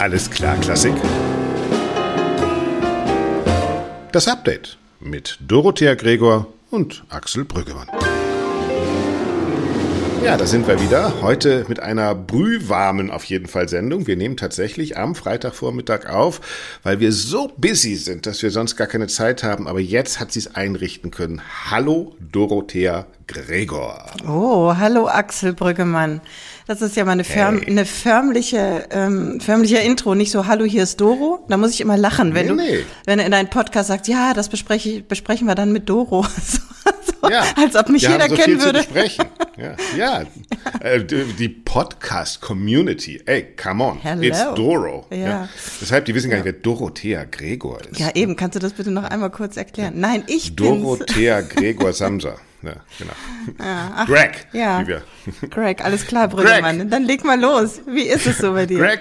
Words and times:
Alles 0.00 0.30
klar, 0.30 0.56
Klassik. 0.56 0.94
Das 4.12 4.28
Update 4.28 4.78
mit 4.98 5.38
Dorothea 5.46 5.94
Gregor 5.94 6.46
und 6.70 7.04
Axel 7.10 7.44
Brüggemann. 7.44 7.86
Ja, 10.24 10.38
da 10.38 10.46
sind 10.46 10.66
wir 10.66 10.80
wieder. 10.80 11.20
Heute 11.20 11.66
mit 11.68 11.80
einer 11.80 12.14
brühwarmen 12.14 13.10
auf 13.10 13.24
jeden 13.24 13.46
Fall 13.46 13.68
Sendung. 13.68 14.06
Wir 14.06 14.16
nehmen 14.16 14.38
tatsächlich 14.38 14.96
am 14.96 15.14
Freitagvormittag 15.14 16.06
auf, 16.08 16.40
weil 16.82 16.98
wir 17.00 17.12
so 17.12 17.52
busy 17.58 17.96
sind, 17.96 18.24
dass 18.24 18.42
wir 18.42 18.50
sonst 18.50 18.76
gar 18.76 18.86
keine 18.86 19.06
Zeit 19.06 19.42
haben. 19.42 19.68
Aber 19.68 19.80
jetzt 19.80 20.18
hat 20.18 20.32
sie 20.32 20.38
es 20.38 20.54
einrichten 20.54 21.10
können. 21.10 21.42
Hallo 21.70 22.14
Dorothea 22.20 23.06
Gregor. 23.26 24.06
Oh, 24.26 24.74
hallo 24.76 25.08
Axel 25.08 25.52
Brüggemann. 25.52 26.22
Das 26.66 26.82
ist 26.82 26.96
ja 26.96 27.04
mal 27.04 27.12
eine, 27.12 27.24
förm 27.24 27.58
hey. 27.58 27.68
eine 27.68 27.86
förmliche, 27.86 28.86
ähm, 28.90 29.40
förmliche 29.40 29.78
Intro, 29.78 30.14
nicht 30.14 30.30
so 30.30 30.46
Hallo, 30.46 30.64
hier 30.64 30.82
ist 30.82 31.00
Doro. 31.00 31.44
Da 31.48 31.56
muss 31.56 31.72
ich 31.72 31.80
immer 31.80 31.96
lachen, 31.96 32.34
wenn 32.34 32.46
nee, 32.46 32.48
du, 32.48 32.54
nee. 32.56 32.84
wenn 33.06 33.18
du 33.18 33.24
in 33.24 33.30
deinem 33.30 33.50
Podcast 33.50 33.88
sagst, 33.88 34.08
ja, 34.08 34.34
das 34.34 34.48
bespreche, 34.48 35.02
besprechen 35.02 35.46
wir 35.46 35.54
dann 35.54 35.72
mit 35.72 35.88
Doro. 35.88 36.24
so, 36.42 37.30
ja, 37.30 37.44
als 37.56 37.76
ob 37.76 37.88
mich 37.88 38.02
jeder 38.02 38.28
so 38.28 38.34
kennen 38.34 38.60
würde. 38.62 38.84
ja, 39.56 39.76
ja. 39.96 40.22
Äh, 40.80 41.04
die 41.04 41.48
Podcast-Community, 41.48 43.22
ey, 43.26 43.54
come 43.60 43.84
on, 43.84 43.98
Hello. 44.00 44.22
it's 44.22 44.44
Doro. 44.54 45.06
Ja. 45.10 45.16
ja. 45.16 45.48
Deshalb, 45.80 46.04
die 46.04 46.14
wissen 46.14 46.30
gar 46.30 46.36
nicht, 46.36 46.46
wer 46.46 46.52
Dorothea 46.52 47.24
Gregor 47.24 47.80
ist. 47.90 47.98
Ja, 47.98 48.14
eben, 48.14 48.36
kannst 48.36 48.56
du 48.56 48.60
das 48.60 48.72
bitte 48.72 48.90
noch 48.90 49.04
einmal 49.04 49.30
kurz 49.30 49.56
erklären? 49.56 49.94
Nein, 49.96 50.24
ich 50.26 50.54
bin 50.56 50.82
Dorothea 50.82 51.40
Gregor 51.40 51.92
Samsa. 51.92 52.36
Ja, 52.62 52.74
genau. 52.98 53.12
Ja, 53.58 53.92
ach, 53.96 54.06
Greg, 54.06 54.46
ja. 54.52 54.84
Greg, 55.50 55.82
alles 55.82 56.06
klar, 56.06 56.28
Brüdermann. 56.28 56.90
Dann 56.90 57.04
leg 57.04 57.24
mal 57.24 57.40
los. 57.40 57.80
Wie 57.86 58.02
ist 58.02 58.26
es 58.26 58.38
so 58.38 58.52
bei 58.52 58.66
dir? 58.66 58.78
Greg, 58.78 59.00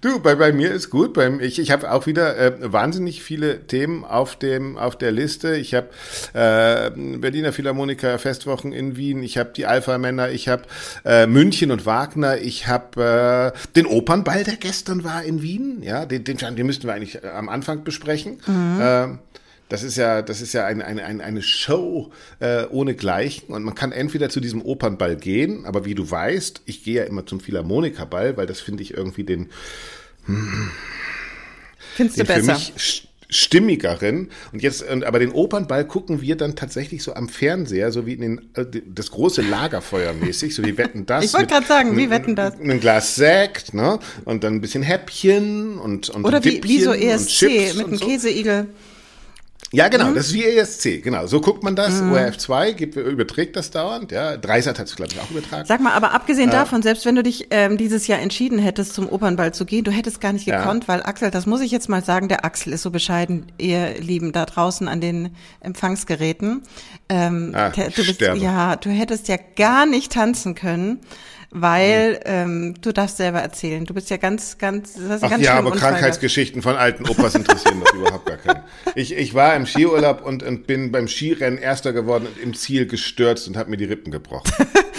du, 0.00 0.18
bei, 0.18 0.34
bei 0.34 0.52
mir 0.52 0.72
ist 0.72 0.90
gut. 0.90 1.14
Beim, 1.14 1.38
ich 1.40 1.60
ich 1.60 1.70
habe 1.70 1.90
auch 1.92 2.06
wieder 2.06 2.36
äh, 2.36 2.72
wahnsinnig 2.72 3.22
viele 3.22 3.66
Themen 3.66 4.04
auf 4.04 4.36
dem 4.36 4.76
auf 4.76 4.96
der 4.96 5.12
Liste. 5.12 5.56
Ich 5.56 5.74
habe 5.74 5.88
äh, 6.32 6.90
Berliner 7.18 7.52
Philharmoniker 7.52 8.18
Festwochen 8.18 8.72
in 8.72 8.96
Wien. 8.96 9.22
Ich 9.22 9.38
habe 9.38 9.50
die 9.54 9.66
Alpha-Männer. 9.66 10.30
Ich 10.30 10.48
habe 10.48 10.64
äh, 11.04 11.26
München 11.26 11.70
und 11.70 11.86
Wagner. 11.86 12.38
Ich 12.38 12.66
habe 12.66 13.54
äh, 13.54 13.70
den 13.76 13.86
Opernball, 13.86 14.42
der 14.42 14.56
gestern 14.56 15.04
war 15.04 15.22
in 15.22 15.42
Wien. 15.42 15.82
Ja, 15.82 16.06
den, 16.06 16.24
den, 16.24 16.38
den 16.38 16.66
müssten 16.66 16.88
wir 16.88 16.94
eigentlich 16.94 17.24
am 17.24 17.48
Anfang 17.48 17.84
besprechen. 17.84 18.40
Mhm. 18.46 19.18
Das 19.70 19.84
ist 19.84 19.96
ja, 19.96 20.20
das 20.20 20.42
ist 20.42 20.52
ja 20.52 20.66
eine, 20.66 20.84
eine, 20.84 21.22
eine 21.24 21.42
Show 21.42 22.10
äh, 22.40 22.64
ohne 22.66 22.94
Gleichen. 22.94 23.54
Und 23.54 23.62
man 23.62 23.74
kann 23.74 23.92
entweder 23.92 24.28
zu 24.28 24.40
diesem 24.40 24.62
Opernball 24.62 25.16
gehen, 25.16 25.64
aber 25.64 25.84
wie 25.84 25.94
du 25.94 26.10
weißt, 26.10 26.62
ich 26.66 26.84
gehe 26.84 26.96
ja 26.96 27.04
immer 27.04 27.24
zum 27.24 27.40
Philharmonikerball, 27.40 28.36
weil 28.36 28.46
das 28.46 28.60
finde 28.60 28.82
ich 28.82 28.94
irgendwie 28.94 29.24
den. 29.24 29.48
Hm, 30.26 30.70
Findest 31.94 32.18
den 32.18 32.26
du 32.26 32.32
besser? 32.34 32.56
Für 32.56 32.72
mich 32.74 33.06
stimmigeren. 33.30 34.28
Und 34.52 34.60
jetzt, 34.60 34.84
aber 34.88 35.20
den 35.20 35.30
Opernball 35.30 35.86
gucken 35.86 36.20
wir 36.20 36.36
dann 36.36 36.56
tatsächlich 36.56 37.04
so 37.04 37.14
am 37.14 37.28
Fernseher, 37.28 37.92
so 37.92 38.04
wie 38.06 38.14
in 38.14 38.20
den, 38.20 38.50
äh, 38.54 38.66
das 38.92 39.12
große 39.12 39.42
Lagerfeuer 39.42 40.12
mäßig, 40.12 40.52
so 40.52 40.64
wie 40.64 40.76
Wetten 40.76 41.06
das. 41.06 41.24
Ich 41.30 41.32
wollte 41.32 41.46
gerade 41.46 41.66
sagen, 41.66 41.96
wie 41.96 42.10
Wetten 42.10 42.34
das? 42.34 42.58
Ein 42.58 42.80
Glas 42.80 43.14
Sekt, 43.14 43.72
ne? 43.72 44.00
Und 44.24 44.42
dann 44.42 44.54
ein 44.54 44.60
bisschen 44.60 44.82
Häppchen 44.82 45.78
und, 45.78 46.10
und 46.10 46.24
Oder 46.24 46.42
wie, 46.44 46.60
wie 46.64 46.80
so 46.80 46.92
ESC 46.92 47.76
mit 47.76 47.86
einem 47.86 47.96
so. 47.96 48.06
Käseigel. 48.06 48.66
Ja, 49.72 49.86
genau, 49.88 50.06
mhm. 50.06 50.16
das 50.16 50.28
ist 50.28 50.34
wie 50.34 50.44
ESC, 50.44 51.00
genau. 51.02 51.26
So 51.26 51.40
guckt 51.40 51.62
man 51.62 51.76
das. 51.76 52.00
Mhm. 52.00 52.12
ORF 52.12 52.38
2 52.38 52.72
gibt, 52.72 52.96
überträgt 52.96 53.54
das 53.54 53.70
dauernd, 53.70 54.10
ja. 54.10 54.36
Dreisat 54.36 54.80
hat 54.80 54.88
es, 54.88 54.96
glaube 54.96 55.12
ich, 55.12 55.20
auch 55.20 55.30
übertragen. 55.30 55.64
Sag 55.64 55.80
mal, 55.80 55.92
aber 55.92 56.12
abgesehen 56.12 56.48
äh, 56.48 56.52
davon, 56.52 56.82
selbst 56.82 57.06
wenn 57.06 57.14
du 57.14 57.22
dich 57.22 57.46
ähm, 57.50 57.76
dieses 57.76 58.08
Jahr 58.08 58.18
entschieden 58.18 58.58
hättest, 58.58 58.94
zum 58.94 59.08
Opernball 59.08 59.54
zu 59.54 59.64
gehen, 59.64 59.84
du 59.84 59.92
hättest 59.92 60.20
gar 60.20 60.32
nicht 60.32 60.46
gekonnt, 60.46 60.84
ja. 60.84 60.88
weil 60.88 61.02
Axel, 61.04 61.30
das 61.30 61.46
muss 61.46 61.60
ich 61.60 61.70
jetzt 61.70 61.88
mal 61.88 62.02
sagen, 62.02 62.28
der 62.28 62.44
Axel 62.44 62.72
ist 62.72 62.82
so 62.82 62.90
bescheiden, 62.90 63.46
ihr 63.58 64.00
Lieben, 64.00 64.32
da 64.32 64.44
draußen 64.44 64.88
an 64.88 65.00
den 65.00 65.36
Empfangsgeräten. 65.60 66.62
Ähm, 67.08 67.52
ah, 67.54 67.70
du 67.70 68.04
bist, 68.04 68.20
ja, 68.20 68.74
du 68.74 68.90
hättest 68.90 69.28
ja 69.28 69.36
gar 69.54 69.86
nicht 69.86 70.10
tanzen 70.12 70.56
können 70.56 70.98
weil 71.50 72.20
ähm, 72.26 72.74
du 72.80 72.92
darfst 72.92 73.16
selber 73.16 73.40
erzählen. 73.40 73.84
Du 73.84 73.92
bist 73.92 74.08
ja 74.08 74.16
ganz, 74.16 74.58
ganz, 74.58 74.94
das 74.94 75.02
ist 75.02 75.24
Ach 75.24 75.30
ganz 75.30 75.44
ja, 75.44 75.54
aber 75.54 75.72
Unfall 75.72 75.92
Krankheitsgeschichten 75.92 76.62
von 76.62 76.76
alten 76.76 77.08
Opas 77.08 77.34
interessieren 77.34 77.80
mich 77.80 77.92
überhaupt 77.92 78.26
gar 78.26 78.36
keinen. 78.36 78.62
Ich, 78.94 79.12
ich 79.12 79.34
war 79.34 79.56
im 79.56 79.66
Skiurlaub 79.66 80.24
und, 80.24 80.42
und 80.42 80.66
bin 80.66 80.92
beim 80.92 81.08
Skirennen 81.08 81.58
Erster 81.58 81.92
geworden 81.92 82.26
und 82.26 82.40
im 82.40 82.54
Ziel 82.54 82.86
gestürzt 82.86 83.48
und 83.48 83.56
habe 83.56 83.70
mir 83.70 83.76
die 83.76 83.84
Rippen 83.84 84.12
gebrochen. 84.12 84.50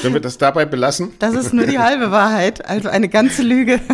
Können 0.02 0.14
wir 0.14 0.22
das 0.22 0.38
dabei 0.38 0.66
belassen? 0.66 1.14
Das 1.20 1.36
ist 1.36 1.54
nur 1.54 1.66
die 1.66 1.80
halbe 1.80 2.12
Wahrheit, 2.12 2.66
also 2.68 2.90
eine 2.90 3.08
ganze 3.08 3.44
Lüge. 3.44 3.80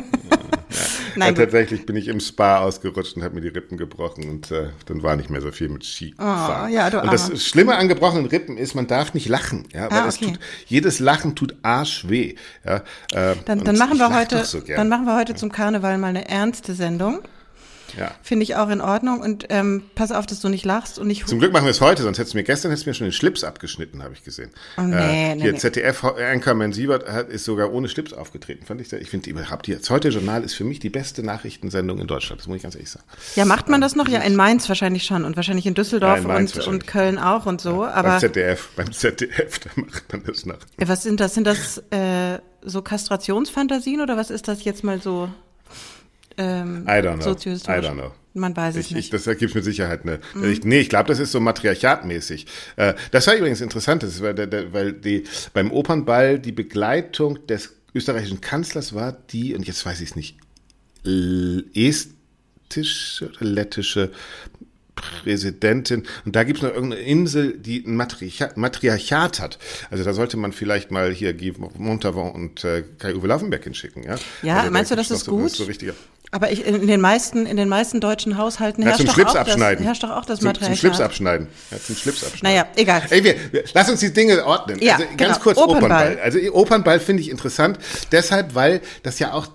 Nein, 1.17 1.35
ja, 1.35 1.41
tatsächlich 1.44 1.85
bin 1.85 1.95
ich 1.95 2.07
im 2.07 2.19
Spa 2.19 2.59
ausgerutscht 2.59 3.16
und 3.16 3.23
habe 3.23 3.35
mir 3.35 3.41
die 3.41 3.47
Rippen 3.47 3.78
gebrochen 3.78 4.29
und 4.29 4.51
äh, 4.51 4.69
dann 4.85 5.03
war 5.03 5.16
nicht 5.16 5.29
mehr 5.29 5.41
so 5.41 5.51
viel 5.51 5.69
mit 5.69 5.85
Ski. 5.85 6.13
Oh, 6.19 6.23
ja, 6.23 6.89
du 6.89 7.01
und 7.01 7.11
das 7.11 7.44
Schlimme 7.44 7.75
an 7.75 7.88
gebrochenen 7.88 8.25
Rippen 8.25 8.57
ist, 8.57 8.75
man 8.75 8.88
darf 8.88 9.13
nicht 9.13 9.27
lachen, 9.27 9.66
ja, 9.73 9.89
weil 9.91 10.00
ah, 10.00 10.07
okay. 10.07 10.25
tut, 10.25 10.39
jedes 10.66 11.00
Lachen 11.00 11.35
tut 11.35 11.56
arschweh. 11.63 12.35
Ja, 12.66 12.77
äh, 13.11 13.35
dann, 13.45 13.63
dann 13.63 13.77
machen 13.77 13.97
wir 13.97 14.16
heute, 14.16 14.45
so 14.45 14.59
dann 14.61 14.89
machen 14.89 15.06
wir 15.06 15.16
heute 15.17 15.35
zum 15.35 15.51
Karneval 15.51 15.97
mal 15.97 16.07
eine 16.07 16.27
ernste 16.29 16.73
Sendung. 16.73 17.22
Ja. 17.98 18.12
Finde 18.22 18.44
ich 18.44 18.56
auch 18.56 18.70
in 18.70 18.81
Ordnung 18.81 19.22
und 19.22 19.46
ähm, 19.50 19.84
pass 19.96 20.12
auf, 20.12 20.25
dass 20.25 20.40
du 20.40 20.50
nicht 20.50 20.66
lachst 20.66 21.00
und 21.00 21.08
nicht. 21.08 21.28
Zum 21.28 21.40
Glück 21.40 21.53
machen 21.53 21.66
wir 21.66 21.72
es 21.72 21.81
heute, 21.81 22.03
sonst 22.03 22.18
hättest 22.18 22.34
du 22.34 22.38
mir 22.38 22.44
gestern 22.44 22.72
hättest 22.72 22.86
du 22.86 22.90
mir 22.90 22.94
schon 22.94 23.08
den 23.08 23.14
Schlips 23.14 23.44
abgeschnitten, 23.44 24.03
habe 24.03 24.14
ich 24.14 24.24
gesehen. 24.24 24.52
Oh, 24.78 24.81
nee, 24.81 24.96
äh, 24.96 25.36
nee, 25.36 25.42
hier 25.42 25.53
nee. 25.53 25.58
ZDF 25.58 26.03
Anchorman 26.03 26.74
Siebert 26.74 27.09
hat, 27.09 27.30
ist 27.30 27.46
sogar 27.46 27.72
ohne 27.72 27.90
Schlips 27.90 28.14
aufgetreten, 28.14 28.66
fand 28.66 28.81
ich. 28.81 28.90
Sehr, 28.90 29.02
ich 29.02 29.09
finde 29.09 29.30
überhaupt 29.30 29.68
jetzt 29.68 29.90
heute 29.90 30.09
Journal 30.09 30.44
ist 30.44 30.53
für 30.53 30.64
mich 30.64 30.80
die 30.80 30.90
beste 30.90 31.24
Nachrichtensendung 31.24 32.00
in 32.00 32.08
Deutschland. 32.08 32.42
Das 32.42 32.48
muss 32.48 32.58
ich 32.58 32.64
ganz 32.64 32.75
ehrlich 32.75 32.90
sagen. 32.90 33.06
Ja, 33.36 33.46
macht 33.46 33.70
man 33.70 33.81
das 33.81 33.96
noch? 33.96 34.08
Ja, 34.08 34.19
in 34.22 34.36
Mainz 34.36 34.68
wahrscheinlich 34.69 35.04
schon 35.04 35.25
und 35.25 35.36
wahrscheinlich 35.36 35.66
in 35.66 35.74
Düsseldorf 35.74 36.24
ja, 36.24 36.38
in 36.38 36.46
und, 36.46 36.68
und 36.68 36.88
Köln 36.88 37.18
auch 37.18 37.46
und 37.46 37.62
so. 37.62 37.84
Ja, 37.84 37.92
aber 37.92 38.09
beim 38.09 38.19
ZDF, 38.19 38.69
beim 38.75 38.92
ZDF, 38.92 39.59
da 39.59 39.69
macht 39.75 40.12
man 40.12 40.24
das 40.24 40.46
noch. 40.46 40.59
Was 40.78 41.04
sind 41.04 41.19
das? 41.19 41.34
Sind 41.34 41.48
das 41.48 41.78
äh, 41.92 42.40
so 42.62 42.81
Kastrationsfantasien 42.81 44.02
oder 44.02 44.18
was 44.18 44.30
ist 44.30 44.48
das 44.48 44.64
jetzt 44.64 44.84
mal 44.84 45.02
so? 45.02 45.30
Ähm, 46.38 46.86
I 46.88 47.02
don't 47.02 47.18
know. 47.18 47.31
I 47.31 47.81
don't 47.81 47.94
know. 47.94 48.12
Man 48.34 48.56
weiß 48.56 48.75
es 48.75 48.88
ich, 48.88 48.92
nicht. 48.92 49.06
Ich, 49.06 49.09
das 49.09 49.25
ergibt 49.25 49.56
mit 49.56 49.64
Sicherheit 49.64 50.03
eine. 50.03 50.20
Mhm. 50.36 50.52
Ich, 50.52 50.64
nee, 50.64 50.80
ich 50.80 50.90
glaube, 50.90 51.08
das 51.08 51.20
ist 51.20 51.31
so 51.31 51.40
matriarchatmäßig. 51.40 52.46
Äh, 52.75 52.94
das 53.12 53.25
war 53.28 53.36
übrigens 53.36 53.62
interessant, 53.62 54.03
das 54.03 54.16
ist, 54.16 54.22
weil, 54.22 54.36
der, 54.36 54.72
weil 54.74 54.94
die, 54.94 55.24
beim 55.53 55.72
Opernball 55.72 56.38
die 56.40 56.52
Begleitung 56.52 57.46
des 57.48 57.74
österreichischen 57.96 58.42
Kanzlers 58.42 58.94
war 58.94 59.12
die, 59.12 59.56
und 59.56 59.66
jetzt 59.66 59.84
weiß 59.86 60.02
ich 60.02 60.12
es 60.12 60.16
nicht, 60.16 60.38
estische 61.74 63.30
oder 63.30 63.46
lettische 63.46 64.12
Präsidentin. 64.98 66.04
Und 66.25 66.36
da 66.36 66.44
gibt 66.44 66.58
es 66.58 66.64
noch 66.64 66.74
irgendeine 66.74 67.04
Insel, 67.04 67.58
die 67.58 67.86
ein 67.86 67.96
Matriarchat, 67.96 68.58
Matriarchat 68.58 69.40
hat. 69.40 69.59
Also 69.90 70.04
da 70.04 70.14
sollte 70.14 70.38
man 70.38 70.52
vielleicht 70.52 70.92
mal 70.92 71.14
hier 71.14 71.34
Guy 71.34 71.54
Montavon 71.78 72.31
und 72.31 72.64
äh, 72.64 72.84
Kai-Uwe 72.98 73.28
Laufenberg 73.28 73.64
hinschicken. 73.64 74.04
Ja, 74.04 74.16
ja 74.42 74.59
also, 74.59 74.72
meinst 74.72 74.92
du, 74.92 74.96
das 74.96 75.12
ist 75.12 75.25
so, 75.25 75.31
gut? 75.38 75.52
So 75.52 75.66
richtiger, 75.66 75.94
aber 76.31 76.51
ich, 76.51 76.65
in 76.65 76.88
den 76.88 76.99
meisten, 76.99 77.45
in 77.45 77.55
den 77.55 77.69
meisten 77.69 78.01
deutschen 78.01 78.38
Haushalten 78.38 78.81
ja, 78.81 78.89
herrscht, 78.89 79.07
zum 79.07 79.23
doch 79.23 79.31
auch 79.31 79.35
abschneiden. 79.35 79.77
das, 79.77 79.85
herrscht 79.85 80.03
doch 80.03 80.11
auch 80.11 80.25
das 80.25 80.39
zum, 80.39 80.47
Material. 80.47 80.71
Zum 80.71 80.77
Schlips 80.77 80.99
abschneiden. 80.99 81.47
Ja, 81.71 81.77
zum 81.79 81.95
Schlips 81.95 82.23
abschneiden. 82.25 82.57
Naja, 82.57 82.67
egal. 82.75 83.03
Ey, 83.09 83.23
wir, 83.23 83.35
wir, 83.51 83.63
lass 83.73 83.89
uns 83.89 84.01
die 84.01 84.11
Dinge 84.11 84.45
ordnen. 84.45 84.77
Ja, 84.81 84.95
also 84.95 85.05
ganz 85.15 85.17
genau. 85.17 85.39
kurz 85.39 85.57
Opernball. 85.57 85.83
Opernball. 85.83 86.19
Also 86.19 86.39
Opernball 86.51 86.99
finde 86.99 87.23
ich 87.23 87.29
interessant, 87.29 87.79
deshalb, 88.11 88.55
weil 88.55 88.81
das 89.03 89.19
ja 89.19 89.33
auch 89.33 89.47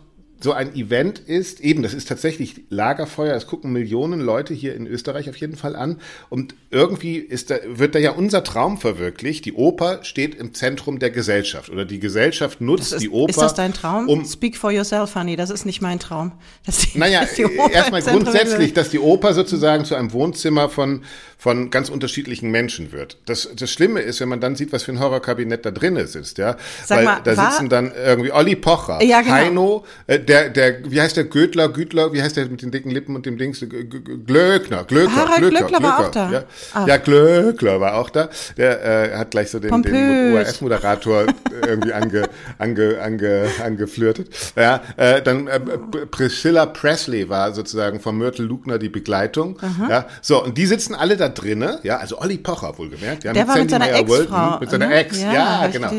so 0.42 0.52
ein 0.52 0.74
Event 0.74 1.18
ist, 1.18 1.60
eben, 1.60 1.82
das 1.82 1.94
ist 1.94 2.08
tatsächlich 2.08 2.62
Lagerfeuer, 2.68 3.34
es 3.34 3.46
gucken 3.46 3.72
Millionen 3.72 4.20
Leute 4.20 4.54
hier 4.54 4.74
in 4.74 4.86
Österreich 4.86 5.28
auf 5.28 5.36
jeden 5.36 5.56
Fall 5.56 5.76
an 5.76 6.00
und 6.30 6.54
irgendwie 6.70 7.16
ist 7.16 7.50
da, 7.50 7.56
wird 7.66 7.94
da 7.94 7.98
ja 7.98 8.12
unser 8.12 8.44
Traum 8.44 8.78
verwirklicht. 8.78 9.44
Die 9.44 9.52
Oper 9.52 10.04
steht 10.04 10.34
im 10.34 10.54
Zentrum 10.54 10.98
der 10.98 11.10
Gesellschaft 11.10 11.70
oder 11.70 11.84
die 11.84 12.00
Gesellschaft 12.00 12.60
nutzt 12.60 12.92
ist, 12.92 13.02
die 13.02 13.10
Oper. 13.10 13.30
Ist 13.30 13.40
das 13.40 13.54
dein 13.54 13.72
Traum? 13.72 14.08
Um, 14.08 14.24
Speak 14.24 14.56
for 14.56 14.70
yourself, 14.70 15.14
honey, 15.14 15.36
das 15.36 15.50
ist 15.50 15.66
nicht 15.66 15.80
mein 15.80 15.98
Traum. 15.98 16.32
Die, 16.66 16.98
naja, 16.98 17.26
erstmal 17.72 18.02
grundsätzlich, 18.02 18.72
dass 18.72 18.90
die 18.90 18.98
Oper 18.98 19.34
sozusagen 19.34 19.84
zu 19.84 19.94
einem 19.94 20.12
Wohnzimmer 20.12 20.68
von, 20.68 21.02
von 21.42 21.70
ganz 21.70 21.88
unterschiedlichen 21.88 22.52
Menschen 22.52 22.92
wird. 22.92 23.16
Das, 23.26 23.48
das 23.56 23.68
Schlimme 23.68 23.98
ist, 23.98 24.20
wenn 24.20 24.28
man 24.28 24.40
dann 24.40 24.54
sieht, 24.54 24.72
was 24.72 24.84
für 24.84 24.92
ein 24.92 25.00
Horrorkabinett 25.00 25.66
da 25.66 25.72
drin 25.72 25.98
sitzt, 26.06 26.38
ja. 26.38 26.56
Sag 26.86 26.98
Weil 26.98 27.04
mal, 27.04 27.20
da 27.24 27.34
sitzen 27.34 27.68
dann 27.68 27.90
irgendwie 27.92 28.30
Olli 28.30 28.54
Pocher, 28.54 29.02
Ja, 29.02 29.22
genau. 29.22 29.32
Heino, 29.34 29.84
äh, 30.06 30.20
der, 30.20 30.50
der, 30.50 30.88
wie 30.88 31.00
heißt 31.00 31.16
der 31.16 31.24
Gödler, 31.24 31.68
Gütler, 31.68 32.12
wie 32.12 32.22
heißt 32.22 32.36
der 32.36 32.46
mit 32.46 32.62
den 32.62 32.70
dicken 32.70 32.92
Lippen 32.92 33.16
und 33.16 33.26
dem 33.26 33.38
Dings? 33.38 33.58
Glöckner, 33.58 34.84
Glöckner, 34.84 35.16
Harald 35.16 35.38
Glöckner, 35.38 35.58
Glöckler 35.66 35.82
war 35.82 35.98
auch 35.98 36.10
da. 36.12 36.30
Ja, 36.30 36.44
Ah. 36.74 36.86
ja 36.86 36.96
Glöckler 36.98 37.80
war 37.80 37.94
auch 37.96 38.10
da. 38.10 38.28
Der 38.56 39.12
äh, 39.12 39.16
hat 39.16 39.32
gleich 39.32 39.50
so 39.50 39.58
den, 39.58 39.70
den 39.82 39.82
Pompös. 39.82 40.46
ORF-Moderator 40.46 41.26
irgendwie 41.66 41.92
ange, 41.92 42.28
ange, 42.58 43.00
ange, 43.02 43.46
angeflirtet. 43.64 44.28
Ja, 44.54 44.80
äh, 44.96 45.20
dann 45.20 45.48
äh, 45.48 45.58
Priscilla 45.58 46.66
Presley 46.66 47.28
war 47.28 47.52
sozusagen 47.52 47.98
von 47.98 48.16
Myrtle 48.16 48.44
Lugner 48.44 48.78
die 48.78 48.88
Begleitung. 48.88 49.58
Ja, 49.88 50.06
so 50.20 50.44
und 50.44 50.56
die 50.56 50.66
sitzen 50.66 50.94
alle 50.94 51.16
da 51.16 51.31
drinne. 51.32 51.80
Ja, 51.82 51.98
also 51.98 52.20
Olli 52.20 52.38
Pocher 52.38 52.76
wohlgemerkt. 52.76 53.24
Ja, 53.24 53.32
der 53.32 53.48
war 53.48 53.58
mit 53.58 53.70
Sandy 53.70 53.86
seiner 53.86 53.98
Ex-Frau. 53.98 54.60
Mit 54.60 54.70
seiner 54.70 54.86
ne? 54.86 54.94
Ex. 54.94 55.20
Ja, 55.20 55.32
Ja, 55.32 55.66
genau. 55.68 55.90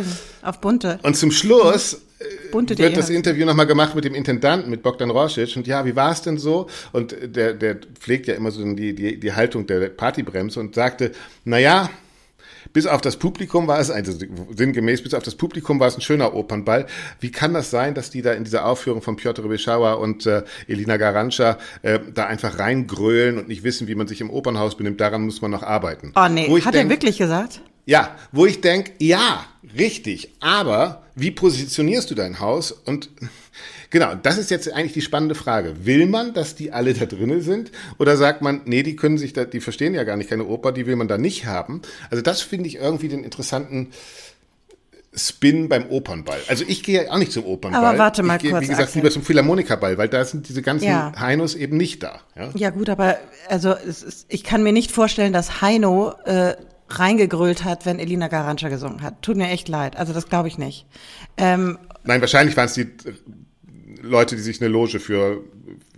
Auf 0.41 0.59
bunte. 0.59 0.99
Und 1.03 1.15
zum 1.15 1.31
Schluss 1.31 2.01
bunte 2.51 2.77
wird 2.77 2.97
das 2.97 3.09
Interview 3.09 3.45
nochmal 3.45 3.67
gemacht 3.67 3.95
mit 3.95 4.05
dem 4.05 4.15
Intendanten, 4.15 4.69
mit 4.69 4.83
Bogdan 4.83 5.09
Rosic. 5.09 5.55
Und 5.57 5.67
ja, 5.67 5.85
wie 5.85 5.95
war 5.95 6.11
es 6.11 6.21
denn 6.21 6.37
so? 6.37 6.67
Und 6.91 7.15
der, 7.23 7.53
der 7.53 7.77
pflegt 7.99 8.27
ja 8.27 8.35
immer 8.35 8.51
so 8.51 8.63
die, 8.73 8.93
die, 8.93 9.19
die 9.19 9.33
Haltung 9.33 9.67
der 9.67 9.89
Partybremse 9.89 10.59
und 10.59 10.75
sagte, 10.75 11.11
na 11.45 11.57
ja, 11.57 11.89
bis 12.73 12.87
auf 12.87 13.01
das 13.01 13.17
Publikum 13.17 13.67
war 13.67 13.79
es, 13.79 13.89
also 13.89 14.11
sinngemäß, 14.55 15.03
bis 15.03 15.13
auf 15.13 15.23
das 15.23 15.35
Publikum 15.35 15.79
war 15.79 15.87
es 15.87 15.95
ein 15.95 16.01
schöner 16.01 16.33
Opernball. 16.33 16.87
Wie 17.19 17.31
kann 17.31 17.53
das 17.53 17.69
sein, 17.69 17.93
dass 17.93 18.09
die 18.09 18.21
da 18.21 18.33
in 18.33 18.43
dieser 18.43 18.65
Aufführung 18.65 19.01
von 19.01 19.15
Piotr 19.15 19.43
Beschauer 19.43 19.99
und 19.99 20.25
äh, 20.25 20.43
Elina 20.67 20.97
Garantscha 20.97 21.59
äh, 21.83 21.99
da 22.13 22.25
einfach 22.25 22.59
reingrölen 22.59 23.37
und 23.37 23.47
nicht 23.47 23.63
wissen, 23.63 23.87
wie 23.87 23.95
man 23.95 24.07
sich 24.07 24.21
im 24.21 24.29
Opernhaus 24.29 24.75
benimmt? 24.75 24.99
Daran 24.99 25.23
muss 25.23 25.41
man 25.41 25.51
noch 25.51 25.63
arbeiten. 25.63 26.11
Oh 26.15 26.27
nee, 26.27 26.49
hat 26.61 26.73
denk, 26.73 26.85
er 26.85 26.89
wirklich 26.89 27.17
gesagt? 27.17 27.61
Ja, 27.85 28.15
wo 28.31 28.45
ich 28.45 28.61
denke, 28.61 28.93
ja, 28.99 29.45
richtig, 29.77 30.29
aber 30.39 31.03
wie 31.15 31.31
positionierst 31.31 32.09
du 32.09 32.15
dein 32.15 32.39
Haus? 32.39 32.71
Und 32.71 33.09
genau, 33.93 34.15
das 34.15 34.37
ist 34.37 34.51
jetzt 34.51 34.73
eigentlich 34.73 34.91
die 34.91 35.01
spannende 35.01 35.35
Frage. 35.35 35.85
Will 35.85 36.07
man, 36.07 36.33
dass 36.33 36.55
die 36.55 36.73
alle 36.73 36.93
da 36.93 37.05
drinnen 37.05 37.41
sind? 37.41 37.71
Oder 37.99 38.17
sagt 38.17 38.41
man, 38.41 38.61
nee, 38.65 38.83
die 38.83 38.97
können 38.97 39.17
sich 39.17 39.31
da, 39.31 39.45
die 39.45 39.61
verstehen 39.61 39.93
ja 39.93 40.03
gar 40.03 40.17
nicht 40.17 40.29
keine 40.29 40.45
Oper, 40.45 40.73
die 40.73 40.85
will 40.85 40.97
man 40.97 41.07
da 41.07 41.17
nicht 41.17 41.45
haben? 41.45 41.81
Also 42.09 42.21
das 42.21 42.41
finde 42.41 42.67
ich 42.67 42.75
irgendwie 42.75 43.07
den 43.07 43.23
interessanten 43.23 43.91
Spin 45.15 45.69
beim 45.69 45.85
Opernball. 45.89 46.39
Also 46.47 46.65
ich 46.67 46.81
gehe 46.81 47.11
auch 47.11 47.19
nicht 47.19 47.31
zum 47.31 47.45
Opernball. 47.45 47.85
Aber 47.85 47.97
warte 47.99 48.23
mal 48.23 48.37
ich 48.37 48.41
gehe, 48.41 48.51
kurz. 48.51 48.63
Wie 48.63 48.67
gesagt, 48.67 48.87
Axel. 48.87 49.01
lieber 49.01 49.11
zum 49.11 49.21
Philharmonikaball, 49.21 49.97
weil 49.97 50.09
da 50.09 50.25
sind 50.25 50.49
diese 50.49 50.63
ganzen 50.63 50.85
Ja. 50.87 51.13
Heinos 51.17 51.53
eben 51.55 51.77
nicht 51.77 52.01
da. 52.01 52.19
Ja? 52.35 52.49
Ja 52.55 52.69
gut, 52.71 52.89
aber 52.89 53.17
also 53.47 53.73
ist, 53.73 54.25
ich 54.27 54.43
kann 54.43 54.63
mir 54.63 54.73
nicht 54.73 54.91
vorstellen, 54.91 55.31
dass 55.31 55.61
Heino 55.61 56.13
äh, 56.25 56.55
reingegrölt 56.89 57.63
hat, 57.63 57.85
wenn 57.85 57.99
Elina 57.99 58.27
Garantscha 58.27 58.69
gesungen 58.69 59.03
hat. 59.03 59.21
Tut 59.21 59.37
mir 59.37 59.49
echt 59.49 59.69
leid. 59.69 59.97
Also 59.97 60.13
das 60.13 60.29
glaube 60.29 60.47
ich 60.47 60.57
nicht. 60.57 60.87
Ähm, 61.37 61.77
Nein, 62.03 62.19
wahrscheinlich 62.19 62.57
waren 62.57 62.65
es 62.65 62.73
die 62.73 62.87
Leute, 64.03 64.35
die 64.35 64.41
sich 64.41 64.61
eine 64.61 64.69
Loge 64.69 64.99
für, 64.99 65.41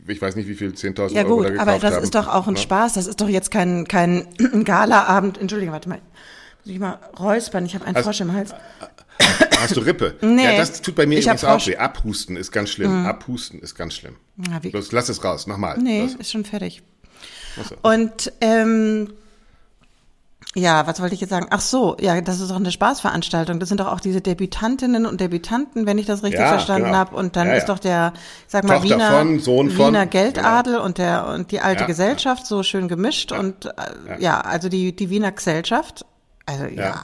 ich 0.07 0.21
weiß 0.21 0.35
nicht 0.35 0.47
wie 0.47 0.53
viel, 0.55 0.69
10.000 0.71 1.11
ja 1.13 1.23
Euro 1.23 1.35
gut, 1.37 1.45
da 1.45 1.49
gekauft 1.49 1.67
aber 1.69 1.79
das 1.79 1.95
haben. 1.95 2.03
ist 2.03 2.15
doch 2.15 2.27
auch 2.27 2.47
ein 2.47 2.55
Ja? 2.55 2.61
Spaß. 2.61 2.93
Das 2.93 3.07
ist 3.07 3.19
doch 3.19 3.27
jetzt 3.29 3.51
kein 3.51 3.87
kein 3.87 4.27
Galaabend. 4.63 5.37
Entschuldigung, 5.39 5.73
warte 5.73 5.89
mal. 5.89 5.99
Muss 6.63 6.73
ich 6.73 6.79
mal 6.79 6.99
räuspern? 7.19 7.65
Ich 7.65 7.75
habe 7.75 7.85
einen 7.85 7.95
Also- 7.95 8.07
Frosch 8.09 8.21
im 8.21 8.31
Hals. 8.33 8.53
Hast 9.59 9.75
du 9.75 9.79
Rippe? 9.81 10.15
Nee. 10.21 10.43
Ja, 10.43 10.57
das 10.57 10.81
tut 10.81 10.95
bei 10.95 11.05
mir 11.05 11.19
übrigens 11.19 11.43
auch. 11.43 11.59
Mhm. 11.65 11.71
weh. 11.71 11.75
Abhusten 11.77 12.37
ist 12.37 12.51
ganz 12.51 12.69
schlimm. 12.69 13.05
Abhusten 13.05 13.59
ist 13.59 13.73
ganz 13.75 13.95
schlimm. 13.95 14.15
Wie, 14.61 14.69
Los, 14.69 14.91
lass 14.91 15.09
es 15.09 15.23
raus, 15.23 15.47
nochmal. 15.47 15.77
nee, 15.79 16.01
Los. 16.03 16.15
ist 16.15 16.31
schon 16.31 16.43
fertig. 16.45 16.83
So. 17.67 17.75
Und 17.81 18.31
ähm, 18.41 19.13
ja, 20.55 20.87
was 20.87 21.01
wollte 21.01 21.13
ich 21.15 21.21
jetzt 21.21 21.31
sagen? 21.31 21.47
Ach 21.49 21.59
so, 21.59 21.97
ja, 21.99 22.19
das 22.21 22.39
ist 22.39 22.49
doch 22.49 22.55
eine 22.55 22.71
Spaßveranstaltung. 22.71 23.59
Das 23.59 23.67
sind 23.67 23.81
doch 23.81 23.91
auch 23.91 23.99
diese 23.99 24.21
Debütantinnen 24.21 25.05
und 25.05 25.19
Debütanten, 25.19 25.85
wenn 25.85 25.97
ich 25.97 26.05
das 26.05 26.23
richtig 26.23 26.39
Ja, 26.39 26.47
verstanden 26.47 26.85
genau. 26.87 26.97
habe. 26.97 27.15
Und 27.15 27.35
dann 27.35 27.47
Ja, 27.47 27.53
ja. 27.53 27.59
ist 27.59 27.67
doch 27.67 27.77
der, 27.77 28.13
ich 28.45 28.51
sag 28.51 28.63
mal, 28.63 28.75
Tochter 28.79 28.95
Wiener, 28.95 29.11
von, 29.11 29.39
Sohn 29.39 29.69
von, 29.69 29.87
Wiener 29.87 30.05
Geldadel 30.05 30.77
und 30.77 30.97
der 30.97 31.27
und 31.27 31.51
die 31.51 31.59
alte. 31.59 31.85
Gesellschaft 31.85 32.47
so 32.47 32.63
schön 32.63 32.87
gemischt 32.87 33.31
und 33.33 33.65
äh, 33.65 33.71
ja. 34.19 34.39
also 34.41 34.69
die 34.69 34.95
die 34.95 35.09
Wiener 35.09 35.33
Gesellschaft. 35.33 36.05
Also 36.45 36.65
ja. 36.65 37.01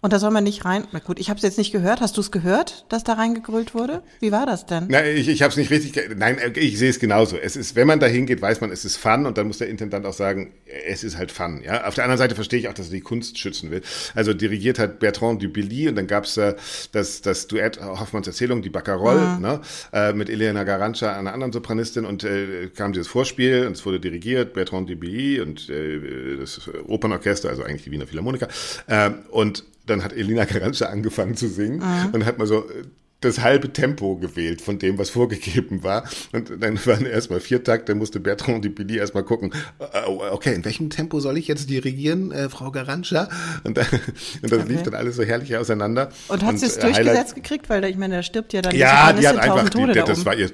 Und 0.00 0.12
da 0.12 0.18
soll 0.18 0.30
man 0.30 0.44
nicht 0.44 0.64
rein. 0.64 0.86
Na 0.92 0.98
gut, 0.98 1.18
ich 1.18 1.30
habe 1.30 1.38
es 1.38 1.42
jetzt 1.42 1.58
nicht 1.58 1.72
gehört. 1.72 2.00
Hast 2.00 2.16
du 2.16 2.20
es 2.20 2.30
gehört, 2.30 2.84
dass 2.90 3.02
da 3.02 3.14
reingegrölt 3.14 3.74
wurde? 3.74 4.02
Wie 4.20 4.30
war 4.30 4.46
das 4.46 4.66
denn? 4.66 4.86
Nein, 4.88 5.16
ich, 5.16 5.28
ich 5.28 5.42
habe 5.42 5.50
es 5.50 5.56
nicht 5.56 5.70
richtig. 5.70 5.98
Nein, 6.16 6.38
äh, 6.38 6.50
ich 6.58 6.78
sehe 6.78 6.90
es 6.90 6.98
genauso. 6.98 7.36
Es 7.36 7.56
ist, 7.56 7.74
wenn 7.76 7.86
man 7.86 7.98
da 7.98 8.06
hingeht, 8.06 8.42
weiß 8.42 8.60
man, 8.60 8.70
es 8.70 8.84
ist 8.84 8.96
Fun 8.96 9.26
und 9.26 9.38
dann 9.38 9.46
muss 9.46 9.58
der 9.58 9.68
Intendant 9.68 10.04
auch 10.06 10.12
sagen, 10.12 10.52
es 10.86 11.02
ist 11.02 11.16
halt 11.16 11.32
Fun. 11.32 11.62
Ja, 11.64 11.86
auf 11.86 11.94
der 11.94 12.04
anderen 12.04 12.18
Seite 12.18 12.34
verstehe 12.34 12.58
ich 12.58 12.68
auch, 12.68 12.74
dass 12.74 12.88
er 12.88 12.92
die 12.92 13.00
Kunst 13.00 13.38
schützen 13.38 13.70
will. 13.70 13.82
Also 14.14 14.34
dirigiert 14.34 14.78
hat 14.78 14.98
Bertrand 14.98 15.42
Dubilly 15.42 15.88
und 15.88 15.96
dann 15.96 16.06
gab's 16.06 16.36
äh, 16.36 16.54
das, 16.92 17.22
das 17.22 17.46
Duett 17.46 17.80
Hoffmanns 17.80 18.26
Erzählung, 18.26 18.62
die 18.62 18.70
Baccarol, 18.70 19.38
ne, 19.40 19.60
äh, 19.92 20.12
mit 20.12 20.28
Elena 20.28 20.64
Garantscha, 20.64 21.16
einer 21.18 21.32
anderen 21.32 21.52
Sopranistin 21.52 22.04
und 22.04 22.22
äh, 22.22 22.68
kam 22.74 22.92
dieses 22.92 23.08
Vorspiel 23.08 23.66
und 23.66 23.72
es 23.72 23.86
wurde 23.86 23.98
dirigiert 23.98 24.52
Bertrand 24.52 24.90
Dubilly 24.90 25.40
und 25.40 25.70
äh, 25.70 26.36
das 26.36 26.60
Opernorchester, 26.86 27.48
also 27.48 27.62
eigentlich 27.62 27.84
die 27.84 27.90
Wiener 27.90 28.06
Philharmoniker 28.06 28.48
äh, 28.88 29.10
und 29.30 29.64
dann 29.86 30.04
hat 30.04 30.12
Elina 30.12 30.44
Garantscha 30.44 30.86
angefangen 30.86 31.36
zu 31.36 31.48
singen 31.48 31.82
und 32.12 32.24
hat 32.24 32.38
mal 32.38 32.46
so 32.46 32.68
äh, 32.68 32.84
das 33.20 33.40
halbe 33.40 33.72
Tempo 33.72 34.16
gewählt 34.16 34.60
von 34.60 34.78
dem, 34.78 34.98
was 34.98 35.10
vorgegeben 35.16 35.82
war. 35.82 36.04
Und 36.32 36.50
dann 36.60 36.84
waren 36.86 37.06
erstmal 37.06 37.40
vier 37.40 37.64
Takte, 37.64 37.94
musste 37.94 38.20
Bertrand 38.20 38.64
die 38.64 38.68
Billy 38.68 38.98
erstmal 38.98 39.24
gucken, 39.24 39.52
äh, 39.78 40.06
okay, 40.06 40.54
in 40.54 40.64
welchem 40.64 40.90
Tempo 40.90 41.20
soll 41.20 41.38
ich 41.38 41.48
jetzt 41.48 41.70
dirigieren, 41.70 42.30
äh, 42.30 42.48
Frau 42.48 42.70
Garantscha? 42.70 43.28
Und, 43.64 43.78
dann, 43.78 43.86
und 44.42 44.52
das 44.52 44.68
lief 44.68 44.82
dann 44.82 44.94
alles 44.94 45.16
so 45.16 45.22
herrlich 45.22 45.56
auseinander. 45.56 46.10
Und 46.28 46.44
hat 46.44 46.58
sie 46.58 46.66
es 46.66 46.76
äh, 46.76 46.82
durchgesetzt 46.82 47.16
Highlight- 47.16 47.34
gekriegt, 47.34 47.70
weil 47.70 47.84
ich 47.84 47.96
meine, 47.96 48.16
da 48.16 48.22
stirbt 48.22 48.52
ja 48.52 48.62
dann 48.62 48.76
ja, 48.76 49.12
die 49.12 49.26
hat 49.26 49.38
einfach, 49.38 49.68
die, 49.70 49.86
da 49.92 50.02
das 50.02 50.24
war 50.24 50.34
ihr, 50.36 50.50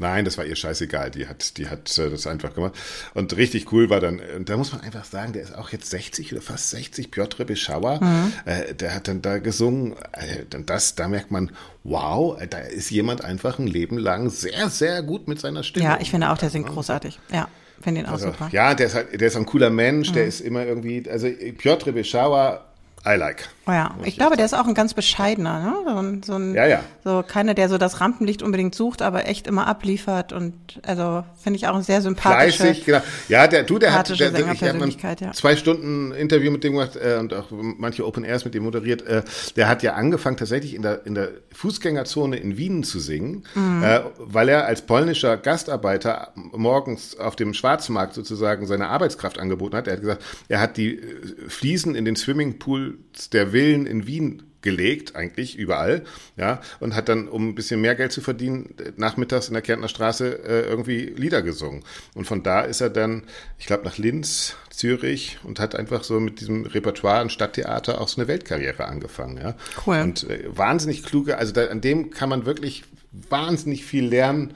nein, 0.00 0.24
das 0.24 0.36
war 0.38 0.44
ihr 0.44 0.56
scheißegal. 0.56 1.10
Die 1.12 1.28
hat, 1.28 1.56
die 1.58 1.68
hat 1.68 1.96
äh, 1.98 2.10
das 2.10 2.26
einfach 2.26 2.52
gemacht. 2.54 2.72
Und 3.14 3.36
richtig 3.36 3.70
cool 3.72 3.88
war 3.90 4.00
dann, 4.00 4.20
und 4.36 4.48
da 4.48 4.56
muss 4.56 4.72
man 4.72 4.80
einfach 4.80 5.04
sagen, 5.04 5.32
der 5.32 5.42
ist 5.42 5.54
auch 5.54 5.70
jetzt 5.70 5.88
60 5.90 6.32
oder 6.32 6.42
fast 6.42 6.70
60, 6.70 7.12
Piotr 7.12 7.44
Beschauer, 7.44 8.02
Mhm. 8.02 8.32
äh, 8.46 8.74
der 8.74 8.94
hat 8.94 9.06
dann 9.06 9.22
da 9.22 9.38
gesungen, 9.38 9.92
äh, 10.12 10.44
dann 10.50 10.66
das, 10.66 10.96
da 10.96 11.06
merkt 11.06 11.30
man, 11.30 11.52
wow, 11.84 12.36
da 12.50 12.58
ist 12.58 12.90
jemand 12.90 13.24
einfach 13.24 13.58
ein 13.58 13.66
Leben 13.68 13.96
lang 13.98 14.30
sehr, 14.30 14.68
sehr 14.70 15.02
gut 15.02 15.28
mit 15.28 15.38
seiner 15.40 15.62
Stimme. 15.62 15.84
Ja, 15.84 15.98
ich 16.00 16.10
finde 16.10 16.30
auch, 16.30 16.38
der 16.38 16.50
singt 16.50 16.66
großartig. 16.68 17.18
Ja, 17.32 17.48
finde 17.80 18.00
ihn 18.00 18.06
auch 18.06 18.12
Also, 18.12 18.26
super. 18.28 18.48
ja, 18.52 18.74
der 18.74 18.86
ist 18.88 18.94
halt, 18.94 19.20
der 19.20 19.28
ist 19.28 19.36
ein 19.36 19.46
cooler 19.46 19.70
Mensch, 19.70 20.12
der 20.12 20.26
ist 20.26 20.40
immer 20.40 20.64
irgendwie, 20.64 21.08
also 21.08 21.28
Piotr 21.58 21.92
Beschauer, 21.92 22.64
I 23.06 23.14
like. 23.16 23.48
Oh 23.70 23.72
ja, 23.72 23.94
ich 24.02 24.16
glaube, 24.16 24.36
der 24.36 24.46
ist 24.46 24.54
auch 24.54 24.66
ein 24.66 24.74
ganz 24.74 24.94
bescheidener, 24.94 25.60
ne? 25.60 25.74
So 25.84 25.96
ein, 25.96 26.22
so 26.24 26.34
ein 26.34 26.54
Ja, 26.54 26.66
ja. 26.66 26.80
so 27.04 27.22
keiner, 27.26 27.54
der 27.54 27.68
so 27.68 27.78
das 27.78 28.00
Rampenlicht 28.00 28.42
unbedingt 28.42 28.74
sucht, 28.74 29.00
aber 29.00 29.28
echt 29.28 29.46
immer 29.46 29.68
abliefert 29.68 30.32
und 30.32 30.54
also 30.82 31.24
finde 31.40 31.56
ich 31.58 31.68
auch 31.68 31.76
ein 31.76 31.82
sehr 31.82 32.02
sympathischer. 32.02 32.64
Fleißig, 32.64 32.84
genau. 32.84 33.00
Ja, 33.28 33.46
der, 33.46 33.62
du, 33.62 33.78
der 33.78 33.92
hat, 33.92 34.08
der, 34.08 34.30
der, 34.32 34.52
ich 34.52 34.62
habe 34.64 34.88
ja. 35.20 35.32
zwei 35.32 35.54
Stunden 35.54 36.10
Interview 36.10 36.50
mit 36.50 36.64
dem 36.64 36.72
gemacht 36.72 36.96
äh, 36.96 37.18
und 37.18 37.32
auch 37.32 37.46
manche 37.50 38.04
Open 38.04 38.24
Airs 38.24 38.44
mit 38.44 38.54
dem 38.54 38.64
moderiert. 38.64 39.02
Äh, 39.02 39.22
der 39.54 39.68
hat 39.68 39.84
ja 39.84 39.94
angefangen 39.94 40.36
tatsächlich 40.36 40.74
in 40.74 40.82
der 40.82 41.06
in 41.06 41.14
der 41.14 41.28
Fußgängerzone 41.52 42.38
in 42.38 42.56
Wien 42.56 42.82
zu 42.82 42.98
singen, 42.98 43.44
Mhm. 43.54 43.82
äh, 43.84 44.00
weil 44.18 44.48
er 44.48 44.66
als 44.66 44.82
polnischer 44.82 45.36
Gastarbeiter 45.36 46.32
morgens 46.34 47.16
auf 47.18 47.36
dem 47.36 47.54
Schwarzmarkt 47.54 48.14
sozusagen 48.14 48.66
seine 48.66 48.88
Arbeitskraft 48.88 49.38
angeboten 49.38 49.76
hat. 49.76 49.86
Er 49.86 49.92
hat 49.94 50.00
gesagt, 50.00 50.24
er 50.48 50.60
hat 50.60 50.76
die 50.76 50.96
äh, 50.96 51.48
Fliesen 51.48 51.94
in 51.94 52.04
den 52.04 52.16
Swimmingpools 52.16 53.30
der 53.30 53.52
Villen 53.60 53.84
in 53.84 54.06
Wien 54.06 54.42
gelegt, 54.62 55.16
eigentlich 55.16 55.58
überall, 55.58 56.04
ja, 56.38 56.62
und 56.80 56.94
hat 56.94 57.10
dann, 57.10 57.28
um 57.28 57.48
ein 57.48 57.54
bisschen 57.54 57.82
mehr 57.82 57.94
Geld 57.94 58.10
zu 58.10 58.22
verdienen, 58.22 58.74
nachmittags 58.96 59.48
in 59.48 59.54
der 59.54 59.62
Kärntner 59.62 59.88
Straße 59.88 60.44
äh, 60.44 60.62
irgendwie 60.62 61.12
Lieder 61.16 61.42
gesungen. 61.42 61.82
Und 62.14 62.26
von 62.26 62.42
da 62.42 62.62
ist 62.62 62.80
er 62.80 62.88
dann, 62.88 63.24
ich 63.58 63.66
glaube, 63.66 63.84
nach 63.84 63.98
Linz, 63.98 64.56
Zürich 64.70 65.38
und 65.44 65.60
hat 65.60 65.74
einfach 65.74 66.04
so 66.04 66.20
mit 66.20 66.40
diesem 66.40 66.64
Repertoire 66.64 67.20
im 67.20 67.28
Stadttheater 67.28 68.00
auch 68.00 68.08
so 68.08 68.18
eine 68.18 68.28
Weltkarriere 68.28 68.86
angefangen, 68.86 69.36
ja. 69.36 69.54
Cool. 69.86 70.00
Und 70.00 70.28
äh, 70.30 70.44
wahnsinnig 70.46 71.04
kluge, 71.04 71.36
also 71.36 71.52
da, 71.52 71.66
an 71.66 71.82
dem 71.82 72.10
kann 72.10 72.30
man 72.30 72.46
wirklich 72.46 72.84
wahnsinnig 73.12 73.84
viel 73.84 74.06
lernen, 74.06 74.54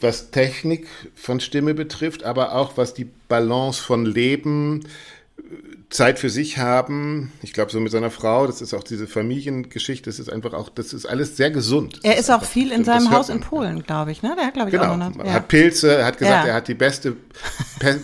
was 0.00 0.30
Technik 0.30 0.86
von 1.16 1.40
Stimme 1.40 1.74
betrifft, 1.74 2.22
aber 2.22 2.54
auch 2.54 2.76
was 2.76 2.94
die 2.94 3.08
Balance 3.28 3.82
von 3.82 4.06
Leben, 4.06 4.86
Zeit 5.92 6.18
für 6.18 6.30
sich 6.30 6.58
haben. 6.58 7.32
Ich 7.42 7.52
glaube, 7.52 7.70
so 7.70 7.78
mit 7.78 7.92
seiner 7.92 8.10
Frau, 8.10 8.46
das 8.46 8.62
ist 8.62 8.72
auch 8.72 8.82
diese 8.82 9.06
Familiengeschichte, 9.06 10.08
das 10.08 10.18
ist 10.18 10.32
einfach 10.32 10.54
auch, 10.54 10.70
das 10.70 10.92
ist 10.92 11.06
alles 11.06 11.36
sehr 11.36 11.50
gesund. 11.50 12.00
Er 12.02 12.12
Das 12.12 12.20
ist 12.22 12.30
auch 12.30 12.44
viel 12.44 12.72
in 12.72 12.84
seinem 12.84 13.10
Haus 13.10 13.28
in. 13.28 13.40
Polen, 13.40 13.82
glaube 13.82 14.10
ich, 14.12 14.22
ne? 14.22 14.34
Der 14.36 14.46
hat, 14.46 14.54
glaube 14.54 14.70
ich, 14.70 14.72
Genau, 14.72 14.92
auch 14.92 14.96
noch 14.96 15.24
er 15.24 15.34
hat 15.34 15.48
Pilze, 15.48 15.96
er 15.96 16.06
hat 16.06 16.18
gesagt, 16.18 16.44
Ja. 16.46 16.50
er 16.50 16.54
hat 16.56 16.68
die 16.68 16.74
beste, 16.74 17.16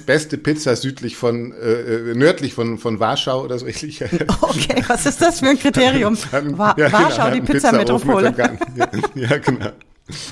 beste 0.05 0.37
Pizza 0.37 0.77
südlich 0.77 1.17
von, 1.17 1.53
äh, 1.53 2.11
äh, 2.11 2.15
nördlich 2.15 2.55
von, 2.55 2.79
von 2.79 3.01
Warschau 3.01 3.43
oder 3.43 3.59
so 3.59 3.67
ähnlich. 3.67 4.03
Okay, 4.41 4.85
was 4.87 5.07
ist 5.07 5.23
das 5.23 5.41
für 5.41 5.49
ein 5.49 5.59
Kriterium? 5.59 6.17
Wa 6.31 6.75
Ja, 6.77 6.89
genau, 6.89 6.93
Warschau, 6.93 7.23
hat 7.23 7.35
die 7.35 7.41
Pizzametropole. 7.41 8.33
Garten. 8.33 8.59
Ja, 8.77 8.89
ja, 9.15 9.39
genau. 9.39 9.71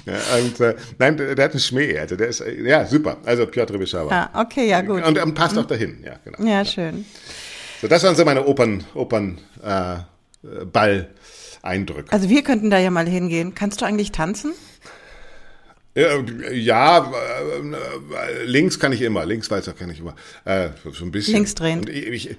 Ja, 0.07 0.15
und, 0.43 0.59
äh, 0.61 0.75
nein, 0.99 1.17
der, 1.17 1.35
der 1.35 1.45
hat 1.45 1.53
einen 1.53 1.61
Schmäh, 1.61 1.99
also 1.99 2.17
der 2.17 2.29
ist, 2.29 2.41
äh, 2.41 2.63
ja, 2.63 2.87
super. 2.87 3.19
Also 3.25 3.47
Piotr 3.47 3.79
Beschauer. 3.79 4.11
Ah, 4.11 4.43
okay, 4.43 4.69
ja 4.69 4.81
gut. 4.81 5.05
Und, 5.05 5.19
und 5.19 5.35
passt 5.35 5.57
auch 5.59 5.67
dahin, 5.67 5.99
ja, 6.05 6.15
genau. 6.25 6.43
Ja, 6.51 6.65
schön. 6.65 7.05
So, 7.81 7.89
das 7.89 8.03
waren 8.03 8.17
so 8.17 8.25
meine 8.25 8.47
Opern, 8.47 8.85
Opern, 8.95 9.39
äh, 9.63 9.97
Ball. 10.65 11.09
Eindrücke. 11.67 12.13
Also 12.13 12.29
wir 12.29 12.43
könnten 12.43 12.71
da 12.71 12.79
ja 12.79 12.91
mal 12.91 13.09
hingehen. 13.09 13.55
Kannst 13.55 13.81
du 13.81 13.85
eigentlich 13.85 14.13
tanzen? 14.13 14.53
Ja, 15.95 17.11
äh, 17.11 18.45
links 18.45 18.79
kann 18.79 18.93
ich 18.93 19.01
immer, 19.01 19.25
links 19.25 19.51
weiter 19.51 19.73
kann 19.73 19.89
ich 19.89 20.01
immer. 20.01 20.15
Äh, 20.45 20.69
so 20.93 21.07
ein 21.07 21.11
bisschen. 21.11 21.33
Linksdrehend. 21.35 21.89
Und 21.89 21.95
ich, 21.95 22.29
ich, 22.29 22.37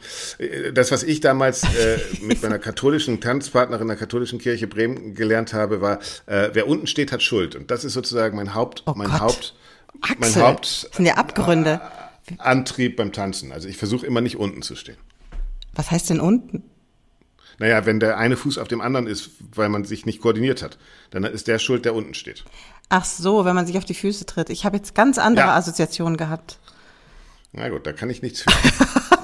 das, 0.74 0.91
was 0.91 1.01
ich 1.01 1.22
damals 1.22 1.63
äh, 1.63 1.98
mit 2.22 2.44
meiner 2.44 2.60
katholischen 2.60 3.20
Tanzpartnerin 3.20 3.88
der 3.88 3.98
katholischen 3.98 4.38
Kirche 4.38 4.67
Bremen 4.67 5.15
gelernt 5.15 5.53
habe, 5.53 5.82
war, 5.82 6.00
äh, 6.27 6.50
wer 6.53 6.67
unten 6.67 6.86
steht, 6.86 7.12
hat 7.12 7.24
Schuld. 7.24 7.56
Und 7.56 7.72
das 7.72 7.84
ist 7.84 7.94
sozusagen 7.94 8.36
mein 8.38 8.53
Haupt, 8.53 8.84
Oh 8.86 8.94
mein 8.96 9.10
Gott. 9.10 9.22
Haupt, 9.22 9.56
mein 10.20 10.29
Axel, 10.29 10.44
Hauptantrieb 10.44 10.62
das 10.62 10.96
sind 10.96 11.06
ja 11.08 11.15
Abgründe. 11.15 11.82
beim 12.96 13.12
Tanzen. 13.12 13.51
Also 13.51 13.67
ich 13.67 13.77
versuche 13.77 14.06
immer 14.06 14.22
nicht 14.22 14.38
unten 14.38 14.62
zu 14.62 14.75
stehen. 14.75 14.98
Was 15.77 15.91
heißt 15.91 16.10
denn 16.10 16.19
unten? 16.19 16.63
Naja, 17.60 17.86
wenn 17.86 18.00
der 18.00 18.17
eine 18.17 18.36
Fuß 18.36 18.57
auf 18.57 18.67
dem 18.67 18.81
anderen 18.81 19.07
ist, 19.07 19.31
weil 19.53 19.69
man 19.69 19.84
sich 19.84 20.05
nicht 20.05 20.22
koordiniert 20.22 20.62
hat, 20.62 20.77
dann 21.12 21.24
ist 21.24 21.48
der 21.48 21.60
schuld, 21.60 21.86
der 21.86 21.96
unten 21.96 22.13
steht. 22.13 22.43
Ach 22.89 23.05
so, 23.05 23.46
wenn 23.46 23.55
man 23.55 23.65
sich 23.65 23.77
auf 23.77 23.86
die 23.86 23.93
Füße 23.93 24.25
tritt. 24.25 24.50
Ich 24.50 24.65
habe 24.65 24.77
jetzt 24.77 24.96
ganz 24.96 25.17
andere 25.17 25.48
ja. 25.48 25.55
Assoziationen 25.55 26.17
gehabt. 26.17 26.60
Na 27.53 27.69
gut, 27.69 27.88
da 27.88 27.93
kann 27.93 28.10
ich 28.10 28.22
nichts 28.22 28.41
für. 28.41 28.51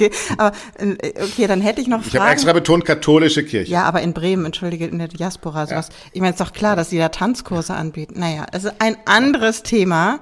okay, 0.00 0.10
aber 0.38 0.56
äh, 0.78 1.12
okay, 1.22 1.46
dann 1.46 1.60
hätte 1.60 1.80
ich 1.80 1.88
noch 1.88 2.02
Fragen. 2.02 2.08
Ich 2.08 2.20
habe 2.20 2.30
extra 2.30 2.52
betont 2.52 2.84
katholische 2.84 3.44
Kirche. 3.44 3.70
Ja, 3.70 3.84
aber 3.84 4.00
in 4.02 4.12
Bremen, 4.12 4.44
entschuldige, 4.44 4.86
in 4.86 4.98
der 4.98 5.08
Diaspora 5.08 5.66
sowas. 5.66 5.88
Ja. 5.88 5.94
Ich 6.12 6.20
meine, 6.20 6.34
es 6.34 6.40
ist 6.40 6.46
doch 6.46 6.52
klar, 6.52 6.76
dass 6.76 6.90
sie 6.90 6.98
da 6.98 7.08
Tanzkurse 7.08 7.74
anbieten. 7.74 8.18
Naja, 8.18 8.46
es 8.52 8.64
ist 8.64 8.74
ein 8.78 8.96
anderes 9.04 9.62
Thema. 9.62 10.20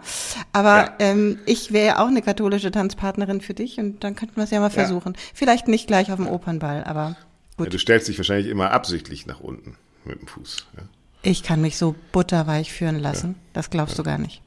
Aber 0.53 0.77
ja. 0.77 0.95
ähm, 0.99 1.39
ich 1.47 1.73
wäre 1.73 1.87
ja 1.87 1.99
auch 2.03 2.09
eine 2.09 2.23
katholische 2.23 2.71
Tanzpartnerin 2.71 3.41
für 3.41 3.55
dich 3.55 3.79
und 3.79 4.03
dann 4.05 4.17
könnten 4.17 4.37
wir 4.37 4.45
es 4.45 4.51
ja 4.51 4.61
mal 4.61 4.71
versuchen. 4.71 5.15
Ja. 5.15 5.21
Vielleicht 5.35 5.69
nicht 5.69 5.87
gleich 5.87 6.11
auf 6.11 6.17
dem 6.17 6.29
Opernball, 6.29 6.85
aber 6.85 7.17
gut. 7.57 7.73
du 7.73 7.79
stellst 7.79 8.09
dich 8.09 8.19
wahrscheinlich 8.19 8.49
immer 8.49 8.73
absichtlich 8.73 9.27
nach 9.27 9.41
unten 9.41 9.77
mit 10.05 10.21
dem 10.21 10.27
Fuß. 10.27 10.67
Ich 11.23 11.43
kann 11.43 11.61
mich 11.61 11.77
so 11.77 11.95
butterweich 12.13 12.73
führen 12.73 12.99
lassen. 12.99 13.35
Das 13.53 13.71
glaubst 13.71 13.99
du 13.99 14.03
gar 14.03 14.19
nicht. 14.19 14.43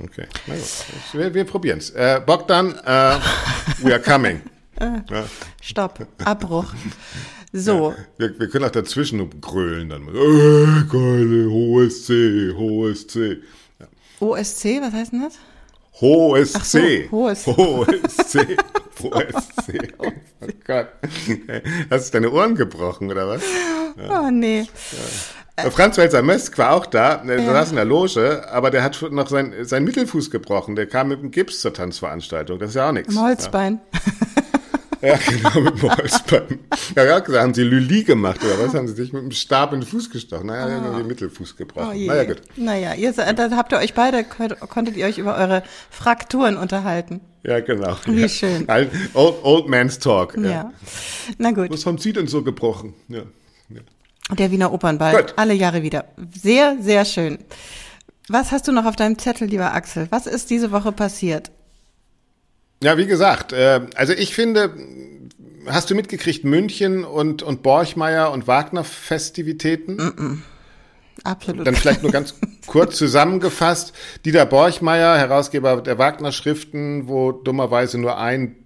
Okay. 0.00 0.26
Wir, 1.12 1.34
wir 1.34 1.44
probieren 1.44 1.78
es. 1.78 1.90
Äh, 1.90 2.20
Bogdan, 2.24 2.68
uh, 2.68 3.18
we 3.82 3.92
are 3.92 4.00
coming. 4.00 4.40
Ja. 4.80 5.24
Stopp, 5.60 6.06
Abbruch. 6.24 6.74
So. 7.52 7.90
Ja, 7.90 8.04
wir, 8.18 8.40
wir, 8.40 8.48
können 8.48 8.64
auch 8.66 8.70
dazwischen 8.70 9.40
grölen 9.40 9.88
dann. 9.88 10.08
Äh, 10.08 10.84
geile, 10.90 11.50
hohes 11.50 12.04
C, 12.04 12.52
hohes 12.54 13.06
C. 13.06 13.38
Ja. 13.78 13.86
OSC, 14.20 14.82
was 14.82 14.92
heißt 14.92 15.12
denn 15.12 15.22
das? 15.22 15.38
Hohes 16.00 16.52
C. 16.52 17.08
So, 17.10 17.16
hohes. 17.16 17.46
Hohes 17.46 18.16
C. 18.28 18.56
Hohes 19.02 19.34
C. 19.66 19.78
Oh 19.98 20.46
Gott. 20.66 20.88
Hast 21.90 22.08
du 22.08 22.12
deine 22.12 22.30
Ohren 22.30 22.54
gebrochen, 22.54 23.10
oder 23.10 23.28
was? 23.28 23.42
Ja. 23.96 24.20
Oh, 24.20 24.30
nee. 24.30 24.66
Ja. 25.56 25.70
Franz 25.70 25.96
Welser 25.96 26.22
Mösk 26.22 26.56
war 26.58 26.72
auch 26.72 26.86
da, 26.86 27.16
der 27.16 27.40
ja. 27.40 27.52
saß 27.52 27.70
in 27.70 27.76
der 27.76 27.84
Loge, 27.84 28.46
aber 28.48 28.70
der 28.70 28.84
hat 28.84 29.04
noch 29.10 29.28
sein, 29.28 29.54
sein 29.62 29.82
Mittelfuß 29.82 30.30
gebrochen. 30.30 30.76
Der 30.76 30.86
kam 30.86 31.08
mit 31.08 31.20
dem 31.20 31.32
Gips 31.32 31.60
zur 31.60 31.74
Tanzveranstaltung. 31.74 32.60
Das 32.60 32.70
ist 32.70 32.74
ja 32.76 32.88
auch 32.88 32.92
nichts. 32.92 33.14
Im 33.14 33.20
Holzbein. 33.20 33.80
Ja. 33.92 34.42
Ja, 35.00 35.16
genau, 35.16 35.60
mit 35.60 35.82
dem 35.82 35.96
Holzbein. 35.96 36.58
Ja, 36.96 37.04
ja, 37.04 37.40
haben 37.40 37.54
sie 37.54 37.62
Lüli 37.62 38.02
gemacht 38.02 38.40
oder 38.42 38.64
was? 38.64 38.74
Haben 38.74 38.88
sie 38.88 38.94
sich 38.94 39.12
mit 39.12 39.22
dem 39.22 39.30
Stab 39.30 39.72
in 39.72 39.80
den 39.80 39.86
Fuß 39.86 40.10
gestochen? 40.10 40.46
Naja, 40.46 40.66
oh. 40.66 40.84
haben 40.84 40.98
den 40.98 41.06
Mittelfuß 41.06 41.56
gebrochen. 41.56 41.90
Oh 41.92 42.06
naja, 42.06 42.24
gut. 42.24 42.42
Naja, 42.56 42.94
ihr, 42.94 43.12
dann 43.12 43.56
habt 43.56 43.72
ihr 43.72 43.78
euch 43.78 43.94
beide, 43.94 44.24
konntet 44.24 44.96
ihr 44.96 45.06
euch 45.06 45.18
über 45.18 45.36
eure 45.36 45.62
Frakturen 45.90 46.56
unterhalten. 46.56 47.20
Ja, 47.44 47.60
genau. 47.60 47.96
Wie 48.06 48.22
ja. 48.22 48.28
schön. 48.28 48.66
Old, 49.14 49.36
old 49.42 49.68
Man's 49.68 49.98
Talk. 49.98 50.36
Ja. 50.36 50.50
ja. 50.50 50.72
Na 51.38 51.52
gut. 51.52 51.70
Was 51.70 51.86
haben 51.86 51.98
Sie 51.98 52.12
denn 52.12 52.26
so 52.26 52.42
gebrochen? 52.42 52.94
Ja. 53.08 53.22
ja. 53.68 53.80
Der 54.34 54.50
Wiener 54.50 54.72
Opernball. 54.72 55.14
Gut. 55.14 55.34
Alle 55.36 55.54
Jahre 55.54 55.82
wieder. 55.82 56.06
Sehr, 56.34 56.76
sehr 56.80 57.04
schön. 57.04 57.38
Was 58.28 58.52
hast 58.52 58.68
du 58.68 58.72
noch 58.72 58.84
auf 58.84 58.96
deinem 58.96 59.18
Zettel, 59.18 59.48
lieber 59.48 59.72
Axel? 59.72 60.08
Was 60.10 60.26
ist 60.26 60.50
diese 60.50 60.70
Woche 60.70 60.92
passiert? 60.92 61.50
Ja, 62.82 62.96
wie 62.96 63.06
gesagt, 63.06 63.52
äh, 63.52 63.80
also 63.96 64.12
ich 64.12 64.34
finde, 64.34 64.74
hast 65.66 65.90
du 65.90 65.94
mitgekriegt, 65.94 66.44
München 66.44 67.04
und, 67.04 67.42
und 67.42 67.62
Borchmeier 67.62 68.30
und 68.30 68.46
Wagner-Festivitäten? 68.46 69.96
Mm 69.96 70.00
-mm. 70.00 70.38
Absolut. 71.24 71.66
Dann 71.66 71.74
vielleicht 71.74 72.02
nur 72.02 72.12
ganz 72.12 72.34
kurz 72.66 72.96
zusammengefasst. 72.96 73.92
Dieter 74.24 74.46
Borchmeier, 74.46 75.18
Herausgeber 75.18 75.80
der 75.80 75.98
Wagner-Schriften, 75.98 77.08
wo 77.08 77.32
dummerweise 77.32 77.98
nur 77.98 78.18
ein 78.18 78.56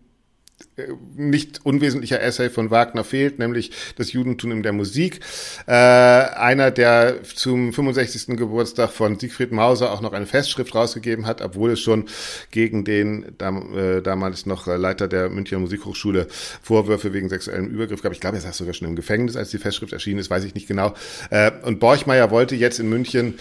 nicht 1.17 1.61
unwesentlicher 1.65 2.23
Essay 2.23 2.49
von 2.49 2.71
Wagner 2.71 3.05
fehlt, 3.05 3.39
nämlich 3.39 3.73
das 3.97 4.13
Judentum 4.13 4.53
in 4.53 4.63
der 4.63 4.73
Musik. 4.73 5.21
Äh, 5.67 5.73
einer, 5.73 6.71
der 6.71 7.23
zum 7.23 7.75
65. 7.75 8.39
Geburtstag 8.39 8.91
von 8.91 9.19
Siegfried 9.19 9.53
Mauser 9.53 9.93
auch 9.93 10.01
noch 10.01 10.15
eine 10.15 10.25
Festschrift 10.25 10.75
rausgegeben 10.75 11.27
hat, 11.27 11.43
obwohl 11.43 11.73
es 11.73 11.81
schon 11.81 12.07
gegen 12.51 12.85
den 12.85 13.35
dam, 13.37 13.77
äh, 13.77 14.01
damals 14.01 14.47
noch 14.47 14.67
Leiter 14.67 15.09
der 15.09 15.29
Münchner 15.29 15.59
Musikhochschule 15.59 16.27
Vorwürfe 16.63 17.13
wegen 17.13 17.29
sexuellem 17.29 17.69
Übergriff 17.69 18.03
gab. 18.03 18.13
Ich 18.13 18.21
glaube, 18.21 18.39
er 18.39 18.43
saß 18.43 18.57
sogar 18.57 18.73
schon 18.73 18.89
im 18.89 18.97
Gefängnis, 18.97 19.37
als 19.37 19.51
die 19.51 19.59
Festschrift 19.59 19.93
erschienen 19.93 20.21
ist, 20.21 20.31
weiß 20.31 20.45
ich 20.45 20.55
nicht 20.55 20.69
genau. 20.69 20.95
Äh, 21.29 21.51
und 21.65 21.81
Borchmeier 21.81 22.31
wollte 22.31 22.57
jetzt 22.57 22.81
in 22.81 22.89
München 22.89 23.35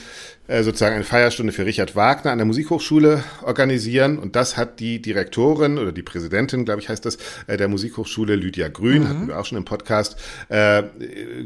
äh, 0.47 0.63
sozusagen 0.63 0.95
eine 0.95 1.05
Feierstunde 1.05 1.53
für 1.53 1.65
Richard 1.65 1.95
Wagner 1.95 2.31
an 2.31 2.39
der 2.39 2.45
Musikhochschule 2.45 3.23
organisieren. 3.43 4.19
Und 4.19 4.35
das 4.35 4.57
hat 4.57 4.81
die 4.81 5.01
Direktorin 5.01 5.77
oder 5.77 5.93
die 5.93 6.03
Präsidentin, 6.03 6.65
glaube 6.65 6.81
ich, 6.81 6.89
heißt 6.89 7.05
das, 7.05 7.15
äh, 7.15 7.19
der 7.47 7.67
Musikhochschule 7.67 8.35
Lydia 8.35 8.67
Grün, 8.67 9.03
mhm. 9.03 9.09
hatten 9.09 9.27
wir 9.27 9.39
auch 9.39 9.45
schon 9.45 9.57
im 9.57 9.65
Podcast, 9.65 10.17
äh, 10.49 10.83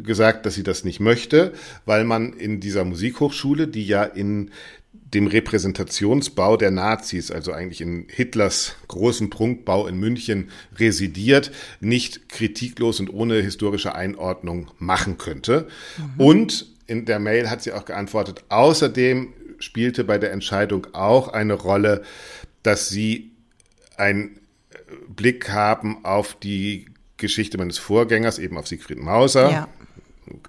gesagt, 0.03 0.46
dass 0.46 0.55
sie 0.55 0.63
das 0.63 0.84
nicht 0.84 1.00
möchte, 1.00 1.53
weil 1.86 2.03
man 2.03 2.34
in 2.34 2.60
dieser 2.60 2.86
Musikhochschule, 2.86 3.67
die 3.67 3.86
ja 3.86 4.03
in 4.03 4.51
dem 5.13 5.27
Repräsentationsbau 5.27 6.58
der 6.58 6.72
Nazis, 6.72 7.32
also 7.32 7.51
eigentlich 7.51 7.82
in 7.82 8.05
Hitlers 8.10 8.75
großen 8.88 9.29
Prunkbau 9.29 9.88
in 9.88 9.98
München 9.98 10.50
residiert, 10.77 11.51
nicht 11.79 12.27
kritiklos 12.29 13.00
und 13.00 13.10
ohne 13.13 13.36
historische 13.36 13.96
Einordnung 13.96 14.72
machen 14.79 15.17
könnte. 15.17 15.67
Mhm. 15.98 16.22
Und 16.22 16.65
in 16.88 17.05
der 17.05 17.20
Mail 17.20 17.50
hat 17.50 17.63
sie 17.63 17.72
auch 17.72 17.86
geantwortet, 17.86 18.44
außerdem 18.50 19.34
spielte 19.60 20.03
bei 20.03 20.17
der 20.17 20.32
Entscheidung 20.32 20.88
auch 20.94 21.29
eine 21.29 21.53
Rolle, 21.53 22.03
dass 22.63 22.89
sie 22.89 23.32
einen 23.98 24.39
Blick 25.08 25.50
haben 25.51 26.04
auf 26.04 26.36
die 26.36 26.88
Geschichte 27.18 27.58
meines 27.58 27.77
Vorgängers, 27.77 28.39
eben 28.39 28.58
auf 28.58 28.68
Siegfried 28.68 29.00
Mauser. 29.00 29.51
Ja. 29.51 29.68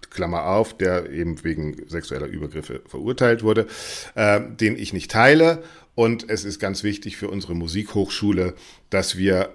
Klammer 0.09 0.47
auf, 0.47 0.77
der 0.77 1.11
eben 1.11 1.45
wegen 1.45 1.77
sexueller 1.89 2.27
Übergriffe 2.27 2.81
verurteilt 2.87 3.43
wurde, 3.43 3.67
äh, 4.15 4.41
den 4.41 4.79
ich 4.79 4.95
nicht 4.95 5.11
teile. 5.11 5.63
Und 5.95 6.29
es 6.31 6.45
ist 6.45 6.59
ganz 6.59 6.83
wichtig 6.83 7.19
für 7.19 7.29
unsere 7.29 7.55
Musikhochschule, 7.55 8.55
dass 8.89 9.19
wir 9.19 9.55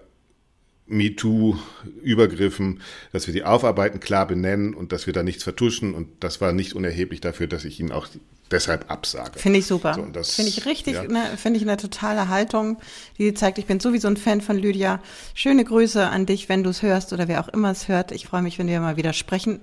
MeToo-Übergriffen, 0.87 2.81
dass 3.11 3.27
wir 3.27 3.33
die 3.33 3.43
aufarbeiten, 3.43 3.99
klar 3.99 4.27
benennen 4.27 4.73
und 4.73 4.91
dass 4.91 5.07
wir 5.07 5.13
da 5.13 5.23
nichts 5.23 5.43
vertuschen. 5.43 5.93
Und 5.93 6.09
das 6.19 6.41
war 6.41 6.51
nicht 6.51 6.73
unerheblich 6.73 7.21
dafür, 7.21 7.47
dass 7.47 7.65
ich 7.65 7.79
Ihnen 7.79 7.91
auch 7.91 8.07
deshalb 8.51 8.89
absage. 8.91 9.39
Finde 9.39 9.59
ich 9.59 9.65
super. 9.65 9.93
So, 9.93 10.01
finde 10.03 10.49
ich 10.49 10.65
richtig, 10.65 10.95
ja. 10.95 11.03
ne, 11.03 11.37
finde 11.37 11.57
ich 11.57 11.63
eine 11.63 11.77
totale 11.77 12.27
Haltung, 12.27 12.77
die 13.17 13.33
zeigt, 13.33 13.57
ich 13.57 13.65
bin 13.65 13.79
sowieso 13.79 14.07
ein 14.07 14.17
Fan 14.17 14.41
von 14.41 14.57
Lydia. 14.57 14.99
Schöne 15.33 15.63
Grüße 15.63 16.07
an 16.07 16.25
dich, 16.25 16.49
wenn 16.49 16.63
du 16.63 16.69
es 16.69 16.81
hörst 16.81 17.13
oder 17.13 17.27
wer 17.27 17.41
auch 17.41 17.47
immer 17.47 17.71
es 17.71 17.87
hört. 17.87 18.11
Ich 18.11 18.27
freue 18.27 18.41
mich, 18.41 18.59
wenn 18.59 18.67
wir 18.67 18.79
mal 18.79 18.97
wieder 18.97 19.13
sprechen 19.13 19.61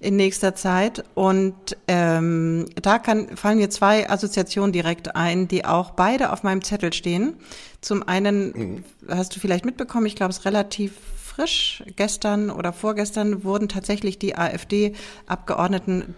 in 0.00 0.16
nächster 0.16 0.54
Zeit. 0.54 1.04
Und 1.14 1.76
ähm, 1.88 2.66
da 2.80 2.98
kann, 2.98 3.36
fallen 3.36 3.58
mir 3.58 3.70
zwei 3.70 4.08
Assoziationen 4.08 4.72
direkt 4.72 5.16
ein, 5.16 5.48
die 5.48 5.64
auch 5.64 5.90
beide 5.90 6.32
auf 6.32 6.42
meinem 6.42 6.62
Zettel 6.62 6.92
stehen. 6.92 7.34
Zum 7.80 8.06
einen 8.06 8.50
mhm. 8.50 8.84
hast 9.08 9.34
du 9.36 9.40
vielleicht 9.40 9.64
mitbekommen, 9.64 10.06
ich 10.06 10.16
glaube, 10.16 10.30
es 10.30 10.38
ist 10.38 10.44
relativ 10.44 10.92
frisch. 11.38 11.84
Gestern 11.96 12.50
oder 12.50 12.72
vorgestern 12.72 13.44
wurden 13.44 13.68
tatsächlich 13.68 14.18
die 14.18 14.36
AfD-Abgeordneten 14.36 16.16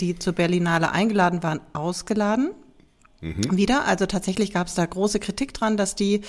die 0.00 0.18
zur 0.18 0.32
Berlinale 0.34 0.90
eingeladen 0.92 1.42
waren, 1.42 1.60
ausgeladen. 1.72 2.50
Mhm. 3.22 3.56
Wieder, 3.56 3.86
also 3.86 4.06
tatsächlich 4.06 4.52
gab 4.52 4.66
es 4.66 4.74
da 4.74 4.84
große 4.84 5.20
Kritik 5.20 5.54
dran, 5.54 5.76
dass 5.76 5.94
die 5.94 6.22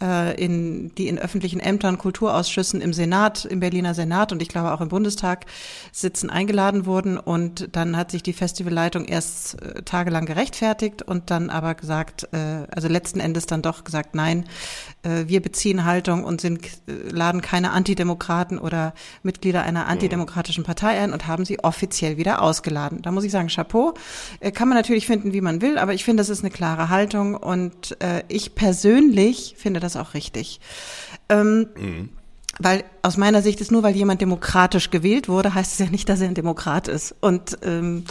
äh, 0.00 0.40
in 0.40 0.94
die 0.94 1.08
in 1.08 1.18
öffentlichen 1.18 1.58
Ämtern, 1.58 1.98
Kulturausschüssen 1.98 2.80
im 2.80 2.92
Senat, 2.92 3.44
im 3.44 3.58
Berliner 3.58 3.94
Senat 3.94 4.30
und 4.30 4.40
ich 4.40 4.48
glaube 4.48 4.72
auch 4.72 4.80
im 4.80 4.88
Bundestag 4.88 5.46
sitzen 5.90 6.30
eingeladen 6.30 6.86
wurden 6.86 7.18
und 7.18 7.70
dann 7.72 7.96
hat 7.96 8.12
sich 8.12 8.22
die 8.22 8.32
Festivalleitung 8.32 9.06
erst 9.06 9.60
äh, 9.60 9.82
tagelang 9.82 10.24
gerechtfertigt 10.24 11.02
und 11.02 11.32
dann 11.32 11.50
aber 11.50 11.74
gesagt, 11.74 12.28
äh, 12.32 12.68
also 12.70 12.86
letzten 12.86 13.18
Endes 13.18 13.46
dann 13.46 13.62
doch 13.62 13.82
gesagt, 13.82 14.14
nein, 14.14 14.44
äh, 15.02 15.24
wir 15.26 15.42
beziehen 15.42 15.84
Haltung 15.84 16.22
und 16.22 16.40
sind 16.40 16.64
äh, 16.64 16.92
laden 17.10 17.40
keine 17.40 17.72
Antidemokraten 17.72 18.60
oder 18.60 18.94
Mitglieder 19.24 19.64
einer 19.64 19.88
antidemokratischen 19.88 20.62
Partei 20.62 21.00
ein 21.00 21.12
und 21.12 21.26
haben 21.26 21.44
sie 21.44 21.58
offiziell 21.64 22.18
wieder 22.18 22.40
ausgeladen. 22.40 23.02
Da 23.02 23.10
muss 23.10 23.24
ich 23.24 23.32
sagen, 23.32 23.48
Chapeau. 23.48 23.94
Äh, 24.38 24.52
kann 24.52 24.68
man 24.68 24.76
natürlich 24.76 25.06
finden, 25.06 25.32
wie 25.32 25.40
man 25.40 25.60
will, 25.60 25.76
aber 25.78 25.92
ich 25.92 26.04
finde, 26.04 26.20
das 26.20 26.28
ist 26.28 26.35
eine 26.40 26.50
klare 26.50 26.88
Haltung 26.88 27.34
und 27.34 28.00
äh, 28.02 28.22
ich 28.28 28.54
persönlich 28.54 29.54
finde 29.56 29.80
das 29.80 29.96
auch 29.96 30.14
richtig. 30.14 30.60
Ähm, 31.28 31.68
mhm. 31.76 32.08
Weil 32.58 32.84
aus 33.02 33.16
meiner 33.16 33.42
Sicht 33.42 33.60
ist 33.60 33.70
nur, 33.70 33.82
weil 33.82 33.94
jemand 33.94 34.20
demokratisch 34.22 34.90
gewählt 34.90 35.28
wurde, 35.28 35.54
heißt 35.54 35.72
es 35.72 35.78
ja 35.78 35.90
nicht, 35.90 36.08
dass 36.08 36.20
er 36.20 36.28
ein 36.28 36.34
Demokrat 36.34 36.88
ist 36.88 37.14
und 37.20 37.58
ähm, 37.62 37.96
mhm. 37.96 38.04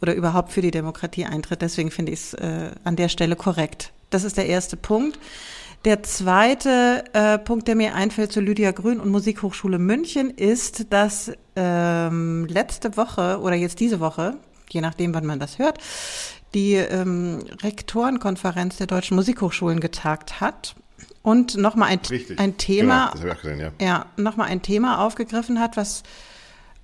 oder 0.00 0.14
überhaupt 0.14 0.52
für 0.52 0.62
die 0.62 0.70
Demokratie 0.70 1.26
eintritt. 1.26 1.60
Deswegen 1.60 1.90
finde 1.90 2.12
ich 2.12 2.20
es 2.20 2.34
äh, 2.34 2.70
an 2.84 2.96
der 2.96 3.08
Stelle 3.08 3.36
korrekt. 3.36 3.92
Das 4.08 4.24
ist 4.24 4.36
der 4.38 4.46
erste 4.46 4.76
Punkt. 4.76 5.18
Der 5.84 6.02
zweite 6.02 7.04
äh, 7.14 7.38
Punkt, 7.38 7.66
der 7.66 7.74
mir 7.74 7.94
einfällt 7.94 8.32
zu 8.32 8.40
Lydia 8.40 8.70
Grün 8.72 9.00
und 9.00 9.10
Musikhochschule 9.10 9.78
München, 9.78 10.30
ist, 10.30 10.92
dass 10.92 11.32
ähm, 11.56 12.46
letzte 12.46 12.96
Woche 12.98 13.40
oder 13.40 13.56
jetzt 13.56 13.80
diese 13.80 13.98
Woche, 13.98 14.36
je 14.70 14.82
nachdem, 14.82 15.14
wann 15.14 15.24
man 15.24 15.40
das 15.40 15.58
hört, 15.58 15.78
die 16.54 16.74
ähm, 16.74 17.44
Rektorenkonferenz 17.62 18.76
der 18.76 18.86
deutschen 18.86 19.16
Musikhochschulen 19.16 19.80
getagt 19.80 20.40
hat 20.40 20.74
und 21.22 21.56
nochmal 21.56 21.90
ein, 21.90 22.00
ein 22.38 22.56
Thema, 22.56 23.12
genau, 23.42 23.56
ja. 23.58 23.72
ja, 23.80 24.06
nochmal 24.16 24.48
ein 24.48 24.62
Thema 24.62 25.04
aufgegriffen 25.04 25.60
hat, 25.60 25.76
was 25.76 26.02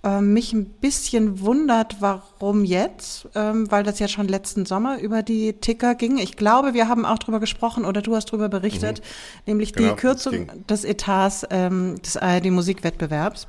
äh, 0.07 0.21
mich 0.21 0.53
ein 0.53 0.67
bisschen 0.67 1.41
wundert, 1.41 1.97
warum 2.01 2.65
jetzt, 2.65 3.29
ähm, 3.35 3.71
weil 3.71 3.83
das 3.83 3.99
ja 3.99 4.09
schon 4.09 4.29
letzten 4.29 4.67
Sommer 4.67 5.01
über 5.01 5.23
die 5.23 5.55
Ticker 5.55 5.95
ging. 5.95 6.19
Ich 6.19 6.37
glaube, 6.37 6.75
wir 6.75 6.89
haben 6.89 7.05
auch 7.05 7.19
drüber 7.19 7.41
gesprochen 7.41 7.85
oder 7.85 8.03
du 8.03 8.15
hast 8.15 8.27
drüber 8.27 8.49
berichtet, 8.49 9.01
mhm. 9.01 9.43
nämlich 9.47 9.73
genau, 9.73 9.91
die 9.91 9.97
Kürzung 9.97 10.51
des 10.69 10.85
Etats 10.85 11.47
ähm, 11.51 12.01
des 12.03 12.17
ARD 12.17 12.47
Musikwettbewerbs. 12.47 13.49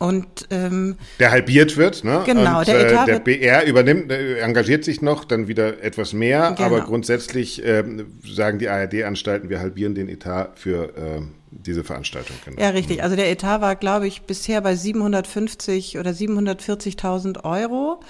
Und 0.00 0.46
ähm, 0.48 0.96
der 1.18 1.30
halbiert 1.30 1.76
wird, 1.76 2.04
ne? 2.04 2.22
Genau, 2.24 2.60
und, 2.60 2.68
der 2.68 2.86
Etat 2.86 3.06
äh, 3.06 3.12
der 3.12 3.18
BR 3.20 3.66
übernimmt, 3.66 4.10
äh, 4.10 4.38
engagiert 4.38 4.82
sich 4.82 5.02
noch, 5.02 5.26
dann 5.26 5.46
wieder 5.46 5.84
etwas 5.84 6.14
mehr, 6.14 6.54
genau. 6.56 6.68
aber 6.68 6.80
grundsätzlich 6.80 7.62
äh, 7.62 7.84
sagen 8.24 8.58
die 8.58 8.70
ARD-Anstalten, 8.70 9.50
wir 9.50 9.60
halbieren 9.60 9.94
den 9.94 10.08
Etat 10.08 10.52
für 10.54 10.96
äh, 10.96 11.20
diese 11.50 11.84
Veranstaltung. 11.84 12.34
Genau. 12.46 12.58
Ja, 12.58 12.70
richtig. 12.70 13.02
Also 13.02 13.14
der 13.14 13.30
Etat 13.30 13.60
war, 13.60 13.76
glaube 13.76 14.06
ich, 14.06 14.22
bisher 14.22 14.62
bei 14.62 14.74
750 14.74 15.98
oder 15.98 16.12
740.000 16.12 17.44
Euro 17.44 18.00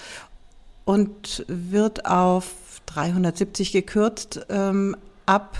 und 0.85 1.45
wird 1.49 2.07
auf 2.07 2.53
370 2.87 3.73
gekürzt 3.73 4.47
ähm, 4.49 4.97
ab 5.27 5.59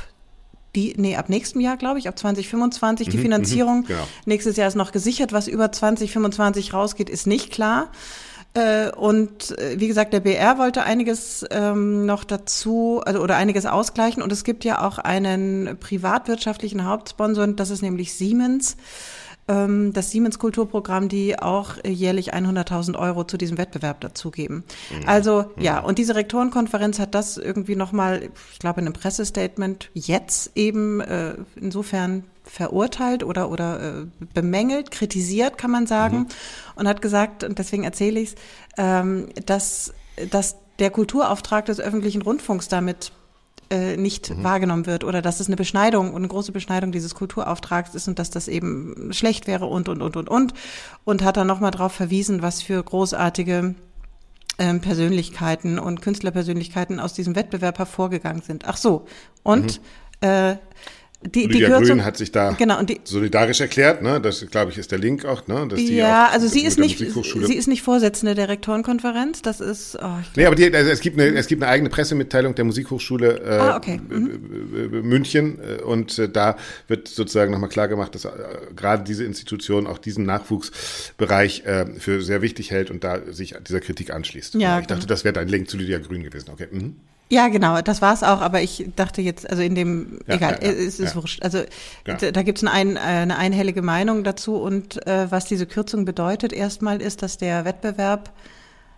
die, 0.75 0.95
nee, 0.97 1.17
ab 1.17 1.29
nächstem 1.29 1.61
Jahr, 1.61 1.77
glaube 1.77 1.99
ich, 1.99 2.09
ab 2.09 2.19
2025 2.19 3.09
die 3.09 3.17
mhm, 3.17 3.23
Finanzierung. 3.23 3.81
Mhm, 3.81 3.87
genau. 3.87 4.09
Nächstes 4.25 4.57
Jahr 4.57 4.69
ist 4.69 4.77
noch 4.77 4.93
gesichert. 4.93 5.33
Was 5.33 5.49
über 5.49 5.73
2025 5.73 6.73
rausgeht, 6.73 7.11
ist 7.11 7.27
nicht 7.27 7.51
klar. 7.51 7.91
Äh, 8.55 8.91
und 8.91 9.57
äh, 9.59 9.79
wie 9.79 9.87
gesagt, 9.87 10.13
der 10.13 10.21
BR 10.21 10.59
wollte 10.59 10.83
einiges 10.83 11.45
ähm, 11.51 12.05
noch 12.05 12.25
dazu 12.25 13.01
also, 13.05 13.21
oder 13.21 13.37
einiges 13.37 13.67
ausgleichen. 13.67 14.23
Und 14.23 14.33
es 14.33 14.45
gibt 14.45 14.65
ja 14.65 14.87
auch 14.87 14.99
einen 14.99 15.77
privatwirtschaftlichen 15.79 16.85
Hauptsponsor, 16.85 17.47
das 17.49 17.71
ist 17.71 17.83
nämlich 17.83 18.15
Siemens 18.15 18.77
das 19.93 20.11
Siemens 20.11 20.39
Kulturprogramm, 20.39 21.09
die 21.09 21.39
auch 21.39 21.83
jährlich 21.85 22.35
100.000 22.35 22.97
Euro 22.97 23.25
zu 23.25 23.37
diesem 23.37 23.59
Wettbewerb 23.59 24.01
dazugeben. 24.01 24.65
Mhm. 24.91 25.09
Also 25.09 25.45
mhm. 25.57 25.63
ja, 25.63 25.81
und 25.81 25.99
diese 25.99 26.15
Rektorenkonferenz 26.15 26.99
hat 26.99 27.15
das 27.15 27.37
irgendwie 27.37 27.75
nochmal, 27.75 28.31
ich 28.53 28.59
glaube 28.59 28.81
in 28.81 28.87
einem 28.87 28.93
Pressestatement 28.93 29.91
jetzt 29.95 30.53
eben 30.55 31.01
äh, 31.01 31.35
insofern 31.57 32.25
verurteilt 32.45 33.23
oder, 33.25 33.51
oder 33.51 34.03
äh, 34.03 34.07
bemängelt, 34.35 34.91
kritisiert, 34.91 35.59
kann 35.59 35.71
man 35.71 35.87
sagen, 35.87 36.19
mhm. 36.19 36.27
und 36.77 36.89
hat 36.89 37.03
gesagt, 37.03 37.45
und 37.45 37.59
deswegen 37.59 37.85
erzähle 37.85 38.21
ich 38.21 38.31
es, 38.31 38.35
ähm, 38.77 39.29
dass, 39.47 39.95
dass 40.31 40.57
der 40.79 40.91
Kulturauftrag 40.91 41.67
des 41.67 41.81
öffentlichen 41.81 42.23
Rundfunks 42.23 42.69
damit 42.69 43.13
äh, 43.71 43.97
nicht 43.97 44.31
mhm. 44.31 44.43
wahrgenommen 44.43 44.87
wird 44.87 45.05
oder 45.05 45.23
dass 45.23 45.41
es 45.41 45.47
eine 45.47 45.57
Beschneidung 45.57 46.11
und 46.11 46.17
eine 46.17 46.29
große 46.29 46.53
Beschneidung 46.53 46.93
dieses 46.93 47.15
Kulturauftrags 47.15 47.95
ist 47.95 48.09
und 48.09 48.19
dass 48.19 48.31
das 48.31 48.49
eben 48.49 49.13
schlecht 49.13 49.47
wäre 49.47 49.67
und, 49.67 49.89
und, 49.89 50.03
und, 50.03 50.17
und, 50.17 50.29
und. 50.29 50.55
Und 51.05 51.25
hat 51.25 51.37
dann 51.37 51.47
nochmal 51.47 51.71
darauf 51.71 51.93
verwiesen, 51.93 52.43
was 52.43 52.63
für 52.63 52.83
großartige 52.83 53.75
ähm, 54.59 54.81
Persönlichkeiten 54.81 55.79
und 55.79 56.03
Künstlerpersönlichkeiten 56.03 57.01
aus 57.01 57.15
diesem 57.15 57.37
Wettbewerb 57.37 57.79
hervorgegangen 57.79 58.43
sind. 58.43 58.67
Ach 58.67 58.77
so. 58.77 59.07
Und 59.43 59.81
mhm. 60.21 60.29
äh, 60.29 60.57
die, 61.23 61.43
Lydia 61.43 61.59
die 61.59 61.65
Kürzung, 61.67 61.97
Grün 61.99 62.05
hat 62.07 62.17
sich 62.17 62.33
da 62.33 62.53
genau, 62.53 62.83
die, 62.83 62.99
solidarisch 63.05 63.61
erklärt, 63.61 64.01
ne? 64.01 64.23
Das 64.23 64.47
glaube 64.51 64.71
ich 64.71 64.79
ist 64.79 64.91
der 64.91 64.99
Link 64.99 65.27
auch, 65.27 65.47
ne? 65.49 65.67
Dass 65.69 65.79
die 65.79 65.95
ja, 65.95 66.29
also 66.29 66.49
sie 66.49 66.65
ist 66.65 66.79
nicht, 66.79 66.99
sie 66.99 67.55
ist 67.55 67.69
nicht 67.69 67.83
Vorsitzende 67.83 68.35
der 68.35 68.49
Rektorenkonferenz. 68.49 69.43
Das 69.43 69.61
ist. 69.61 69.99
Oh, 70.01 70.09
nee, 70.35 70.47
aber 70.47 70.57
die, 70.57 70.75
also 70.75 70.91
es 70.91 71.01
gibt 71.01 71.21
eine, 71.21 71.37
es 71.37 71.47
gibt 71.47 71.63
eine 71.63 71.71
eigene 71.71 71.91
Pressemitteilung 71.91 72.55
der 72.55 72.65
Musikhochschule 72.65 73.39
äh, 73.39 73.51
ah, 73.51 73.77
okay. 73.77 74.01
mhm. 74.09 75.03
München 75.03 75.59
äh, 75.59 75.83
und 75.83 76.19
äh, 76.19 76.31
da 76.31 76.57
wird 76.89 77.09
sozusagen 77.09 77.53
nochmal 77.53 77.69
klar 77.69 77.89
gemacht, 77.89 78.15
dass 78.15 78.25
äh, 78.25 78.31
gerade 78.75 79.05
diese 79.05 79.25
Institution 79.25 79.87
auch 79.87 79.99
diesen 79.99 80.25
Nachwuchsbereich 80.25 81.67
äh, 81.67 81.85
für 81.99 82.23
sehr 82.23 82.41
wichtig 82.41 82.71
hält 82.71 82.91
und 82.91 83.05
da 83.05 83.21
sich 83.31 83.55
dieser 83.69 83.81
Kritik 83.81 84.11
anschließt. 84.11 84.55
Ja, 84.55 84.81
ich 84.81 84.87
dachte, 84.87 85.01
genau. 85.01 85.09
das 85.09 85.25
wäre 85.25 85.35
dein 85.35 85.49
Link 85.49 85.69
zu 85.69 85.77
Lydia 85.77 85.99
Grün 85.99 86.23
gewesen. 86.23 86.49
Okay. 86.51 86.69
Mhm. 86.71 86.97
Ja, 87.33 87.47
genau, 87.47 87.81
das 87.81 88.03
war's 88.03 88.25
auch, 88.25 88.41
aber 88.41 88.61
ich 88.61 88.87
dachte 88.97 89.23
jetzt, 89.23 89.49
also 89.49 89.63
in 89.63 89.77
dem, 89.77 90.19
ja, 90.27 90.35
egal, 90.35 90.59
ja, 90.61 90.69
ja, 90.69 90.73
es 90.73 90.99
ist 90.99 91.15
wurscht. 91.15 91.43
Also 91.43 91.63
da, 92.05 92.15
da 92.17 92.43
gibt 92.43 92.59
es 92.59 92.69
ein, 92.69 92.99
eine 92.99 93.39
einhellige 93.39 93.83
Meinung 93.83 94.25
dazu 94.25 94.57
und 94.57 95.07
äh, 95.07 95.31
was 95.31 95.45
diese 95.45 95.67
Kürzung 95.67 96.05
bedeutet 96.05 96.53
erstmal 96.53 97.01
ist, 97.01 97.23
dass 97.23 97.39
der 97.39 97.65
Wettbewerb, 97.65 98.33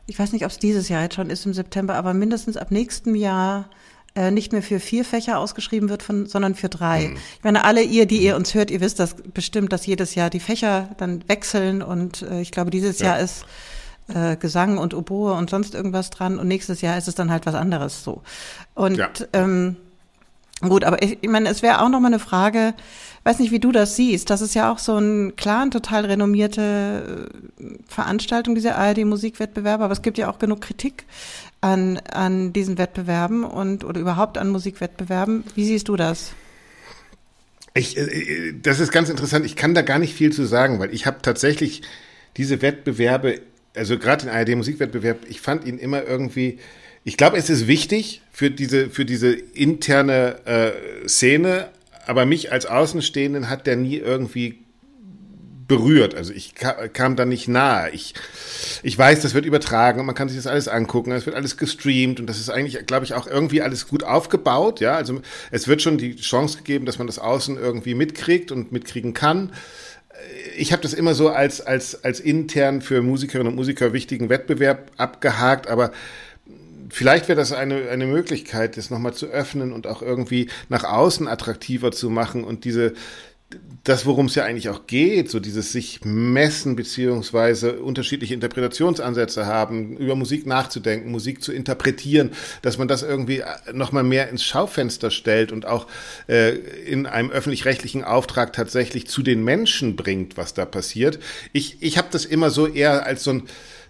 ich 0.06 0.18
weiß 0.18 0.32
nicht, 0.32 0.46
ob 0.46 0.50
es 0.50 0.58
dieses 0.58 0.88
Jahr 0.88 1.02
jetzt 1.02 1.14
schon 1.14 1.28
ist 1.28 1.44
im 1.44 1.52
September, 1.52 1.94
aber 1.94 2.14
mindestens 2.14 2.56
ab 2.56 2.70
nächstem 2.70 3.14
Jahr 3.14 3.68
äh, 4.14 4.30
nicht 4.30 4.52
mehr 4.52 4.62
für 4.62 4.80
vier 4.80 5.04
Fächer 5.04 5.38
ausgeschrieben 5.38 5.90
wird, 5.90 6.02
von, 6.02 6.24
sondern 6.26 6.54
für 6.54 6.70
drei. 6.70 7.08
Mhm. 7.08 7.16
Ich 7.36 7.44
meine, 7.44 7.64
alle 7.64 7.82
ihr, 7.82 8.06
die 8.06 8.22
ihr 8.22 8.36
uns 8.36 8.54
hört, 8.54 8.70
ihr 8.70 8.80
wisst 8.80 8.98
das 8.98 9.14
bestimmt, 9.14 9.74
dass 9.74 9.84
jedes 9.84 10.14
Jahr 10.14 10.30
die 10.30 10.40
Fächer 10.40 10.88
dann 10.96 11.22
wechseln 11.28 11.82
und 11.82 12.22
äh, 12.22 12.40
ich 12.40 12.50
glaube, 12.50 12.70
dieses 12.70 12.98
Jahr 12.98 13.18
ist 13.18 13.44
äh, 14.14 14.36
Gesang 14.36 14.78
und 14.78 14.94
Oboe 14.94 15.32
und 15.34 15.50
sonst 15.50 15.74
irgendwas 15.74 16.10
dran 16.10 16.38
und 16.38 16.48
nächstes 16.48 16.80
Jahr 16.80 16.96
ist 16.98 17.08
es 17.08 17.14
dann 17.14 17.30
halt 17.30 17.46
was 17.46 17.54
anderes 17.54 18.04
so. 18.04 18.22
Und 18.74 18.96
ja. 18.96 19.10
ähm, 19.32 19.76
gut, 20.60 20.84
aber 20.84 21.02
ich, 21.02 21.18
ich 21.20 21.28
meine, 21.28 21.48
es 21.48 21.62
wäre 21.62 21.80
auch 21.80 21.88
noch 21.88 22.00
mal 22.00 22.08
eine 22.08 22.18
Frage, 22.18 22.74
weiß 23.24 23.38
nicht, 23.38 23.52
wie 23.52 23.60
du 23.60 23.72
das 23.72 23.96
siehst. 23.96 24.30
Das 24.30 24.40
ist 24.40 24.54
ja 24.54 24.72
auch 24.72 24.78
so 24.78 24.96
ein 24.96 25.36
klar, 25.36 25.68
total 25.70 26.06
renommierte 26.06 27.30
äh, 27.58 27.64
Veranstaltung, 27.88 28.54
dieser 28.54 28.76
ARD-Musikwettbewerbe, 28.76 29.84
aber 29.84 29.92
es 29.92 30.02
gibt 30.02 30.18
ja 30.18 30.30
auch 30.30 30.38
genug 30.38 30.60
Kritik 30.60 31.04
an, 31.60 31.98
an 32.12 32.52
diesen 32.52 32.78
Wettbewerben 32.78 33.44
und 33.44 33.84
oder 33.84 34.00
überhaupt 34.00 34.38
an 34.38 34.48
Musikwettbewerben. 34.50 35.44
Wie 35.54 35.64
siehst 35.64 35.88
du 35.88 35.96
das? 35.96 36.32
Ich, 37.74 37.96
äh, 37.96 38.52
das 38.60 38.80
ist 38.80 38.92
ganz 38.92 39.08
interessant. 39.08 39.46
Ich 39.46 39.56
kann 39.56 39.74
da 39.74 39.82
gar 39.82 39.98
nicht 39.98 40.14
viel 40.14 40.32
zu 40.32 40.44
sagen, 40.44 40.78
weil 40.78 40.92
ich 40.92 41.06
habe 41.06 41.18
tatsächlich 41.22 41.82
diese 42.36 42.62
Wettbewerbe 42.62 43.40
also 43.74 43.98
gerade 43.98 44.26
den 44.26 44.34
ARD-Musikwettbewerb, 44.34 45.18
ich 45.28 45.40
fand 45.40 45.66
ihn 45.66 45.78
immer 45.78 46.04
irgendwie, 46.04 46.58
ich 47.04 47.16
glaube, 47.16 47.36
es 47.36 47.50
ist 47.50 47.66
wichtig 47.66 48.22
für 48.30 48.50
diese, 48.50 48.90
für 48.90 49.04
diese 49.04 49.32
interne 49.32 50.36
äh, 50.44 51.08
Szene, 51.08 51.68
aber 52.06 52.26
mich 52.26 52.52
als 52.52 52.66
Außenstehenden 52.66 53.48
hat 53.48 53.66
der 53.66 53.76
nie 53.76 53.96
irgendwie 53.96 54.58
berührt. 55.68 56.14
Also 56.14 56.32
ich 56.32 56.54
kam, 56.54 57.16
da 57.16 57.24
nicht 57.24 57.48
nahe. 57.48 57.90
Ich, 57.90 58.14
ich 58.82 58.98
weiß, 58.98 59.22
das 59.22 59.32
wird 59.32 59.46
übertragen 59.46 60.00
und 60.00 60.06
man 60.06 60.14
kann 60.14 60.28
sich 60.28 60.36
das 60.36 60.46
alles 60.46 60.68
angucken. 60.68 61.12
Es 61.12 61.24
wird 61.24 61.34
alles 61.34 61.56
gestreamt 61.56 62.20
und 62.20 62.26
das 62.26 62.38
ist 62.38 62.50
eigentlich, 62.50 62.86
glaube 62.86 63.04
ich, 63.04 63.14
auch 63.14 63.26
irgendwie 63.26 63.62
alles 63.62 63.88
gut 63.88 64.04
aufgebaut. 64.04 64.80
Ja, 64.80 64.96
also 64.96 65.22
es 65.50 65.68
wird 65.68 65.80
schon 65.80 65.96
die 65.96 66.16
Chance 66.16 66.58
gegeben, 66.58 66.84
dass 66.84 66.98
man 66.98 67.06
das 67.06 67.18
außen 67.18 67.56
irgendwie 67.56 67.94
mitkriegt 67.94 68.52
und 68.52 68.72
mitkriegen 68.72 69.14
kann 69.14 69.52
ich 70.56 70.72
habe 70.72 70.82
das 70.82 70.92
immer 70.94 71.14
so 71.14 71.28
als, 71.28 71.60
als, 71.60 72.04
als 72.04 72.20
intern 72.20 72.82
für 72.82 73.02
Musikerinnen 73.02 73.48
und 73.48 73.56
Musiker 73.56 73.92
wichtigen 73.92 74.28
Wettbewerb 74.28 74.90
abgehakt, 74.96 75.68
aber 75.68 75.92
vielleicht 76.90 77.28
wäre 77.28 77.38
das 77.38 77.52
eine, 77.52 77.88
eine 77.88 78.06
Möglichkeit, 78.06 78.76
das 78.76 78.90
nochmal 78.90 79.14
zu 79.14 79.26
öffnen 79.26 79.72
und 79.72 79.86
auch 79.86 80.02
irgendwie 80.02 80.50
nach 80.68 80.84
außen 80.84 81.28
attraktiver 81.28 81.92
zu 81.92 82.10
machen 82.10 82.44
und 82.44 82.64
diese, 82.64 82.94
das, 83.84 84.06
worum 84.06 84.26
es 84.26 84.34
ja 84.36 84.44
eigentlich 84.44 84.68
auch 84.68 84.86
geht, 84.86 85.28
so 85.28 85.40
dieses 85.40 85.72
sich 85.72 86.00
messen 86.04 86.76
beziehungsweise 86.76 87.80
unterschiedliche 87.80 88.34
Interpretationsansätze 88.34 89.46
haben, 89.46 89.96
über 89.96 90.14
Musik 90.14 90.46
nachzudenken, 90.46 91.10
Musik 91.10 91.42
zu 91.42 91.52
interpretieren, 91.52 92.30
dass 92.62 92.78
man 92.78 92.86
das 92.86 93.02
irgendwie 93.02 93.40
äh, 93.40 93.46
nochmal 93.72 94.04
mehr 94.04 94.28
ins 94.28 94.44
Schaufenster 94.44 95.10
stellt 95.10 95.50
und 95.50 95.66
auch 95.66 95.88
äh, 96.28 96.50
in 96.50 97.06
einem 97.06 97.30
öffentlich-rechtlichen 97.30 98.04
Auftrag 98.04 98.52
tatsächlich 98.52 99.08
zu 99.08 99.22
den 99.22 99.42
Menschen 99.42 99.96
bringt, 99.96 100.36
was 100.36 100.54
da 100.54 100.64
passiert. 100.64 101.18
Ich, 101.52 101.82
ich 101.82 101.98
habe 101.98 102.08
das 102.10 102.24
immer 102.24 102.50
so 102.50 102.68
eher 102.68 103.04
als 103.04 103.24
so 103.24 103.32
ein 103.32 103.42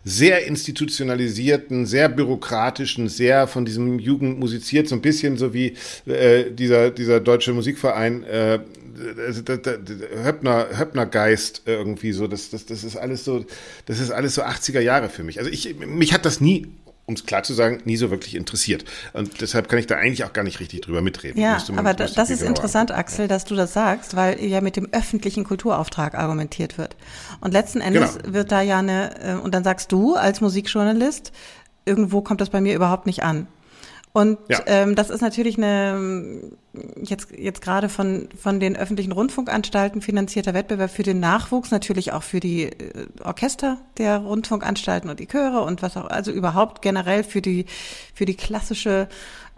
sehr 0.05 0.47
institutionalisierten, 0.47 1.87
sehr 1.87 2.09
bürokratischen, 2.09 3.09
sehr 3.09 3.47
von 3.47 3.65
diesem 3.65 3.99
Jugend 3.99 4.39
musiziert, 4.39 4.89
so 4.89 4.97
ein 4.97 5.03
bisschen 5.03 5.37
so 5.37 5.55
wie 5.55 5.75
äh, 6.07 6.51
dieser, 6.51 6.91
dieser 6.91 7.21
deutsche 7.21 7.53
Musikverein 7.53 8.25
äh, 8.25 8.59
also 9.19 9.43
Höppner, 10.25 10.67
Höppner-Geist 10.79 11.63
irgendwie 11.67 12.13
so, 12.13 12.27
das, 12.27 12.51
das, 12.51 12.67
das 12.67 12.85
ist 12.85 12.97
alles 12.97 13.25
so, 13.25 13.45
das 13.87 14.01
ist 14.01 14.11
alles 14.11 14.35
so 14.35 14.43
80er 14.43 14.81
Jahre 14.81 15.09
für 15.09 15.25
mich. 15.25 15.39
Also 15.39 15.51
ich, 15.51 15.77
mich 15.79 16.13
hat 16.13 16.25
das 16.25 16.41
nie 16.41 16.69
um 17.05 17.15
es 17.15 17.27
klar 17.27 17.43
zu 17.43 17.53
sagen, 17.53 17.81
nie 17.85 17.97
so 17.97 18.11
wirklich 18.11 18.37
interessiert. 18.37 18.85
Und 19.13 19.41
deshalb 19.41 19.69
kann 19.69 19.79
ich 19.79 19.87
da 19.87 19.97
eigentlich 19.97 20.25
auch 20.25 20.33
gar 20.33 20.45
nicht 20.45 20.61
richtig 20.61 20.83
drüber 20.83 21.03
mitreden. 21.03 21.41
Ja, 21.41 21.59
aber 21.77 21.95
das, 21.95 22.15
das 22.15 22.31
ist 22.31 22.43
interessant, 22.43 22.93
Axel, 22.93 23.27
dass 23.27 23.45
du 23.45 23.57
das 23.57 23.73
sagst, 23.73 24.15
weil 24.15 24.43
ja 24.45 24.61
mit 24.61 24.77
dem 24.77 24.89
öffentlichen 24.93 25.45
Kulturauftrag 25.45 26.15
argumentiert 26.15 26.79
wird. 26.79 26.97
Und 27.41 27.53
letzten 27.53 27.81
Endes 27.81 28.19
genau. 28.19 28.35
wird 28.35 28.53
da 28.53 28.63
ja 28.63 28.79
eine, 28.79 29.21
äh, 29.21 29.35
und 29.35 29.53
dann 29.53 29.65
sagst 29.65 29.91
du 29.91 30.15
als 30.15 30.41
Musikjournalist, 30.41 31.33
irgendwo 31.85 32.21
kommt 32.21 32.41
das 32.41 32.51
bei 32.51 32.61
mir 32.61 32.75
überhaupt 32.75 33.07
nicht 33.07 33.25
an. 33.25 33.49
Und 34.15 34.39
ja. 34.49 34.61
ähm, 34.67 34.95
das 34.95 35.09
ist 35.09 35.23
natürlich 35.23 35.57
eine 35.57 36.43
jetzt 37.03 37.29
jetzt 37.37 37.63
gerade 37.63 37.89
von 37.89 38.29
von 38.37 38.61
den 38.61 38.77
öffentlichen 38.77 39.13
Rundfunkanstalten 39.13 40.03
finanzierter 40.03 40.53
Wettbewerb 40.53 40.91
für 40.91 41.03
den 41.03 41.19
Nachwuchs, 41.19 41.71
natürlich 41.71 42.13
auch 42.13 42.23
für 42.23 42.39
die 42.41 42.65
äh, 42.65 43.07
Orchester 43.25 43.79
der 43.97 44.19
Rundfunkanstalten 44.19 45.09
und 45.09 45.19
die 45.19 45.27
Chöre 45.27 45.63
und 45.63 45.81
was 45.81 45.97
auch 45.97 46.09
also 46.09 46.31
überhaupt 46.31 46.83
generell 46.83 47.25
für 47.25 47.41
die 47.41 47.65
für 48.15 48.27
die 48.27 48.35
klassische 48.37 49.09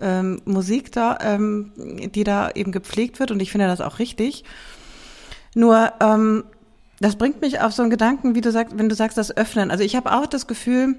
ähm, 0.01 0.41
Musik 0.45 0.93
da, 0.93 1.19
ähm, 1.21 1.73
die 1.77 2.23
da 2.25 2.51
eben 2.51 2.71
gepflegt 2.71 3.19
wird. 3.19 3.33
Und 3.33 3.41
ich 3.41 3.51
finde 3.51 3.67
das 3.67 3.81
auch 3.81 3.99
richtig. 3.99 4.45
Nur 5.55 5.93
ähm, 6.01 6.45
Das 7.01 7.17
bringt 7.17 7.41
mich 7.41 7.61
auf 7.61 7.73
so 7.73 7.83
einen 7.83 7.91
Gedanken, 7.91 8.35
wie 8.37 8.41
du 8.41 8.53
sagst, 8.53 8.79
wenn 8.79 8.89
du 8.89 8.95
sagst, 8.95 9.19
das 9.19 9.37
Öffnen. 9.37 9.71
Also 9.73 9.83
ich 9.83 9.97
habe 9.97 10.13
auch 10.13 10.27
das 10.27 10.47
Gefühl, 10.47 10.97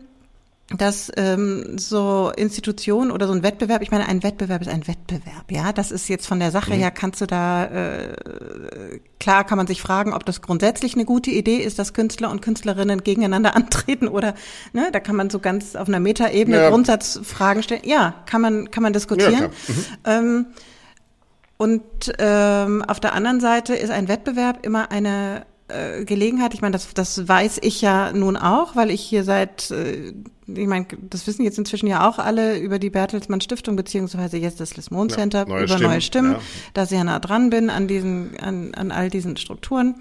dass 0.70 1.12
ähm, 1.16 1.78
so 1.78 2.32
Institutionen 2.36 3.12
oder 3.12 3.28
so 3.28 3.34
ein 3.34 3.44
Wettbewerb, 3.44 3.84
ich 3.84 3.92
meine, 3.92 4.08
ein 4.08 4.24
Wettbewerb 4.24 4.64
ist 4.64 4.68
ein 4.68 4.88
Wettbewerb, 4.88 5.52
ja. 5.52 5.72
Das 5.72 5.92
ist 5.92 6.08
jetzt 6.08 6.26
von 6.26 6.40
der 6.40 6.50
Sache 6.50 6.74
mhm. 6.74 6.80
her, 6.80 6.92
kannst 6.92 7.22
du 7.22 7.28
da, 7.28 7.66
äh, 7.66 9.00
klar 9.20 9.44
kann 9.44 9.58
man 9.58 9.68
sich 9.68 9.80
fragen, 9.80 10.12
ob 10.12 10.26
das 10.26 10.42
grundsätzlich 10.42 10.96
eine 10.96 11.06
gute 11.06 11.30
Idee 11.30 11.58
ist, 11.58 11.78
dass 11.78 11.94
Künstler 11.94 12.32
und 12.32 12.42
Künstlerinnen 12.42 13.04
gegeneinander 13.04 13.56
antreten 13.56 14.08
oder, 14.08 14.34
ne, 14.74 14.90
da 14.92 15.00
kann 15.00 15.16
man 15.16 15.30
so 15.30 15.40
ganz 15.40 15.76
auf 15.76 15.88
einer 15.88 16.00
Metaebene 16.00 16.58
ja. 16.58 16.70
Grundsatzfragen 16.70 17.62
stellen. 17.62 17.82
Ja, 17.86 18.16
kann 18.26 18.42
man, 18.42 18.72
kann 18.72 18.82
man 18.82 18.94
diskutieren. 18.94 19.34
Ja, 19.34 19.48
mhm. 19.48 19.86
ähm, 20.06 20.46
und 21.58 21.84
ähm, 22.18 22.84
auf 22.84 23.00
der 23.00 23.14
anderen 23.14 23.40
Seite 23.40 23.76
ist 23.76 23.92
ein 23.92 24.08
Wettbewerb 24.08 24.66
immer 24.66 24.92
eine 24.92 25.46
äh, 25.68 26.06
Gelegenheit, 26.06 26.54
ich 26.54 26.62
meine, 26.62 26.74
das, 26.74 26.94
das 26.94 27.28
weiß 27.28 27.60
ich 27.62 27.82
ja 27.82 28.12
nun 28.12 28.38
auch, 28.38 28.76
weil 28.76 28.92
ich 28.92 29.02
hier 29.02 29.24
seit, 29.24 29.72
äh, 29.72 30.14
ich 30.48 30.68
meine, 30.68 30.86
das 31.02 31.26
wissen 31.28 31.44
jetzt 31.44 31.58
inzwischen 31.58 31.88
ja 31.88 32.08
auch 32.08 32.20
alle 32.20 32.58
über 32.60 32.80
die 32.80 32.90
Bertelsmann 32.90 33.42
Stiftung, 33.42 33.76
beziehungsweise 33.76 34.38
jetzt 34.38 34.60
das 34.60 34.76
Lismon 34.76 35.10
Center, 35.10 35.40
ja, 35.40 35.46
neue 35.46 35.64
über 35.64 35.76
Stimmen, 35.76 35.90
neue 35.90 36.02
Stimmen, 36.02 36.32
ja. 36.34 36.40
da 36.74 36.86
sehr 36.86 37.04
nah 37.04 37.20
dran 37.20 37.50
bin 37.50 37.70
an 37.70 37.88
diesen, 37.88 38.38
an, 38.40 38.74
an 38.76 38.92
all 38.92 39.10
diesen 39.10 39.38
Strukturen 39.38 39.96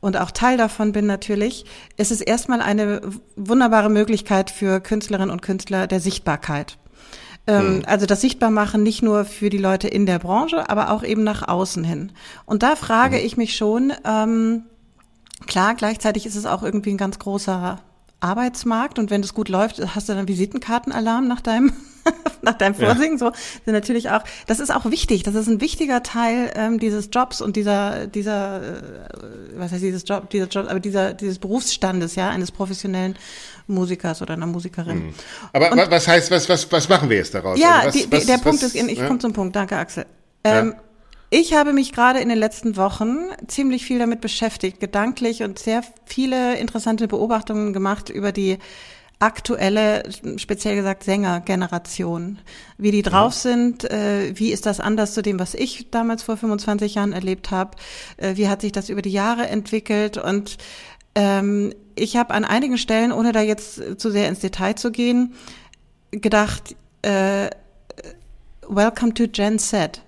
und 0.00 0.16
auch 0.16 0.30
Teil 0.30 0.56
davon 0.56 0.92
bin 0.92 1.06
natürlich, 1.06 1.64
es 1.96 2.10
ist 2.10 2.20
erstmal 2.20 2.60
eine 2.60 3.00
wunderbare 3.36 3.90
Möglichkeit 3.90 4.50
für 4.50 4.80
Künstlerinnen 4.80 5.30
und 5.30 5.42
Künstler 5.42 5.86
der 5.86 6.00
Sichtbarkeit. 6.00 6.78
Ähm, 7.46 7.78
mhm. 7.78 7.82
Also 7.86 8.06
das 8.06 8.20
Sichtbarmachen 8.20 8.82
nicht 8.82 9.02
nur 9.02 9.24
für 9.24 9.50
die 9.50 9.58
Leute 9.58 9.88
in 9.88 10.06
der 10.06 10.18
Branche, 10.18 10.68
aber 10.68 10.90
auch 10.90 11.02
eben 11.02 11.24
nach 11.24 11.46
außen 11.46 11.82
hin. 11.82 12.12
Und 12.46 12.62
da 12.62 12.76
frage 12.76 13.16
mhm. 13.16 13.24
ich 13.24 13.36
mich 13.36 13.56
schon, 13.56 13.92
ähm, 14.04 14.64
Klar, 15.46 15.74
gleichzeitig 15.74 16.26
ist 16.26 16.34
es 16.34 16.46
auch 16.46 16.62
irgendwie 16.62 16.90
ein 16.90 16.98
ganz 16.98 17.18
großer 17.18 17.80
Arbeitsmarkt 18.20 18.98
und 18.98 19.10
wenn 19.10 19.22
das 19.22 19.34
gut 19.34 19.48
läuft, 19.48 19.80
hast 19.94 20.08
du 20.08 20.14
dann 20.14 20.26
Visitenkartenalarm 20.26 21.28
nach 21.28 21.40
deinem 21.40 21.72
nach 22.42 22.54
deinem 22.54 22.74
Vorsingen. 22.74 23.18
Ja. 23.18 23.26
So 23.26 23.32
sind 23.64 23.74
natürlich 23.74 24.10
auch. 24.10 24.22
Das 24.46 24.60
ist 24.60 24.74
auch 24.74 24.86
wichtig. 24.86 25.22
Das 25.22 25.34
ist 25.34 25.46
ein 25.46 25.60
wichtiger 25.60 26.02
Teil 26.02 26.50
ähm, 26.54 26.78
dieses 26.78 27.10
Jobs 27.12 27.40
und 27.40 27.56
dieser 27.56 28.06
dieser 28.06 28.62
äh, 28.62 28.82
was 29.56 29.72
heißt 29.72 29.82
dieses 29.82 30.04
Job 30.06 30.30
dieser 30.30 30.46
Job, 30.46 30.66
aber 30.68 30.80
dieser 30.80 31.14
dieses 31.14 31.38
Berufsstandes 31.38 32.14
ja 32.16 32.30
eines 32.30 32.50
professionellen 32.50 33.16
Musikers 33.66 34.22
oder 34.22 34.34
einer 34.34 34.46
Musikerin. 34.46 35.06
Mhm. 35.06 35.14
Aber 35.52 35.72
und, 35.72 35.90
was 35.90 36.08
heißt 36.08 36.30
was 36.30 36.48
was 36.48 36.70
was 36.72 36.88
machen 36.88 37.10
wir 37.10 37.18
jetzt 37.18 37.34
daraus? 37.34 37.58
Ja, 37.58 37.80
also 37.80 37.88
was, 37.88 37.94
die, 37.94 38.12
was, 38.12 38.26
der 38.26 38.36
was, 38.36 38.42
Punkt 38.42 38.62
ist, 38.62 38.74
ich 38.74 38.98
ja? 38.98 39.06
komme 39.06 39.18
zum 39.18 39.32
Punkt. 39.32 39.54
Danke, 39.54 39.76
Axel. 39.76 40.06
Ähm, 40.44 40.74
ja. 40.76 40.82
Ich 41.30 41.52
habe 41.52 41.74
mich 41.74 41.92
gerade 41.92 42.20
in 42.20 42.30
den 42.30 42.38
letzten 42.38 42.76
Wochen 42.76 43.18
ziemlich 43.46 43.84
viel 43.84 43.98
damit 43.98 44.22
beschäftigt, 44.22 44.80
gedanklich 44.80 45.42
und 45.42 45.58
sehr 45.58 45.82
viele 46.06 46.56
interessante 46.56 47.06
Beobachtungen 47.06 47.74
gemacht 47.74 48.08
über 48.08 48.32
die 48.32 48.58
aktuelle, 49.18 50.04
speziell 50.36 50.76
gesagt 50.76 51.04
Sängergeneration, 51.04 52.38
wie 52.78 52.92
die 52.92 53.02
drauf 53.02 53.34
ja. 53.34 53.40
sind, 53.40 53.84
äh, 53.90 54.32
wie 54.38 54.52
ist 54.52 54.64
das 54.64 54.80
anders 54.80 55.12
zu 55.12 55.22
dem, 55.22 55.38
was 55.38 55.54
ich 55.54 55.90
damals 55.90 56.22
vor 56.22 56.38
25 56.38 56.94
Jahren 56.94 57.12
erlebt 57.12 57.50
habe, 57.50 57.76
äh, 58.16 58.36
wie 58.36 58.48
hat 58.48 58.62
sich 58.62 58.72
das 58.72 58.88
über 58.88 59.02
die 59.02 59.12
Jahre 59.12 59.48
entwickelt 59.48 60.16
und 60.16 60.56
ähm, 61.14 61.74
ich 61.94 62.16
habe 62.16 62.32
an 62.32 62.44
einigen 62.44 62.78
Stellen, 62.78 63.12
ohne 63.12 63.32
da 63.32 63.42
jetzt 63.42 64.00
zu 64.00 64.10
sehr 64.10 64.28
ins 64.28 64.38
Detail 64.38 64.76
zu 64.76 64.92
gehen, 64.92 65.34
gedacht, 66.12 66.76
äh, 67.02 67.50
Welcome 68.68 69.14
to 69.14 69.26
Gen 69.26 69.58
Z. 69.58 70.02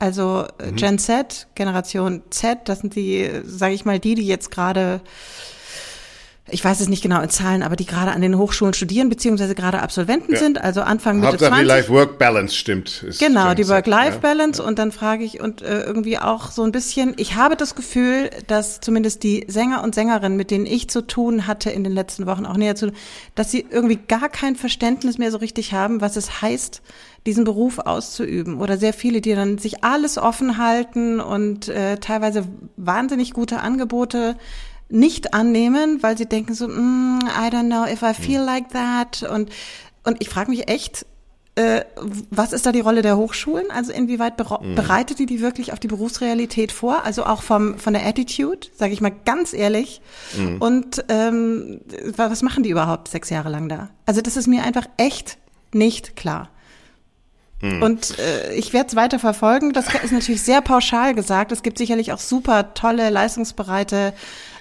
Also 0.00 0.46
äh, 0.58 0.72
mhm. 0.72 0.76
Gen 0.76 0.98
Z, 0.98 1.46
Generation 1.54 2.22
Z, 2.30 2.60
das 2.64 2.80
sind 2.80 2.96
die, 2.96 3.30
sage 3.44 3.74
ich 3.74 3.84
mal, 3.84 4.00
die, 4.00 4.16
die 4.16 4.26
jetzt 4.26 4.50
gerade 4.50 5.00
ich 6.50 6.64
weiß 6.64 6.80
es 6.80 6.88
nicht 6.88 7.02
genau 7.02 7.20
in 7.20 7.30
Zahlen, 7.30 7.62
aber 7.62 7.76
die 7.76 7.86
gerade 7.86 8.12
an 8.12 8.20
den 8.20 8.36
Hochschulen 8.36 8.74
studieren, 8.74 9.08
beziehungsweise 9.08 9.54
gerade 9.54 9.80
Absolventen 9.80 10.32
ja. 10.32 10.38
sind, 10.38 10.60
also 10.60 10.82
Anfang 10.82 11.16
Mitte 11.16 11.28
Hauptsache 11.32 11.50
20. 11.50 11.62
die 11.62 11.68
Life-Work-Balance 11.68 12.54
stimmt. 12.54 13.04
genau, 13.18 13.54
die 13.54 13.68
Work-Life-Balance 13.68 14.62
ja. 14.62 14.68
und 14.68 14.78
dann 14.78 14.92
frage 14.92 15.24
ich 15.24 15.40
und 15.40 15.62
äh, 15.62 15.82
irgendwie 15.82 16.18
auch 16.18 16.50
so 16.50 16.62
ein 16.62 16.72
bisschen, 16.72 17.14
ich 17.16 17.36
habe 17.36 17.56
das 17.56 17.74
Gefühl, 17.74 18.30
dass 18.46 18.80
zumindest 18.80 19.22
die 19.22 19.44
Sänger 19.48 19.82
und 19.82 19.94
Sängerinnen, 19.94 20.36
mit 20.36 20.50
denen 20.50 20.66
ich 20.66 20.88
zu 20.88 21.06
tun 21.06 21.46
hatte 21.46 21.70
in 21.70 21.84
den 21.84 21.92
letzten 21.92 22.26
Wochen, 22.26 22.46
auch 22.46 22.56
näher 22.56 22.74
zu, 22.74 22.92
dass 23.34 23.50
sie 23.50 23.66
irgendwie 23.70 23.96
gar 23.96 24.28
kein 24.28 24.56
Verständnis 24.56 25.18
mehr 25.18 25.30
so 25.30 25.38
richtig 25.38 25.72
haben, 25.72 26.00
was 26.00 26.16
es 26.16 26.42
heißt, 26.42 26.82
diesen 27.26 27.44
Beruf 27.44 27.78
auszuüben. 27.78 28.58
Oder 28.58 28.78
sehr 28.78 28.92
viele, 28.92 29.20
die 29.20 29.34
dann 29.34 29.58
sich 29.58 29.84
alles 29.84 30.18
offen 30.18 30.58
halten 30.58 31.20
und 31.20 31.68
äh, 31.68 31.98
teilweise 31.98 32.44
wahnsinnig 32.76 33.32
gute 33.32 33.60
Angebote 33.60 34.36
nicht 34.90 35.34
annehmen, 35.34 36.02
weil 36.02 36.18
sie 36.18 36.26
denken 36.26 36.54
so, 36.54 36.68
mm, 36.68 37.20
I 37.22 37.48
don't 37.48 37.66
know 37.66 37.84
if 37.84 38.02
I 38.02 38.14
feel 38.14 38.40
like 38.40 38.70
that. 38.70 39.22
Und, 39.22 39.50
und 40.04 40.16
ich 40.20 40.28
frage 40.28 40.50
mich 40.50 40.68
echt, 40.68 41.06
äh, 41.54 41.84
was 42.30 42.52
ist 42.52 42.66
da 42.66 42.72
die 42.72 42.80
Rolle 42.80 43.02
der 43.02 43.16
Hochschulen? 43.16 43.70
Also 43.70 43.92
inwieweit 43.92 44.38
mhm. 44.38 44.74
bereitet 44.74 45.18
die 45.18 45.26
die 45.26 45.40
wirklich 45.40 45.72
auf 45.72 45.80
die 45.80 45.88
Berufsrealität 45.88 46.72
vor? 46.72 47.04
Also 47.04 47.24
auch 47.24 47.42
vom, 47.42 47.78
von 47.78 47.92
der 47.92 48.06
Attitude, 48.06 48.68
sage 48.76 48.92
ich 48.92 49.00
mal 49.00 49.12
ganz 49.24 49.52
ehrlich. 49.52 50.00
Mhm. 50.36 50.58
Und 50.58 51.04
ähm, 51.08 51.80
was 52.16 52.42
machen 52.42 52.62
die 52.62 52.70
überhaupt 52.70 53.08
sechs 53.08 53.30
Jahre 53.30 53.50
lang 53.50 53.68
da? 53.68 53.90
Also 54.06 54.20
das 54.20 54.36
ist 54.36 54.46
mir 54.46 54.64
einfach 54.64 54.86
echt 54.96 55.38
nicht 55.72 56.16
klar. 56.16 56.50
Und 57.62 58.18
äh, 58.18 58.54
ich 58.54 58.72
werde 58.72 58.88
es 58.88 58.96
weiter 58.96 59.18
verfolgen. 59.18 59.74
Das 59.74 59.92
ist 60.02 60.12
natürlich 60.12 60.40
sehr 60.40 60.62
pauschal 60.62 61.14
gesagt. 61.14 61.52
Es 61.52 61.62
gibt 61.62 61.76
sicherlich 61.76 62.10
auch 62.12 62.18
super 62.18 62.72
tolle, 62.72 63.10
leistungsbereite 63.10 64.14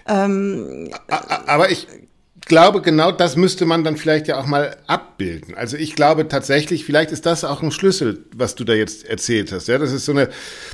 ähm, 0.09 0.89
Aber 1.07 1.69
ich 1.69 1.87
glaube, 2.49 2.81
genau 2.81 3.13
das 3.13 3.37
müsste 3.37 3.65
man 3.65 3.85
dann 3.85 3.95
vielleicht 3.95 4.27
ja 4.27 4.37
auch 4.37 4.45
mal 4.45 4.75
abbilden. 4.87 5.55
Also 5.55 5.77
ich 5.77 5.95
glaube 5.95 6.27
tatsächlich, 6.27 6.83
vielleicht 6.83 7.11
ist 7.11 7.25
das 7.25 7.45
auch 7.45 7.63
ein 7.63 7.71
Schlüssel, 7.71 8.25
was 8.35 8.55
du 8.55 8.65
da 8.65 8.73
jetzt 8.73 9.05
erzählt 9.05 9.53
hast. 9.53 9.69
Ja, 9.69 9.77
das 9.77 9.93
ist 9.93 10.03
so 10.03 10.11
eine, 10.11 10.27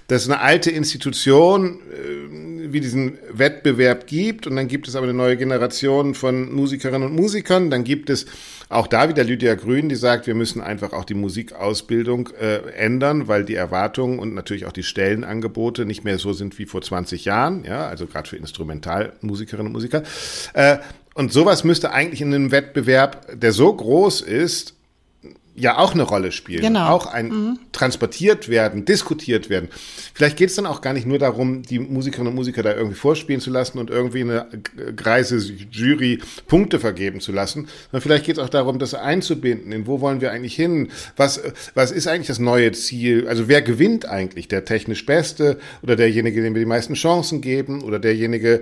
das 0.08 0.24
ist 0.24 0.30
eine 0.32 0.42
alte 0.42 0.72
Institution, 0.72 1.82
äh, 1.92 2.72
wie 2.74 2.80
diesen 2.80 3.20
Wettbewerb 3.32 4.08
gibt. 4.08 4.48
Und 4.48 4.56
dann 4.56 4.68
gibt 4.68 4.88
es 4.88 4.96
aber 4.96 5.06
eine 5.06 5.14
neue 5.14 5.38
Generation 5.38 6.16
von 6.16 6.52
Musikerinnen 6.52 7.10
und 7.10 7.16
Musikern. 7.16 7.70
Dann 7.70 7.84
gibt 7.84 8.10
es 8.10 8.26
auch 8.70 8.88
da 8.88 9.10
wieder 9.10 9.24
Lydia 9.24 9.54
Grün, 9.56 9.90
die 9.90 9.96
sagt, 9.96 10.26
wir 10.26 10.34
müssen 10.34 10.62
einfach 10.62 10.94
auch 10.94 11.06
die 11.06 11.14
Musikausbildung 11.14 12.30
äh, 12.40 12.72
ändern, 12.72 13.28
weil 13.28 13.46
die 13.46 13.54
Erwartungen 13.54 14.18
und 14.18 14.34
natürlich 14.34 14.66
auch 14.66 14.72
die 14.72 14.84
Stellenangebote 14.84 15.86
nicht 15.86 16.04
mehr 16.04 16.18
so 16.18 16.34
sind 16.34 16.58
wie 16.58 16.66
vor 16.66 16.82
20 16.82 17.26
Jahren, 17.26 17.64
ja, 17.64 17.86
also 17.88 18.08
gerade 18.08 18.28
für 18.28 18.38
Instrumentalmusikerinnen 18.38 19.68
und 19.68 19.74
Musiker. 19.74 20.02
Äh, 20.54 20.78
und 21.16 21.32
sowas 21.32 21.64
müsste 21.64 21.92
eigentlich 21.92 22.22
in 22.22 22.34
einem 22.34 22.52
Wettbewerb, 22.52 23.28
der 23.34 23.54
so 23.54 23.74
groß 23.74 24.22
ist, 24.22 24.75
ja 25.56 25.78
auch 25.78 25.94
eine 25.94 26.04
Rolle 26.04 26.32
spielen. 26.32 26.62
Genau. 26.62 26.90
Auch 26.90 27.08
ein 27.08 27.28
mhm. 27.28 27.60
transportiert 27.72 28.50
werden, 28.50 28.86
diskutiert 28.86 29.50
werden. 29.50 29.70
Vielleicht 30.14 30.38
geht 30.38 30.50
es 30.50 30.56
dann 30.56 30.66
auch 30.66 30.82
gar 30.82 30.94
nicht 30.94 31.08
nur 31.08 31.18
darum, 31.18 31.64
die 31.64 31.80
Musikerinnen 31.80 32.30
und 32.30 32.36
Musiker 32.36 32.62
da 32.62 32.74
irgendwie 32.76 32.96
vorspielen 32.96 33.40
zu 33.40 33.50
lassen 33.50 33.80
und 33.80 33.90
irgendwie 33.90 34.22
eine 34.22 34.48
greise 34.96 35.38
Jury 35.72 36.20
Punkte 36.48 36.80
vergeben 36.80 37.22
zu 37.22 37.32
lassen, 37.32 37.68
sondern 37.92 38.02
vielleicht 38.02 38.26
geht 38.26 38.38
es 38.38 38.44
auch 38.44 38.50
darum, 38.50 38.80
das 38.80 38.94
einzubinden. 38.94 39.72
In 39.72 39.88
wo 39.88 40.02
wollen 40.02 40.20
wir 40.20 40.32
eigentlich 40.32 40.56
hin? 40.56 40.90
Was, 41.16 41.42
was 41.74 41.92
ist 41.92 42.08
eigentlich 42.08 42.28
das 42.28 42.40
neue 42.40 42.74
Ziel? 42.74 43.28
Also 43.28 43.48
wer 43.48 43.62
gewinnt 43.62 44.08
eigentlich? 44.08 44.48
Der 44.50 44.66
technisch 44.66 45.06
Beste 45.06 45.58
oder 45.82 45.96
derjenige, 45.96 46.42
dem 46.42 46.54
wir 46.54 46.60
die 46.60 46.66
meisten 46.66 46.96
Chancen 46.96 47.40
geben 47.40 47.82
oder 47.82 48.00
derjenige, 48.00 48.62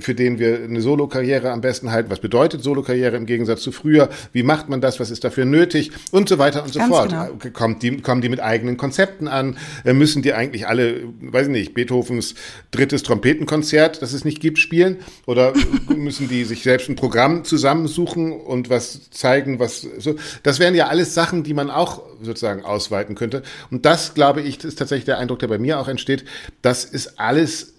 für 0.00 0.14
den 0.14 0.38
wir 0.38 0.64
eine 0.64 0.80
Solokarriere 0.80 1.50
am 1.50 1.60
besten 1.60 1.90
halten? 1.90 2.10
Was 2.10 2.20
bedeutet 2.20 2.62
Solokarriere 2.62 3.16
im 3.16 3.26
Gegensatz 3.26 3.60
zu 3.60 3.72
früher? 3.72 4.08
Wie 4.32 4.42
macht 4.42 4.70
man 4.70 4.80
das? 4.80 5.00
Was 5.00 5.10
ist 5.10 5.24
dafür 5.24 5.44
nötig? 5.44 5.90
Und 6.14 6.28
so 6.28 6.38
weiter 6.38 6.62
und 6.62 6.72
so 6.72 6.78
Ganz 6.78 6.94
fort. 6.94 7.10
Genau. 7.10 7.50
Kommt 7.52 7.82
die, 7.82 7.96
kommen 7.96 8.20
die 8.20 8.28
mit 8.28 8.38
eigenen 8.38 8.76
Konzepten 8.76 9.26
an? 9.26 9.58
Äh, 9.84 9.94
müssen 9.94 10.22
die 10.22 10.32
eigentlich 10.32 10.68
alle, 10.68 11.02
weiß 11.20 11.48
ich 11.48 11.52
nicht, 11.52 11.74
Beethovens 11.74 12.36
drittes 12.70 13.02
Trompetenkonzert, 13.02 14.00
das 14.00 14.12
es 14.12 14.24
nicht 14.24 14.40
gibt, 14.40 14.60
spielen? 14.60 14.98
Oder 15.26 15.54
müssen 15.88 16.28
die 16.28 16.44
sich 16.44 16.62
selbst 16.62 16.88
ein 16.88 16.94
Programm 16.94 17.42
zusammensuchen 17.44 18.30
und 18.30 18.70
was 18.70 19.10
zeigen, 19.10 19.58
was 19.58 19.80
so? 19.98 20.14
Das 20.44 20.60
wären 20.60 20.76
ja 20.76 20.86
alles 20.86 21.14
Sachen, 21.14 21.42
die 21.42 21.52
man 21.52 21.68
auch 21.68 22.02
sozusagen 22.22 22.64
ausweiten 22.64 23.16
könnte. 23.16 23.42
Und 23.72 23.84
das, 23.84 24.14
glaube 24.14 24.40
ich, 24.40 24.62
ist 24.62 24.78
tatsächlich 24.78 25.06
der 25.06 25.18
Eindruck, 25.18 25.40
der 25.40 25.48
bei 25.48 25.58
mir 25.58 25.80
auch 25.80 25.88
entsteht. 25.88 26.24
Das 26.62 26.84
ist 26.84 27.18
alles 27.18 27.74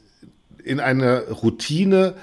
in 0.61 0.81
einer 0.81 1.21
Routine 1.29 2.15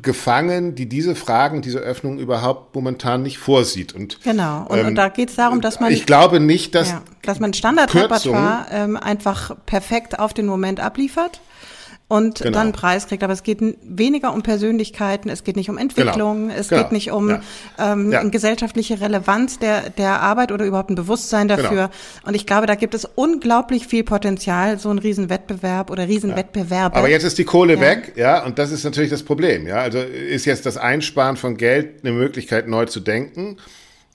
gefangen, 0.00 0.74
die 0.74 0.88
diese 0.88 1.14
Fragen, 1.14 1.62
diese 1.62 1.78
Öffnung 1.78 2.18
überhaupt 2.18 2.74
momentan 2.74 3.22
nicht 3.22 3.38
vorsieht. 3.38 3.94
Und, 3.94 4.22
genau, 4.22 4.66
und, 4.68 4.78
ähm, 4.78 4.86
und 4.88 4.94
da 4.94 5.08
geht 5.08 5.30
es 5.30 5.36
darum, 5.36 5.60
dass 5.60 5.80
man. 5.80 5.92
Ich 5.92 6.06
glaube 6.06 6.40
nicht, 6.40 6.74
dass. 6.74 6.90
Ja, 6.90 7.02
dass 7.22 7.40
man 7.40 7.52
Standardrepertoire 7.52 8.66
ähm, 8.70 8.96
einfach 8.96 9.56
perfekt 9.66 10.18
auf 10.18 10.34
den 10.34 10.46
Moment 10.46 10.80
abliefert 10.80 11.40
und 12.12 12.40
genau. 12.40 12.50
dann 12.58 12.72
Preis 12.72 13.06
kriegt. 13.06 13.24
Aber 13.24 13.32
es 13.32 13.42
geht 13.42 13.60
weniger 13.82 14.34
um 14.34 14.42
Persönlichkeiten, 14.42 15.30
es 15.30 15.44
geht 15.44 15.56
nicht 15.56 15.70
um 15.70 15.78
Entwicklung, 15.78 16.48
genau. 16.48 16.60
es 16.60 16.68
genau. 16.68 16.82
geht 16.82 16.92
nicht 16.92 17.10
um 17.10 17.30
ja. 17.30 17.40
Ähm, 17.78 18.12
ja. 18.12 18.22
gesellschaftliche 18.24 19.00
Relevanz 19.00 19.58
der, 19.58 19.88
der 19.88 20.20
Arbeit 20.20 20.52
oder 20.52 20.66
überhaupt 20.66 20.90
ein 20.90 20.94
Bewusstsein 20.94 21.48
dafür. 21.48 21.70
Genau. 21.70 21.88
Und 22.26 22.34
ich 22.34 22.44
glaube, 22.44 22.66
da 22.66 22.74
gibt 22.74 22.92
es 22.92 23.06
unglaublich 23.06 23.86
viel 23.86 24.04
Potenzial, 24.04 24.78
so 24.78 24.90
ein 24.90 24.98
Riesenwettbewerb 24.98 25.90
oder 25.90 26.06
Riesenwettbewerbe. 26.06 26.96
Ja. 26.96 26.98
Aber 26.98 27.08
jetzt 27.08 27.24
ist 27.24 27.38
die 27.38 27.44
Kohle 27.44 27.80
weg, 27.80 28.12
ja, 28.16 28.44
und 28.44 28.58
das 28.58 28.72
ist 28.72 28.84
natürlich 28.84 29.10
das 29.10 29.22
Problem, 29.22 29.66
ja. 29.66 29.76
Also 29.76 29.98
ist 29.98 30.44
jetzt 30.44 30.66
das 30.66 30.76
Einsparen 30.76 31.38
von 31.38 31.56
Geld 31.56 32.04
eine 32.04 32.12
Möglichkeit, 32.12 32.68
neu 32.68 32.84
zu 32.84 33.00
denken. 33.00 33.56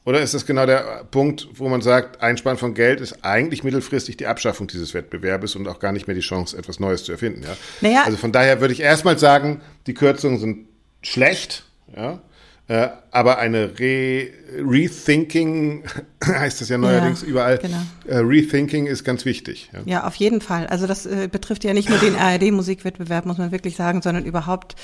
Oder 0.07 0.21
ist 0.21 0.33
das 0.33 0.45
genau 0.45 0.65
der 0.65 1.03
Punkt, 1.11 1.49
wo 1.55 1.67
man 1.67 1.81
sagt, 1.81 2.21
Einsparen 2.21 2.57
von 2.57 2.73
Geld 2.73 3.01
ist 3.01 3.25
eigentlich 3.25 3.65
mittelfristig 3.65 4.15
die 4.15 4.25
Abschaffung 4.25 4.65
dieses 4.67 4.93
Wettbewerbes 4.93 5.57
und 5.57 5.67
auch 5.67 5.79
gar 5.79 5.91
nicht 5.91 6.07
mehr 6.07 6.15
die 6.15 6.21
Chance, 6.21 6.57
etwas 6.57 6.79
Neues 6.79 7.03
zu 7.03 7.11
erfinden? 7.11 7.43
Ja? 7.43 7.57
Naja. 7.81 8.03
Also 8.05 8.15
von 8.17 8.31
daher 8.31 8.61
würde 8.61 8.73
ich 8.73 8.79
erstmal 8.79 9.19
sagen, 9.19 9.59
die 9.85 9.93
Kürzungen 9.93 10.39
sind 10.39 10.69
schlecht. 11.01 11.65
Ja? 11.93 12.21
Äh, 12.69 12.89
aber 13.11 13.37
eine 13.37 13.79
Re 13.79 14.27
Rethinking, 14.57 15.83
heißt 16.25 16.61
das 16.61 16.69
ja 16.69 16.77
neuerdings 16.77 17.21
ja, 17.21 17.27
überall, 17.27 17.57
genau. 17.57 17.77
äh, 18.07 18.17
Rethinking 18.17 18.87
ist 18.87 19.03
ganz 19.05 19.23
wichtig. 19.23 19.69
Ja, 19.73 19.79
ja 19.85 20.07
auf 20.07 20.15
jeden 20.15 20.41
Fall. 20.41 20.67
Also 20.67 20.85
das 20.85 21.05
äh, 21.05 21.29
betrifft 21.31 21.63
ja 21.63 21.73
nicht 21.73 21.89
nur 21.89 21.97
den 21.97 22.15
ARD-Musikwettbewerb, 22.15 23.25
muss 23.25 23.37
man 23.37 23.51
wirklich 23.51 23.77
sagen, 23.77 24.01
sondern 24.01 24.25
überhaupt 24.25 24.75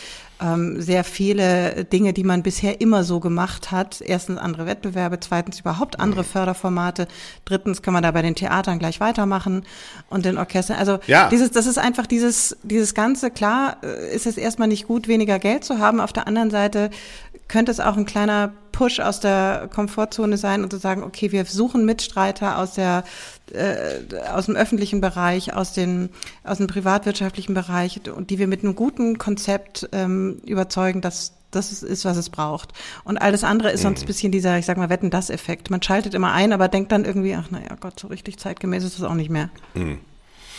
ähm, 0.42 0.82
sehr 0.82 1.04
viele 1.04 1.86
Dinge, 1.86 2.14
die 2.14 2.24
man 2.24 2.42
bisher 2.42 2.80
immer 2.80 3.04
so 3.04 3.20
gemacht 3.20 3.72
hat. 3.72 4.02
Erstens 4.02 4.38
andere 4.38 4.66
Wettbewerbe, 4.66 5.20
zweitens 5.20 5.60
überhaupt 5.60 6.00
andere 6.00 6.22
mhm. 6.22 6.28
Förderformate, 6.28 7.08
drittens 7.44 7.82
kann 7.82 7.94
man 7.94 8.04
da 8.04 8.12
bei 8.12 8.22
den 8.22 8.36
Theatern 8.36 8.80
gleich 8.80 9.02
weitermachen 9.02 9.66
und 10.10 10.26
den 10.26 10.38
Orchestern. 10.38 10.78
Also 10.78 11.00
ja. 11.08 11.30
dieses, 11.30 11.52
das 11.52 11.68
ist 11.68 11.78
einfach 11.78 12.08
dieses, 12.08 12.58
dieses 12.64 12.94
Ganze, 12.94 13.30
klar 13.30 13.78
äh, 13.84 14.16
ist 14.16 14.26
es 14.26 14.38
erstmal 14.38 14.70
nicht 14.70 14.88
gut, 14.88 15.10
weniger 15.10 15.38
Geld 15.40 15.66
zu 15.66 15.80
haben. 15.80 16.00
Auf 16.00 16.14
der 16.14 16.28
anderen 16.28 16.50
Seite 16.50 16.90
könnte 17.48 17.73
es 17.74 17.80
auch 17.80 17.98
ein 17.98 18.06
kleiner 18.06 18.54
Push 18.72 19.00
aus 19.00 19.20
der 19.20 19.70
Komfortzone 19.74 20.38
sein 20.38 20.64
und 20.64 20.72
zu 20.72 20.78
sagen, 20.78 21.04
okay, 21.04 21.32
wir 21.32 21.46
suchen 21.46 21.86
Mitstreiter 21.86 22.58
aus 22.58 22.74
der 22.74 23.04
äh, 23.52 24.00
aus 24.32 24.48
dem 24.48 24.56
öffentlichen 24.56 25.02
Bereich, 25.02 25.54
aus 25.54 25.74
den 25.74 26.10
aus 26.44 26.58
dem 26.58 26.68
privatwirtschaftlichen 26.68 27.54
Bereich 27.54 28.02
und 28.16 28.30
die 28.30 28.40
wir 28.40 28.48
mit 28.48 28.64
einem 28.64 28.76
guten 28.76 29.18
Konzept 29.18 29.88
ähm, 29.92 30.42
überzeugen, 30.46 31.02
dass 31.02 31.34
das 31.52 31.84
ist, 31.84 32.04
was 32.04 32.18
es 32.18 32.30
braucht. 32.30 32.74
Und 33.04 33.18
alles 33.18 33.44
andere 33.44 33.72
ist 33.72 33.84
sonst 33.84 34.02
ein 34.02 34.08
bisschen 34.08 34.32
dieser, 34.32 34.58
ich 34.58 34.66
sag 34.66 34.78
mal, 34.78 34.90
Wetten-das-Effekt. 34.90 35.70
Man 35.70 35.84
schaltet 35.84 36.16
immer 36.16 36.32
ein, 36.32 36.52
aber 36.52 36.68
denkt 36.68 36.92
dann 36.92 37.06
irgendwie, 37.06 37.36
ach 37.36 37.52
naja 37.52 37.76
Gott, 37.80 38.00
so 38.00 38.08
richtig 38.08 38.40
zeitgemäß 38.40 38.84
ist 38.84 39.00
das 39.00 39.06
auch 39.06 39.14
nicht 39.14 39.30
mehr. 39.30 39.52
Mhm. 39.76 40.00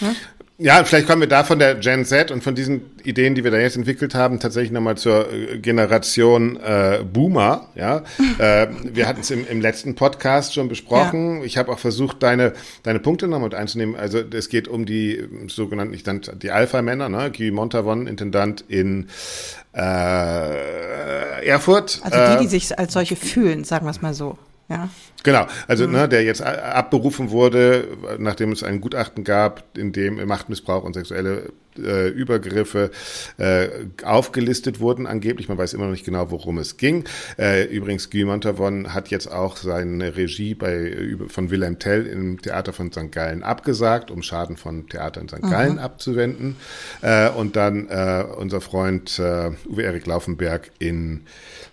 Ja? 0.00 0.14
Ja, 0.56 0.84
vielleicht 0.84 1.08
kommen 1.08 1.20
wir 1.20 1.28
da 1.28 1.42
von 1.42 1.58
der 1.58 1.74
Gen 1.74 2.04
Z 2.04 2.30
und 2.30 2.44
von 2.44 2.54
diesen 2.54 2.82
Ideen, 3.02 3.34
die 3.34 3.42
wir 3.42 3.50
da 3.50 3.58
jetzt 3.58 3.76
entwickelt 3.76 4.14
haben, 4.14 4.38
tatsächlich 4.38 4.70
nochmal 4.70 4.96
zur 4.96 5.32
äh, 5.32 5.58
Generation 5.58 6.56
äh, 6.60 7.00
Boomer. 7.02 7.70
Ja, 7.74 8.04
äh, 8.38 8.68
wir 8.84 9.08
hatten 9.08 9.22
es 9.22 9.32
im, 9.32 9.44
im 9.48 9.60
letzten 9.60 9.96
Podcast 9.96 10.54
schon 10.54 10.68
besprochen. 10.68 11.38
Ja. 11.38 11.44
Ich 11.44 11.58
habe 11.58 11.72
auch 11.72 11.80
versucht, 11.80 12.22
deine 12.22 12.52
deine 12.84 13.00
Punkte 13.00 13.26
nochmal 13.26 13.48
mit 13.48 13.54
einzunehmen. 13.56 13.96
Also 13.96 14.20
es 14.20 14.48
geht 14.48 14.68
um 14.68 14.86
die 14.86 15.24
sogenannten, 15.48 15.92
ich 15.92 16.04
dann 16.04 16.20
die 16.40 16.52
Alpha-Männer, 16.52 17.08
ne? 17.08 17.32
Guy 17.36 17.50
Montavon, 17.50 18.06
Intendant 18.06 18.64
in 18.68 19.08
äh, 19.74 21.46
Erfurt. 21.46 22.00
Also 22.04 22.34
die, 22.34 22.38
die 22.42 22.46
äh, 22.46 22.48
sich 22.48 22.78
als 22.78 22.92
solche 22.92 23.16
fühlen, 23.16 23.64
sagen 23.64 23.86
wir 23.86 23.90
es 23.90 24.02
mal 24.02 24.14
so. 24.14 24.38
Ja. 24.68 24.88
Genau, 25.24 25.46
also 25.66 25.86
mhm. 25.86 25.92
ne, 25.94 26.08
der 26.08 26.22
jetzt 26.22 26.42
abberufen 26.42 27.30
wurde, 27.30 27.88
nachdem 28.18 28.52
es 28.52 28.62
ein 28.62 28.80
Gutachten 28.80 29.24
gab, 29.24 29.64
in 29.76 29.92
dem 29.92 30.24
Machtmissbrauch 30.26 30.84
und 30.84 30.94
sexuelle 30.94 31.50
äh, 31.78 32.08
Übergriffe 32.08 32.90
äh, 33.38 33.68
aufgelistet 34.04 34.80
wurden, 34.80 35.06
angeblich. 35.06 35.48
Man 35.48 35.58
weiß 35.58 35.74
immer 35.74 35.84
noch 35.84 35.92
nicht 35.92 36.04
genau, 36.04 36.30
worum 36.30 36.58
es 36.58 36.76
ging. 36.76 37.04
Äh, 37.38 37.64
übrigens, 37.64 38.10
Guy 38.10 38.24
Montavon 38.24 38.94
hat 38.94 39.08
jetzt 39.08 39.26
auch 39.26 39.56
seine 39.56 40.16
Regie 40.16 40.54
bei, 40.54 41.16
von 41.28 41.50
Wilhelm 41.50 41.78
Tell 41.78 42.06
im 42.06 42.40
Theater 42.40 42.72
von 42.72 42.92
St. 42.92 43.10
Gallen 43.10 43.42
abgesagt, 43.42 44.10
um 44.10 44.22
Schaden 44.22 44.56
von 44.56 44.88
Theater 44.88 45.20
in 45.20 45.28
St. 45.28 45.42
Mhm. 45.42 45.50
Gallen 45.50 45.78
abzuwenden. 45.78 46.56
Äh, 47.02 47.30
und 47.30 47.56
dann 47.56 47.88
äh, 47.88 48.24
unser 48.36 48.60
Freund 48.60 49.18
äh, 49.18 49.50
Uwe 49.68 49.82
Erik 49.82 50.06
Laufenberg 50.06 50.70
in 50.78 51.22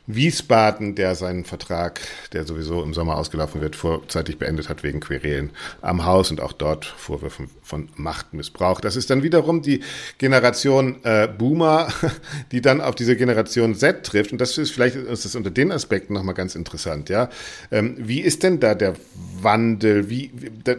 Wiesbaden, 0.07 0.95
der 0.95 1.15
seinen 1.15 1.45
Vertrag, 1.45 2.01
der 2.33 2.45
sowieso 2.45 2.83
im 2.83 2.93
Sommer 2.93 3.17
ausgelaufen 3.17 3.40
wird, 3.55 3.75
vorzeitig 3.75 4.37
beendet 4.37 4.69
hat 4.69 4.83
wegen 4.83 4.99
Querelen 4.99 5.51
am 5.81 6.05
Haus 6.05 6.31
und 6.31 6.41
auch 6.41 6.53
dort 6.53 6.85
Vorwürfen 6.85 7.49
von 7.63 7.89
Machtmissbrauch. 7.95 8.81
Das 8.81 8.95
ist 8.95 9.09
dann 9.09 9.23
wiederum 9.23 9.61
die 9.61 9.81
Generation 10.17 10.97
äh, 11.03 11.27
Boomer, 11.27 11.87
die 12.51 12.61
dann 12.61 12.81
auf 12.81 12.95
diese 12.95 13.15
Generation 13.15 13.75
Z 13.75 14.03
trifft. 14.05 14.31
Und 14.31 14.41
das 14.41 14.57
ist 14.57 14.71
vielleicht 14.71 14.95
ist 14.95 15.25
das 15.25 15.35
unter 15.35 15.51
den 15.51 15.71
Aspekten 15.71 16.13
nochmal 16.13 16.35
ganz 16.35 16.55
interessant. 16.55 17.09
Ja, 17.09 17.29
ähm, 17.71 17.95
wie 17.97 18.21
ist 18.21 18.43
denn 18.43 18.59
da 18.59 18.75
der 18.75 18.95
Wandel? 19.41 20.09
Wie 20.09 20.31
da, 20.63 20.75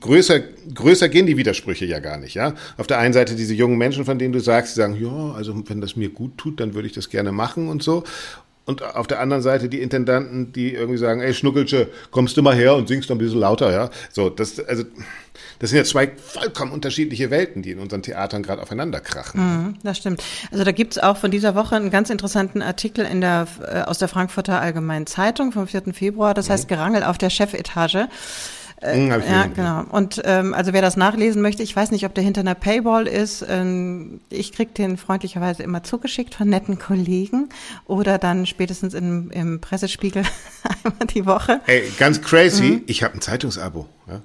größer 0.00 0.40
größer 0.74 1.08
gehen 1.08 1.26
die 1.26 1.36
Widersprüche 1.36 1.84
ja 1.84 2.00
gar 2.00 2.18
nicht. 2.18 2.34
Ja, 2.34 2.54
auf 2.76 2.86
der 2.86 2.98
einen 2.98 3.14
Seite 3.14 3.34
diese 3.34 3.54
jungen 3.54 3.78
Menschen, 3.78 4.04
von 4.04 4.18
denen 4.18 4.32
du 4.32 4.40
sagst, 4.40 4.76
die 4.76 4.80
sagen, 4.80 4.96
ja, 5.00 5.32
also 5.34 5.54
wenn 5.68 5.80
das 5.80 5.96
mir 5.96 6.10
gut 6.10 6.38
tut, 6.38 6.60
dann 6.60 6.74
würde 6.74 6.86
ich 6.86 6.94
das 6.94 7.08
gerne 7.10 7.32
machen 7.32 7.68
und 7.68 7.82
so. 7.82 8.04
Und 8.64 8.82
auf 8.82 9.08
der 9.08 9.18
anderen 9.18 9.42
Seite 9.42 9.68
die 9.68 9.80
Intendanten, 9.80 10.52
die 10.52 10.72
irgendwie 10.72 10.98
sagen, 10.98 11.20
ey 11.20 11.34
Schnuckelsche, 11.34 11.88
kommst 12.12 12.36
du 12.36 12.42
mal 12.42 12.54
her 12.54 12.76
und 12.76 12.86
singst 12.86 13.08
noch 13.08 13.16
ein 13.16 13.18
bisschen 13.18 13.40
lauter, 13.40 13.72
ja. 13.72 13.90
So, 14.12 14.30
das, 14.30 14.60
also, 14.60 14.84
das 15.58 15.70
sind 15.70 15.78
ja 15.78 15.84
zwei 15.84 16.12
vollkommen 16.16 16.70
unterschiedliche 16.70 17.30
Welten, 17.30 17.62
die 17.62 17.72
in 17.72 17.80
unseren 17.80 18.02
Theatern 18.02 18.42
gerade 18.44 18.62
aufeinander 18.62 19.00
krachen. 19.00 19.40
Mhm, 19.40 19.74
das 19.82 19.98
stimmt. 19.98 20.22
Also 20.52 20.62
da 20.62 20.70
gibt's 20.70 20.98
auch 20.98 21.16
von 21.16 21.32
dieser 21.32 21.56
Woche 21.56 21.74
einen 21.74 21.90
ganz 21.90 22.10
interessanten 22.10 22.62
Artikel 22.62 23.04
in 23.04 23.20
der, 23.20 23.48
äh, 23.66 23.80
aus 23.80 23.98
der 23.98 24.08
Frankfurter 24.08 24.60
Allgemeinen 24.60 25.06
Zeitung 25.06 25.50
vom 25.50 25.66
4. 25.66 25.92
Februar, 25.92 26.32
das 26.32 26.48
mhm. 26.48 26.52
heißt 26.52 26.68
Gerangel 26.68 27.02
auf 27.02 27.18
der 27.18 27.30
Chefetage. 27.30 28.08
Äh, 28.82 28.96
hm, 28.96 29.08
ja, 29.10 29.46
genau. 29.46 29.84
Und 29.90 30.20
ähm, 30.24 30.54
also 30.54 30.72
wer 30.72 30.82
das 30.82 30.96
nachlesen 30.96 31.40
möchte, 31.40 31.62
ich 31.62 31.74
weiß 31.74 31.92
nicht, 31.92 32.04
ob 32.04 32.14
der 32.14 32.24
hinter 32.24 32.40
einer 32.40 32.56
Paywall 32.56 33.06
ist. 33.06 33.44
Ähm, 33.48 34.20
ich 34.28 34.52
krieg 34.52 34.74
den 34.74 34.96
freundlicherweise 34.96 35.62
immer 35.62 35.84
zugeschickt 35.84 36.34
von 36.34 36.48
netten 36.48 36.78
Kollegen 36.78 37.48
oder 37.86 38.18
dann 38.18 38.44
spätestens 38.44 38.94
im, 38.94 39.30
im 39.30 39.60
Pressespiegel 39.60 40.24
einmal 40.84 41.06
die 41.06 41.24
Woche. 41.26 41.60
Ey, 41.66 41.90
ganz 41.98 42.20
crazy. 42.20 42.62
Mhm. 42.62 42.82
Ich 42.86 43.04
habe 43.04 43.14
ein 43.14 43.20
Zeitungsabo. 43.20 43.88
Ja. 44.08 44.20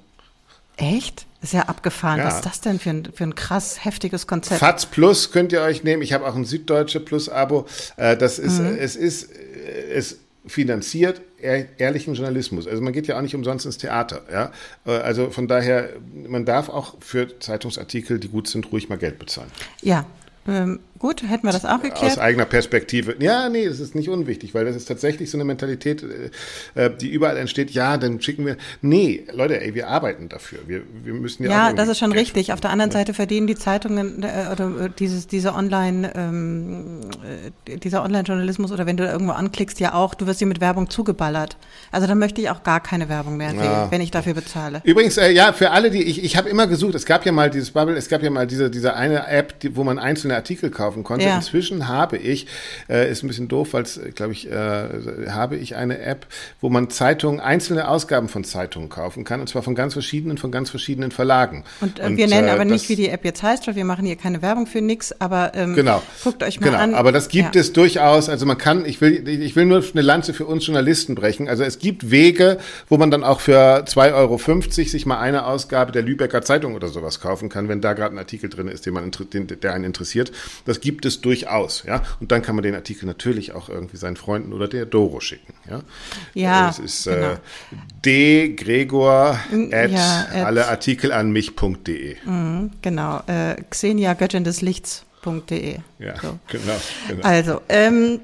Echt? 0.76 1.26
Ist 1.40 1.52
ja 1.52 1.62
abgefahren. 1.62 2.18
Ja. 2.18 2.26
Was 2.26 2.36
ist 2.36 2.46
das 2.46 2.60
denn 2.60 2.80
für 2.80 2.90
ein, 2.90 3.08
für 3.14 3.24
ein 3.24 3.36
krass 3.36 3.84
heftiges 3.84 4.26
Konzept? 4.26 4.58
FATS 4.58 4.86
Plus 4.86 5.30
könnt 5.30 5.52
ihr 5.52 5.62
euch 5.62 5.84
nehmen. 5.84 6.02
Ich 6.02 6.12
habe 6.12 6.26
auch 6.26 6.34
ein 6.34 6.44
Süddeutsche 6.44 6.98
Plus 6.98 7.28
Abo. 7.28 7.66
Äh, 7.96 8.16
das 8.16 8.40
ist, 8.40 8.58
mhm. 8.58 8.76
es 8.76 8.96
ist, 8.96 9.30
es 9.94 10.18
finanziert 10.48 11.20
ehrlichen 11.40 12.14
Journalismus. 12.14 12.66
Also 12.66 12.82
man 12.82 12.92
geht 12.92 13.06
ja 13.06 13.16
auch 13.16 13.22
nicht 13.22 13.34
umsonst 13.34 13.64
ins 13.66 13.78
Theater. 13.78 14.22
Ja? 14.32 14.52
Äh, 14.86 14.98
also 14.98 15.30
von 15.30 15.46
daher, 15.46 15.90
man 16.28 16.44
darf 16.44 16.68
auch 16.68 16.96
für 17.00 17.38
Zeitungsartikel, 17.38 18.18
die 18.18 18.28
gut 18.28 18.48
sind, 18.48 18.70
ruhig 18.72 18.88
mal 18.88 18.98
Geld 18.98 19.18
bezahlen. 19.18 19.50
Ja, 19.82 20.06
ähm, 20.48 20.80
gut, 20.98 21.22
hätten 21.22 21.46
wir 21.46 21.52
das 21.52 21.64
auch 21.64 21.82
geklärt. 21.82 22.12
Aus 22.12 22.18
eigener 22.18 22.44
Perspektive. 22.44 23.16
Ja, 23.18 23.48
nee, 23.48 23.66
das 23.66 23.80
ist 23.80 23.94
nicht 23.94 24.08
unwichtig, 24.08 24.54
weil 24.54 24.64
das 24.64 24.76
ist 24.76 24.86
tatsächlich 24.86 25.30
so 25.30 25.36
eine 25.36 25.44
Mentalität, 25.44 26.04
äh, 26.74 26.86
äh, 26.86 26.90
die 26.96 27.08
überall 27.08 27.36
entsteht. 27.36 27.70
Ja, 27.70 27.96
dann 27.96 28.20
schicken 28.20 28.46
wir. 28.46 28.56
Nee, 28.82 29.24
Leute, 29.32 29.60
ey, 29.60 29.74
wir 29.74 29.88
arbeiten 29.88 30.28
dafür. 30.28 30.60
Wir, 30.66 30.82
wir 31.04 31.14
müssen 31.14 31.44
ja. 31.44 31.50
Ja, 31.50 31.72
das 31.72 31.88
ist 31.88 31.98
schon 31.98 32.12
Geld 32.12 32.22
richtig. 32.22 32.52
Auf 32.52 32.60
der 32.60 32.70
anderen 32.70 32.90
Seite 32.90 33.14
verdienen 33.14 33.46
die 33.46 33.54
Zeitungen 33.54 34.22
äh, 34.22 34.52
oder 34.52 34.86
äh, 34.86 34.90
dieses, 34.98 35.26
diese 35.26 35.54
Online, 35.54 36.12
ähm, 36.14 37.00
äh, 37.66 37.76
dieser 37.76 38.02
Online-Journalismus 38.02 38.72
oder 38.72 38.86
wenn 38.86 38.96
du 38.96 39.04
da 39.04 39.12
irgendwo 39.12 39.32
anklickst, 39.32 39.80
ja 39.80 39.94
auch, 39.94 40.14
du 40.14 40.26
wirst 40.26 40.40
dir 40.40 40.46
mit 40.46 40.60
Werbung 40.60 40.90
zugeballert. 40.90 41.56
Also 41.90 42.06
dann 42.06 42.18
möchte 42.18 42.40
ich 42.40 42.50
auch 42.50 42.62
gar 42.62 42.80
keine 42.80 43.08
Werbung 43.08 43.36
mehr 43.36 43.50
sehen, 43.50 43.62
ja. 43.62 43.90
wenn 43.90 44.00
ich 44.00 44.10
dafür 44.10 44.34
bezahle. 44.34 44.80
Übrigens, 44.84 45.16
äh, 45.16 45.30
ja, 45.30 45.52
für 45.52 45.70
alle, 45.70 45.90
die, 45.90 46.02
ich, 46.02 46.24
ich 46.24 46.36
habe 46.36 46.48
immer 46.48 46.66
gesucht, 46.66 46.94
es 46.94 47.06
gab 47.06 47.24
ja 47.24 47.32
mal 47.32 47.50
dieses 47.50 47.70
Bubble, 47.70 47.96
es 47.96 48.08
gab 48.08 48.22
ja 48.22 48.30
mal 48.30 48.46
diese, 48.46 48.70
diese 48.70 48.94
eine 48.94 49.26
App, 49.28 49.60
die, 49.60 49.76
wo 49.76 49.84
man 49.84 49.98
einzelne 49.98 50.34
Artikel 50.34 50.70
kaufen 50.88 51.04
konnte. 51.04 51.26
Ja. 51.26 51.36
Inzwischen 51.36 51.88
habe 51.88 52.16
ich, 52.16 52.46
äh, 52.88 53.10
ist 53.10 53.22
ein 53.22 53.28
bisschen 53.28 53.48
doof, 53.48 53.72
weil 53.72 53.82
es, 53.82 54.00
glaube 54.14 54.32
ich, 54.32 54.50
äh, 54.50 55.28
habe 55.28 55.56
ich 55.56 55.76
eine 55.76 55.98
App, 55.98 56.26
wo 56.60 56.70
man 56.70 56.88
Zeitungen, 56.88 57.40
einzelne 57.40 57.88
Ausgaben 57.88 58.28
von 58.28 58.44
Zeitungen 58.44 58.88
kaufen 58.88 59.24
kann, 59.24 59.40
und 59.40 59.48
zwar 59.48 59.62
von 59.62 59.74
ganz 59.74 59.92
verschiedenen, 59.92 60.38
von 60.38 60.50
ganz 60.50 60.70
verschiedenen 60.70 61.10
Verlagen. 61.10 61.64
Und, 61.80 61.98
äh, 61.98 62.04
und 62.04 62.16
wir 62.16 62.26
nennen 62.26 62.48
äh, 62.48 62.52
aber 62.52 62.64
nicht, 62.64 62.88
wie 62.88 62.96
die 62.96 63.08
App 63.08 63.24
jetzt 63.24 63.42
heißt, 63.42 63.66
weil 63.66 63.76
wir 63.76 63.84
machen 63.84 64.06
hier 64.06 64.16
keine 64.16 64.40
Werbung 64.40 64.66
für 64.66 64.80
nix, 64.80 65.12
aber 65.18 65.52
ähm, 65.54 65.74
genau. 65.74 66.02
guckt 66.24 66.42
euch 66.42 66.60
mal 66.60 66.66
genau. 66.66 66.78
an. 66.78 66.94
Aber 66.94 67.12
das 67.12 67.28
gibt 67.28 67.54
ja. 67.54 67.60
es 67.60 67.72
durchaus, 67.72 68.28
also 68.28 68.46
man 68.46 68.56
kann, 68.56 68.86
ich 68.86 69.00
will, 69.00 69.28
ich 69.28 69.56
will 69.56 69.66
nur 69.66 69.84
eine 69.92 70.02
Lanze 70.02 70.32
für 70.32 70.46
uns 70.46 70.66
Journalisten 70.66 71.14
brechen. 71.14 71.48
Also 71.48 71.64
es 71.64 71.78
gibt 71.78 72.10
Wege, 72.10 72.58
wo 72.88 72.96
man 72.96 73.10
dann 73.10 73.24
auch 73.24 73.40
für 73.40 73.84
2,50 73.84 74.14
Euro 74.14 74.38
sich 74.88 75.06
mal 75.06 75.18
eine 75.18 75.44
Ausgabe 75.44 75.92
der 75.92 76.02
Lübecker 76.02 76.42
Zeitung 76.42 76.74
oder 76.74 76.88
sowas 76.88 77.20
kaufen 77.20 77.48
kann, 77.48 77.68
wenn 77.68 77.80
da 77.80 77.92
gerade 77.92 78.14
ein 78.14 78.18
Artikel 78.18 78.48
drin 78.48 78.68
ist, 78.68 78.86
den 78.86 78.94
man, 78.94 79.10
der 79.62 79.74
einen 79.74 79.84
interessiert. 79.84 80.32
Das 80.64 80.77
gibt 80.80 81.04
es 81.04 81.20
durchaus, 81.20 81.84
ja. 81.86 82.02
Und 82.20 82.32
dann 82.32 82.42
kann 82.42 82.54
man 82.54 82.62
den 82.62 82.74
Artikel 82.74 83.06
natürlich 83.06 83.52
auch 83.52 83.68
irgendwie 83.68 83.96
seinen 83.96 84.16
Freunden 84.16 84.52
oder 84.52 84.68
der 84.68 84.86
Doro 84.86 85.20
schicken, 85.20 85.54
ja. 85.68 85.82
Ja. 86.34 86.66
Das 86.66 86.78
ist 86.78 87.06
äh, 87.06 87.14
genau. 87.14 87.32
äh, 87.32 87.36
d 88.04 88.48
Gregor 88.54 89.38
at, 89.72 89.90
ja, 89.90 90.26
at 90.32 90.46
alle 90.46 90.68
Artikel 90.68 91.12
an 91.12 91.30
mich.de. 91.30 92.16
Mhm, 92.24 92.70
genau. 92.82 93.22
Äh, 93.26 93.56
Xenia 93.70 94.14
Göttin 94.14 94.44
des 94.44 94.60
Lichts 94.62 95.04
www.theaterlust.de. 95.22 95.78
Ja, 95.98 96.14
so. 96.20 96.38
genau, 96.48 96.76
genau. 97.08 97.22
Also, 97.26 97.60
ähm, 97.68 98.20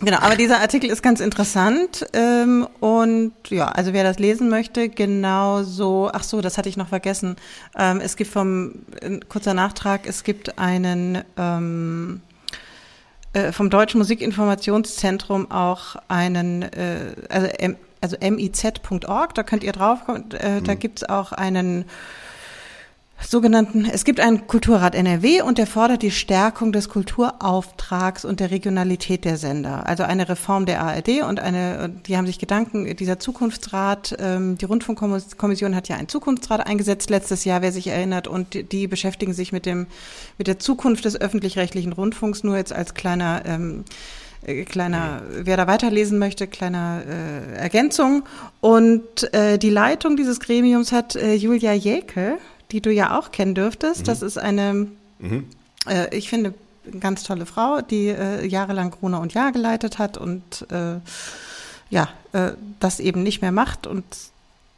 Genau, 0.00 0.18
aber 0.18 0.36
dieser 0.36 0.60
Artikel 0.60 0.90
ist 0.90 1.02
ganz 1.02 1.20
interessant 1.20 2.06
ähm, 2.12 2.68
und 2.80 3.32
ja, 3.48 3.68
also 3.68 3.94
wer 3.94 4.04
das 4.04 4.18
lesen 4.18 4.50
möchte, 4.50 4.90
genauso, 4.90 6.10
ach 6.12 6.22
so, 6.22 6.42
das 6.42 6.58
hatte 6.58 6.68
ich 6.68 6.76
noch 6.76 6.88
vergessen. 6.88 7.36
Ähm, 7.78 8.00
es 8.00 8.16
gibt 8.16 8.30
vom, 8.30 8.74
kurzer 9.30 9.54
Nachtrag, 9.54 10.06
es 10.06 10.22
gibt 10.22 10.58
einen 10.58 11.22
ähm, 11.38 12.20
äh, 13.32 13.52
vom 13.52 13.70
Deutschen 13.70 13.98
Musikinformationszentrum 13.98 15.50
auch 15.50 15.96
einen, 16.08 16.62
äh, 16.62 17.14
also, 17.30 17.48
also 18.02 18.16
miz.org, 18.20 19.34
da 19.34 19.42
könnt 19.44 19.64
ihr 19.64 19.72
drauf, 19.72 20.00
äh, 20.08 20.60
da 20.60 20.74
mhm. 20.74 20.78
gibt's 20.78 21.04
auch 21.04 21.32
einen 21.32 21.86
sogenannten, 23.22 23.86
es 23.86 24.04
gibt 24.04 24.20
einen 24.20 24.46
Kulturrat 24.46 24.94
NRW 24.94 25.40
und 25.40 25.58
der 25.58 25.66
fordert 25.66 26.02
die 26.02 26.10
Stärkung 26.10 26.72
des 26.72 26.88
Kulturauftrags 26.88 28.24
und 28.24 28.40
der 28.40 28.50
Regionalität 28.50 29.24
der 29.24 29.36
Sender. 29.36 29.86
Also 29.86 30.02
eine 30.02 30.28
Reform 30.28 30.66
der 30.66 30.82
ARD 30.82 31.22
und 31.26 31.40
eine, 31.40 31.88
die 32.06 32.16
haben 32.16 32.26
sich 32.26 32.38
Gedanken, 32.38 32.94
dieser 32.96 33.18
Zukunftsrat, 33.18 34.16
ähm, 34.20 34.58
die 34.58 34.66
Rundfunkkommission 34.66 35.74
hat 35.74 35.88
ja 35.88 35.96
einen 35.96 36.08
Zukunftsrat 36.08 36.66
eingesetzt 36.66 37.10
letztes 37.10 37.44
Jahr, 37.44 37.62
wer 37.62 37.72
sich 37.72 37.88
erinnert, 37.88 38.28
und 38.28 38.72
die, 38.72 38.86
beschäftigen 38.86 39.32
sich 39.32 39.52
mit 39.52 39.66
dem, 39.66 39.86
mit 40.38 40.46
der 40.46 40.58
Zukunft 40.58 41.04
des 41.04 41.20
öffentlich-rechtlichen 41.20 41.92
Rundfunks, 41.92 42.44
nur 42.44 42.56
jetzt 42.56 42.72
als 42.72 42.94
kleiner, 42.94 43.42
ähm, 43.46 43.84
äh, 44.44 44.64
kleiner, 44.64 45.22
wer 45.30 45.56
da 45.56 45.66
weiterlesen 45.66 46.18
möchte, 46.18 46.46
kleiner 46.46 47.02
äh, 47.08 47.56
Ergänzung. 47.56 48.24
Und 48.60 49.32
äh, 49.34 49.58
die 49.58 49.70
Leitung 49.70 50.16
dieses 50.16 50.38
Gremiums 50.38 50.92
hat 50.92 51.16
äh, 51.16 51.34
Julia 51.34 51.72
Jäkel, 51.72 52.38
die 52.72 52.80
du 52.80 52.92
ja 52.92 53.18
auch 53.18 53.32
kennen 53.32 53.54
dürftest. 53.54 54.02
Mhm. 54.02 54.04
Das 54.04 54.22
ist 54.22 54.38
eine, 54.38 54.88
mhm. 55.18 55.46
äh, 55.88 56.14
ich 56.16 56.28
finde, 56.28 56.54
ganz 57.00 57.24
tolle 57.24 57.46
Frau, 57.46 57.80
die 57.80 58.08
äh, 58.08 58.46
jahrelang 58.46 58.90
Gruner 58.90 59.20
und 59.20 59.34
Jahr 59.34 59.52
geleitet 59.52 59.98
hat 59.98 60.18
und 60.18 60.66
äh, 60.70 61.00
ja, 61.90 62.08
äh, 62.32 62.52
das 62.80 63.00
eben 63.00 63.22
nicht 63.22 63.42
mehr 63.42 63.52
macht. 63.52 63.86
Und 63.86 64.04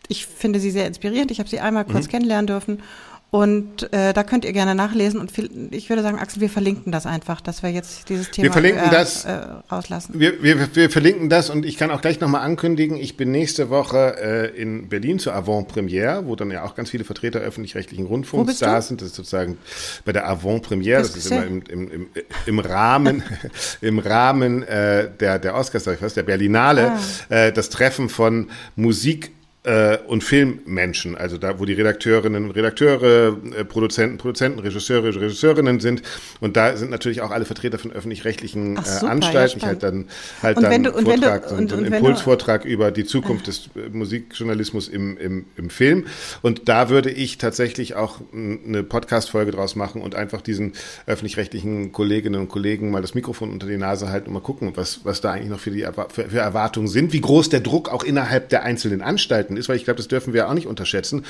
ich 0.09 0.27
finde 0.27 0.61
sie 0.61 0.71
sehr 0.71 0.87
inspirierend. 0.87 1.31
Ich 1.31 1.39
habe 1.39 1.49
sie 1.49 1.61
einmal 1.61 1.85
kurz 1.85 2.07
mhm. 2.07 2.11
kennenlernen 2.11 2.47
dürfen 2.47 2.83
und 3.31 3.93
äh, 3.93 4.15
da 4.15 4.25
könnt 4.25 4.47
ihr 4.47 4.55
gerne 4.55 4.75
nachlesen. 4.75 5.21
Und 5.21 5.31
viel, 5.31 5.51
ich 5.71 5.91
würde 5.91 6.01
sagen, 6.01 6.19
Axel, 6.19 6.41
wir 6.41 6.49
verlinken 6.49 6.93
das 6.93 7.05
einfach, 7.05 7.43
dass 7.43 7.63
wir 7.63 7.71
jetzt 7.71 8.09
dieses 8.09 8.31
Thema 8.31 8.47
wir 8.47 8.53
verlinken 8.53 8.89
äh, 8.89 8.91
das, 8.91 9.27
äh, 9.27 9.39
rauslassen. 9.71 10.19
Wir, 10.19 10.43
wir, 10.43 10.75
wir 10.75 10.89
verlinken 10.89 11.29
das 11.29 11.51
und 11.51 11.67
ich 11.67 11.77
kann 11.77 11.91
auch 11.91 12.01
gleich 12.01 12.21
nochmal 12.21 12.41
ankündigen, 12.41 12.97
ich 12.97 13.19
bin 13.19 13.31
nächste 13.31 13.69
Woche 13.69 14.17
äh, 14.19 14.59
in 14.59 14.89
Berlin 14.89 15.19
zur 15.19 15.35
Avant-Première, 15.35 16.25
wo 16.25 16.37
dann 16.37 16.51
ja 16.51 16.65
auch 16.65 16.75
ganz 16.75 16.89
viele 16.89 17.05
Vertreter 17.05 17.41
öffentlich-rechtlichen 17.41 18.07
Rundfunks 18.07 18.61
da 18.61 18.81
sind. 18.81 19.03
Das 19.03 19.09
ist 19.09 19.17
sozusagen 19.17 19.59
bei 20.07 20.13
der 20.13 20.27
Avant-Première, 20.27 20.99
das 20.99 21.15
ist 21.15 21.31
immer 21.31 21.45
im, 21.45 21.63
im, 21.69 21.91
im, 21.91 22.07
im 22.47 22.59
Rahmen, 22.61 23.23
im 23.83 23.99
Rahmen 23.99 24.63
äh, 24.63 25.11
der, 25.21 25.39
der 25.39 25.55
Oscars, 25.55 25.85
sag 25.85 25.97
ich 25.97 26.03
was, 26.03 26.15
der 26.15 26.23
Berlinale, 26.23 26.93
ah. 26.93 27.35
äh, 27.35 27.53
das 27.53 27.69
Treffen 27.69 28.09
von 28.09 28.49
Musik 28.75 29.33
äh, 29.69 29.99
und 30.07 30.25
Filmmenschen, 30.25 31.15
also 31.15 31.37
da, 31.37 31.59
wo 31.59 31.67
die 31.67 31.75
Redakteurinnen 31.75 32.45
und 32.45 32.51
Redakteure, 32.53 33.37
äh, 33.55 33.65
Produzenten, 33.65 34.17
Produzenten, 34.17 34.61
Regisseure, 34.61 35.15
Regisseurinnen 35.15 35.79
sind. 35.81 36.03
Und 36.41 36.57
da 36.57 36.75
sind 36.77 36.91
natürlich 36.91 37.21
auch 37.21 37.31
alle 37.31 37.45
Vertreter 37.45 37.79
von 37.79 37.93
öffentlich-rechtlichen 37.93 38.77
äh, 38.77 39.05
Anstalten. 39.05 39.61
Ja, 39.61 39.65
ich 39.65 39.65
halt 39.65 39.83
dann 39.83 40.07
halt 40.43 40.57
und 40.57 40.63
dann 40.63 40.85
du, 40.85 40.93
Vortrag, 40.93 41.49
du, 41.49 41.55
und, 41.55 41.73
und, 41.73 41.81
und 41.81 41.93
Impulsvortrag 41.93 42.65
über 42.65 42.91
die 42.91 43.05
Zukunft 43.05 43.47
des 43.47 43.69
äh, 43.77 43.91
Musikjournalismus 43.91 44.89
im, 44.89 45.19
im, 45.19 45.45
im 45.57 45.69
Film. 45.69 46.07
Und 46.41 46.69
da 46.71 46.89
würde 46.89 47.11
ich 47.11 47.37
tatsächlich 47.37 47.95
auch 47.95 48.21
eine 48.33 48.83
Podcast-Folge 48.83 49.51
draus 49.51 49.77
machen 49.77 50.01
und 50.01 50.15
einfach 50.15 50.41
diesen 50.41 50.73
öffentlich-rechtlichen 51.05 51.93
Kolleginnen 51.93 52.41
und 52.41 52.49
Kollegen 52.49 52.91
mal 52.91 53.03
das 53.03 53.15
Mikrofon 53.15 53.51
unter 53.51 53.67
die 53.67 53.77
Nase 53.77 54.09
halten 54.09 54.29
und 54.29 54.35
mal 54.35 54.41
gucken, 54.41 54.73
was, 54.77 55.01
was 55.05 55.21
da 55.21 55.33
eigentlich 55.33 55.51
noch 55.51 55.61
für 55.61 55.71
die 55.71 55.87
für, 56.09 56.31
für 56.31 56.39
Erwartungen 56.39 56.89
sind, 56.89 57.13
wie 57.13 57.21
groß 57.21 57.51
der 57.51 57.61
Druck 57.61 57.91
auch 57.91 58.03
innerhalb 58.03 58.49
der 58.49 58.63
einzelnen 58.63 59.03
Anstalten 59.03 59.58
ist, 59.59 59.69
weil 59.69 59.77
ich 59.77 59.85
glaube, 59.85 59.99
das 59.99 60.09
dürfen 60.09 60.33
wir 60.33 60.49
auch 60.49 60.55
nicht 60.55 60.67
unterschätzen 60.67 61.25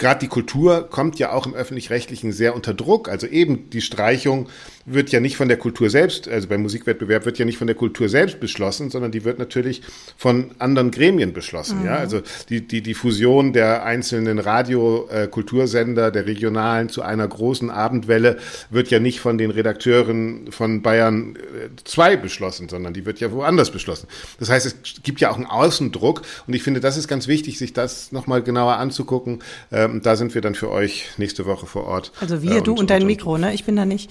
gerade 0.00 0.18
die 0.18 0.28
Kultur 0.28 0.88
kommt 0.88 1.18
ja 1.20 1.30
auch 1.30 1.46
im 1.46 1.54
öffentlich-rechtlichen 1.54 2.32
sehr 2.32 2.56
unter 2.56 2.74
Druck. 2.74 3.08
Also 3.08 3.26
eben 3.28 3.70
die 3.70 3.82
Streichung 3.82 4.48
wird 4.86 5.10
ja 5.10 5.20
nicht 5.20 5.36
von 5.36 5.48
der 5.48 5.58
Kultur 5.58 5.90
selbst, 5.90 6.28
also 6.28 6.48
beim 6.48 6.62
Musikwettbewerb 6.62 7.24
wird 7.24 7.38
ja 7.38 7.44
nicht 7.44 7.58
von 7.58 7.66
der 7.66 7.76
Kultur 7.76 8.08
selbst 8.08 8.40
beschlossen, 8.40 8.90
sondern 8.90 9.12
die 9.12 9.24
wird 9.24 9.38
natürlich 9.38 9.82
von 10.16 10.52
anderen 10.58 10.90
Gremien 10.90 11.32
beschlossen. 11.32 11.80
Mhm. 11.80 11.86
Ja, 11.86 11.96
also 11.96 12.22
die, 12.48 12.66
die, 12.66 12.82
die 12.82 12.94
Fusion 12.94 13.52
der 13.52 13.84
einzelnen 13.84 14.38
Radio-Kultursender, 14.38 16.08
äh, 16.08 16.12
der 16.12 16.26
regionalen 16.26 16.88
zu 16.88 17.02
einer 17.02 17.28
großen 17.28 17.70
Abendwelle 17.70 18.38
wird 18.70 18.90
ja 18.90 19.00
nicht 19.00 19.20
von 19.20 19.38
den 19.38 19.50
Redakteuren 19.50 20.50
von 20.50 20.82
Bayern 20.82 21.36
2 21.84 22.12
äh, 22.12 22.16
beschlossen, 22.16 22.68
sondern 22.68 22.94
die 22.94 23.04
wird 23.04 23.20
ja 23.20 23.32
woanders 23.32 23.70
beschlossen. 23.70 24.08
Das 24.38 24.48
heißt, 24.48 24.66
es 24.66 25.02
gibt 25.02 25.20
ja 25.20 25.30
auch 25.30 25.36
einen 25.36 25.46
Außendruck 25.46 26.22
und 26.46 26.54
ich 26.54 26.62
finde, 26.62 26.80
das 26.80 26.96
ist 26.96 27.06
ganz 27.06 27.28
wichtig, 27.28 27.58
sich 27.58 27.72
das 27.72 28.12
nochmal 28.12 28.42
genauer 28.42 28.76
anzugucken. 28.76 29.40
Ähm, 29.70 30.00
da 30.02 30.16
sind 30.16 30.34
wir 30.34 30.40
dann 30.40 30.54
für 30.54 30.70
euch 30.70 31.10
nächste 31.18 31.44
Woche 31.46 31.66
vor 31.66 31.84
Ort. 31.84 32.12
Also 32.20 32.42
wir, 32.42 32.56
äh, 32.56 32.62
du 32.62 32.72
und, 32.72 32.80
und 32.80 32.90
dein 32.90 33.02
und, 33.02 33.06
Mikro, 33.08 33.36
ne? 33.36 33.52
Ich 33.52 33.64
bin 33.64 33.76
da 33.76 33.84
nicht. 33.84 34.10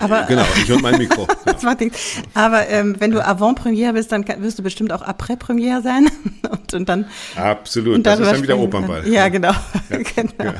Aber, 0.00 0.22
genau, 0.28 0.44
ich 0.56 0.72
und 0.72 0.82
mein 0.82 0.98
Mikro. 0.98 1.26
Genau. 1.60 1.92
Aber 2.34 2.68
ähm, 2.68 2.96
wenn 2.98 3.10
du 3.10 3.24
Avant-Premiere 3.24 3.92
bist, 3.92 4.12
dann 4.12 4.26
wirst 4.38 4.58
du 4.58 4.62
bestimmt 4.62 4.92
auch 4.92 5.02
Après-Premiere 5.02 5.82
sein. 5.82 6.10
und, 6.50 6.74
und 6.74 6.88
dann. 6.88 7.06
Absolut, 7.36 7.96
und 7.96 8.06
das 8.06 8.18
ist 8.18 8.32
dann 8.32 8.42
wieder 8.42 8.58
Opernball. 8.58 9.06
Ja, 9.06 9.28
genau. 9.28 9.52
Ja. 9.90 9.98
genau. 9.98 10.52
Ja. 10.52 10.54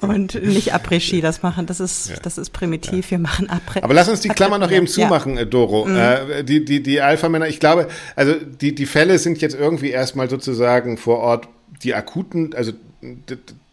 Und 0.00 0.42
nicht 0.42 0.74
Après-Ski 0.74 1.20
das 1.20 1.42
machen. 1.42 1.66
Das 1.66 1.80
ist, 1.80 2.10
ja. 2.10 2.16
das 2.22 2.38
ist 2.38 2.50
primitiv. 2.50 3.10
Wir 3.10 3.18
machen 3.18 3.48
Après. 3.48 3.82
Aber 3.82 3.94
lass 3.94 4.08
uns 4.08 4.20
die 4.20 4.28
Klammer 4.28 4.58
noch 4.58 4.70
eben 4.70 4.86
zumachen, 4.86 5.38
äh, 5.38 5.46
Doro. 5.46 5.86
Mhm. 5.86 5.96
Äh, 5.96 6.44
die, 6.44 6.64
die, 6.64 6.82
die 6.82 7.00
Alpha-Männer, 7.00 7.48
ich 7.48 7.60
glaube, 7.60 7.88
also 8.14 8.34
die, 8.34 8.74
die 8.74 8.86
Fälle 8.86 9.18
sind 9.18 9.40
jetzt 9.40 9.54
irgendwie 9.54 9.90
erstmal 9.90 10.28
sozusagen 10.28 10.98
vor 10.98 11.18
Ort 11.18 11.48
die 11.82 11.94
akuten, 11.94 12.54
also 12.54 12.72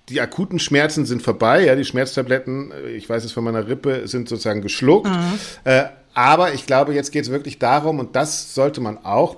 die 0.10 0.22
akuten 0.22 0.60
Schmerzen 0.60 1.06
sind 1.06 1.22
vorbei, 1.22 1.66
ja, 1.66 1.76
die 1.76 1.86
Schmerztabletten, 1.86 2.72
äh, 2.72 2.92
ich 2.92 3.10
weiß 3.10 3.24
es 3.24 3.32
von 3.32 3.44
meiner 3.44 3.68
Rippe, 3.68 4.08
sind 4.08 4.30
sozusagen 4.30 4.62
geschluckt. 4.62 5.10
Mhm. 5.10 5.40
Äh, 5.64 5.86
aber 6.14 6.54
ich 6.54 6.66
glaube, 6.66 6.94
jetzt 6.94 7.12
geht 7.12 7.26
es 7.26 7.32
wirklich 7.32 7.60
darum, 7.60 8.00
und 8.00 8.16
das 8.16 8.56
sollte 8.56 8.82
man 8.82 8.98
auch 8.98 9.38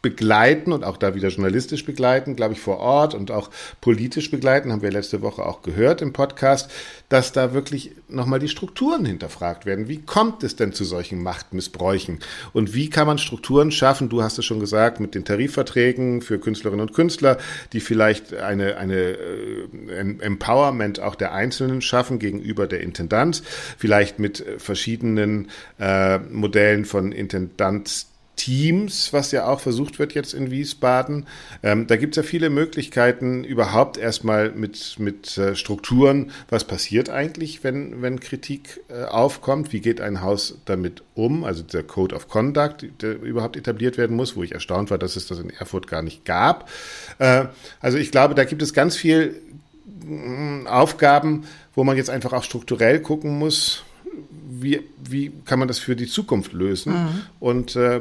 begleiten 0.00 0.72
und 0.72 0.84
auch 0.84 0.96
da 0.96 1.14
wieder 1.14 1.28
journalistisch 1.28 1.84
begleiten, 1.84 2.36
glaube 2.36 2.54
ich, 2.54 2.60
vor 2.60 2.78
Ort 2.78 3.14
und 3.14 3.30
auch 3.30 3.50
politisch 3.80 4.30
begleiten, 4.30 4.70
haben 4.70 4.82
wir 4.82 4.92
letzte 4.92 5.22
Woche 5.22 5.44
auch 5.44 5.62
gehört 5.62 6.02
im 6.02 6.12
Podcast, 6.12 6.70
dass 7.08 7.32
da 7.32 7.52
wirklich 7.52 7.92
nochmal 8.08 8.38
die 8.38 8.48
Strukturen 8.48 9.04
hinterfragt 9.04 9.66
werden. 9.66 9.88
Wie 9.88 9.98
kommt 10.00 10.44
es 10.44 10.54
denn 10.54 10.72
zu 10.72 10.84
solchen 10.84 11.20
Machtmissbräuchen? 11.22 12.20
Und 12.52 12.74
wie 12.74 12.90
kann 12.90 13.08
man 13.08 13.18
Strukturen 13.18 13.72
schaffen? 13.72 14.08
Du 14.08 14.22
hast 14.22 14.38
es 14.38 14.44
schon 14.44 14.60
gesagt, 14.60 15.00
mit 15.00 15.16
den 15.16 15.24
Tarifverträgen 15.24 16.22
für 16.22 16.38
Künstlerinnen 16.38 16.86
und 16.86 16.94
Künstler, 16.94 17.38
die 17.72 17.80
vielleicht 17.80 18.34
eine, 18.34 18.76
eine 18.76 18.94
äh, 18.94 19.66
Empowerment 20.20 21.00
auch 21.00 21.16
der 21.16 21.32
Einzelnen 21.34 21.80
schaffen 21.82 22.20
gegenüber 22.20 22.68
der 22.68 22.80
Intendanz, 22.80 23.42
vielleicht 23.76 24.20
mit 24.20 24.44
verschiedenen 24.58 25.48
äh, 25.80 26.18
Modellen 26.18 26.84
von 26.84 27.10
Intendanz 27.10 28.06
Teams, 28.38 29.12
was 29.12 29.32
ja 29.32 29.46
auch 29.46 29.60
versucht 29.60 29.98
wird 29.98 30.14
jetzt 30.14 30.32
in 30.32 30.50
Wiesbaden. 30.50 31.26
Ähm, 31.62 31.88
da 31.88 31.96
gibt 31.96 32.16
es 32.16 32.24
ja 32.24 32.28
viele 32.28 32.48
Möglichkeiten, 32.50 33.44
überhaupt 33.44 33.98
erstmal 33.98 34.52
mit, 34.52 34.94
mit 34.98 35.36
äh, 35.36 35.56
Strukturen, 35.56 36.30
was 36.48 36.64
passiert 36.64 37.10
eigentlich, 37.10 37.64
wenn, 37.64 38.00
wenn 38.00 38.20
Kritik 38.20 38.80
äh, 38.88 39.04
aufkommt, 39.04 39.72
wie 39.72 39.80
geht 39.80 40.00
ein 40.00 40.22
Haus 40.22 40.56
damit 40.64 41.02
um, 41.14 41.42
also 41.42 41.64
der 41.64 41.82
Code 41.82 42.14
of 42.14 42.28
Conduct, 42.28 42.86
der 43.02 43.20
überhaupt 43.20 43.56
etabliert 43.56 43.98
werden 43.98 44.16
muss, 44.16 44.36
wo 44.36 44.44
ich 44.44 44.52
erstaunt 44.52 44.90
war, 44.90 44.98
dass 44.98 45.16
es 45.16 45.26
das 45.26 45.40
in 45.40 45.50
Erfurt 45.50 45.88
gar 45.88 46.02
nicht 46.02 46.24
gab. 46.24 46.70
Äh, 47.18 47.46
also 47.80 47.98
ich 47.98 48.12
glaube, 48.12 48.36
da 48.36 48.44
gibt 48.44 48.62
es 48.62 48.72
ganz 48.72 48.96
viel 48.96 49.42
mm, 50.04 50.68
Aufgaben, 50.68 51.44
wo 51.74 51.82
man 51.82 51.96
jetzt 51.96 52.08
einfach 52.08 52.32
auch 52.32 52.44
strukturell 52.44 53.00
gucken 53.00 53.36
muss, 53.36 53.82
wie, 54.50 54.80
wie 54.98 55.30
kann 55.44 55.58
man 55.58 55.68
das 55.68 55.78
für 55.78 55.94
die 55.94 56.06
Zukunft 56.06 56.54
lösen? 56.54 56.94
Mhm. 56.94 57.08
Und 57.38 57.76
äh, 57.76 58.00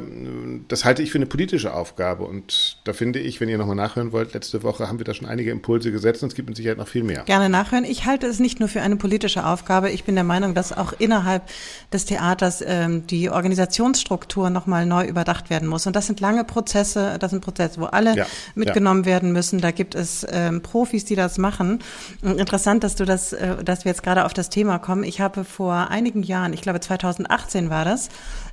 das 0.69 0.86
halte 0.86 1.03
ich 1.03 1.12
für 1.12 1.17
eine 1.17 1.25
politische 1.25 1.73
Aufgabe. 1.73 2.23
Und 2.23 2.77
da 2.86 2.93
finde 2.93 3.19
ich, 3.19 3.41
wenn 3.41 3.49
ihr 3.49 3.57
nochmal 3.57 3.75
nachhören 3.75 4.13
wollt, 4.13 4.33
letzte 4.33 4.63
Woche 4.63 4.88
haben 4.88 4.97
wir 4.97 5.03
da 5.03 5.13
schon 5.13 5.27
einige 5.27 5.51
Impulse 5.51 5.91
gesetzt 5.91 6.23
und 6.23 6.29
es 6.29 6.36
gibt 6.36 6.47
mit 6.47 6.55
Sicherheit 6.55 6.77
noch 6.77 6.88
viel 6.88 7.03
mehr. 7.03 7.23
Gerne 7.23 7.49
nachhören. 7.49 7.83
Ich 7.83 8.05
halte 8.05 8.27
es 8.27 8.39
nicht 8.39 8.62
nur 8.62 8.69
für 8.69 8.81
eine 8.81 8.95
politische 8.95 9.45
Aufgabe. 9.45 9.91
Ich 9.91 10.05
bin 10.05 10.15
der 10.15 10.23
Meinung, 10.23 10.53
dass 10.53 10.71
auch 10.71 10.93
innerhalb 10.97 11.43
des 11.91 12.06
Theaters 12.06 12.63
ähm, 12.65 13.06
die 13.08 13.29
Organisationsstruktur 13.29 14.50
nochmal 14.50 14.85
neu 14.85 15.06
überdacht 15.06 15.50
werden 15.50 15.67
muss. 15.67 15.85
Und 15.85 15.98
das 15.98 16.08
sind 16.08 16.21
lange 16.21 16.45
Prozesse, 16.45 17.17
das 17.19 17.31
sind 17.31 17.41
Prozesse, 17.43 17.81
wo 17.81 17.85
alle 17.85 18.15
ja, 18.15 18.25
mitgenommen 18.56 19.02
ja. 19.02 19.08
werden 19.08 19.33
müssen. 19.33 19.60
Da 19.60 19.71
gibt 19.71 19.95
es 19.95 20.25
ähm, 20.29 20.62
Profis, 20.62 21.04
die 21.04 21.15
das 21.15 21.37
machen. 21.37 21.79
Interessant, 22.21 22.85
dass 22.85 22.95
du 22.95 23.04
das, 23.04 23.33
äh, 23.33 23.62
dass 23.65 23.83
wir 23.83 23.91
jetzt 23.91 24.04
gerade 24.04 24.23
auf 24.23 24.33
das 24.33 24.50
Thema 24.50 24.79
kommen. 24.79 25.04
Ich 25.04 25.19
habe 25.19 25.43
vor 25.43 25.89
einigen 25.89 26.23
Jahren 26.23 26.37
Jahren, 26.38 26.54
ich 26.54 26.62
glaube 26.62 26.79
2018 26.79 27.69
war 27.69 27.83
das, 27.83 28.10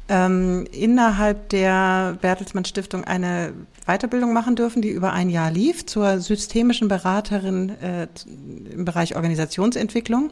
ähm, 0.08 0.66
innerhalb 0.72 1.48
der 1.50 2.16
Bertelsmann 2.20 2.64
Stiftung 2.64 3.04
eine 3.04 3.52
Weiterbildung 3.86 4.32
machen 4.32 4.56
dürfen, 4.56 4.82
die 4.82 4.90
über 4.90 5.12
ein 5.12 5.30
Jahr 5.30 5.50
lief, 5.50 5.86
zur 5.86 6.20
systemischen 6.20 6.88
Beraterin 6.88 7.70
äh, 7.80 8.08
im 8.70 8.84
Bereich 8.84 9.16
Organisationsentwicklung. 9.16 10.30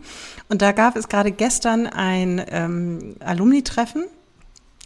Und 0.48 0.62
da 0.62 0.72
gab 0.72 0.96
es 0.96 1.08
gerade 1.08 1.30
gestern 1.30 1.86
ein 1.86 2.42
ähm, 2.50 3.16
Alumni-Treffen 3.20 4.04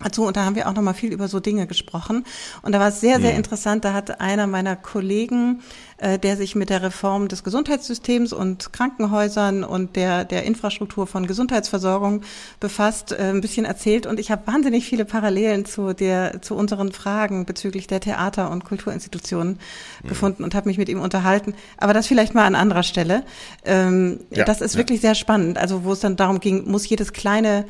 dazu 0.01 0.27
und 0.27 0.37
da 0.37 0.45
haben 0.45 0.57
wir 0.57 0.69
auch 0.69 0.75
noch 0.75 0.83
mal 0.83 0.93
viel 0.93 1.13
über 1.13 1.27
so 1.27 1.41
Dinge 1.41 1.67
gesprochen 1.67 2.27
und 2.61 2.73
da 2.73 2.81
war 2.81 2.89
es 2.89 3.01
sehr 3.01 3.19
sehr 3.19 3.31
mhm. 3.31 3.39
interessant 3.39 3.83
da 3.83 3.95
hat 3.95 4.21
einer 4.21 4.47
meiner 4.47 4.77
Kollegen 4.77 5.63
äh, 5.99 6.19
der 6.19 6.37
sich 6.37 6.55
mit 6.55 6.71
der 6.71 6.83
Reform 6.83 7.29
des 7.29 7.43
Gesundheitssystems 7.43 8.33
und 8.33 8.73
Krankenhäusern 8.73 9.65
und 9.65 9.97
der 9.97 10.25
der 10.25 10.45
Infrastruktur 10.45 11.07
von 11.07 11.27
Gesundheitsversorgung 11.27 12.23
befasst 12.61 13.13
äh, 13.13 13.31
ein 13.31 13.41
bisschen 13.41 13.65
erzählt 13.65 14.07
und 14.07 14.21
ich 14.21 14.31
habe 14.31 14.47
wahnsinnig 14.47 14.85
viele 14.87 15.05
Parallelen 15.05 15.65
zu 15.65 15.95
der 15.95 16.43
zu 16.43 16.55
unseren 16.55 16.93
Fragen 16.93 17.47
bezüglich 17.47 17.87
der 17.87 18.01
Theater 18.01 18.51
und 18.51 18.65
Kulturinstitutionen 18.65 19.59
mhm. 20.03 20.09
gefunden 20.09 20.45
und 20.45 20.55
habe 20.55 20.69
mich 20.69 20.79
mit 20.79 20.89
ihm 20.89 21.01
unterhalten 21.01 21.55
aber 21.79 21.95
das 21.95 22.07
vielleicht 22.07 22.35
mal 22.35 22.45
an 22.45 22.55
anderer 22.55 22.83
Stelle 22.83 23.23
ähm, 23.65 24.21
ja, 24.31 24.45
das 24.45 24.61
ist 24.61 24.75
ja. 24.75 24.81
wirklich 24.81 25.01
sehr 25.01 25.15
spannend 25.15 25.57
also 25.57 25.85
wo 25.85 25.93
es 25.93 26.01
dann 26.01 26.17
darum 26.17 26.41
ging 26.41 26.71
muss 26.71 26.89
jedes 26.89 27.13
kleine 27.13 27.65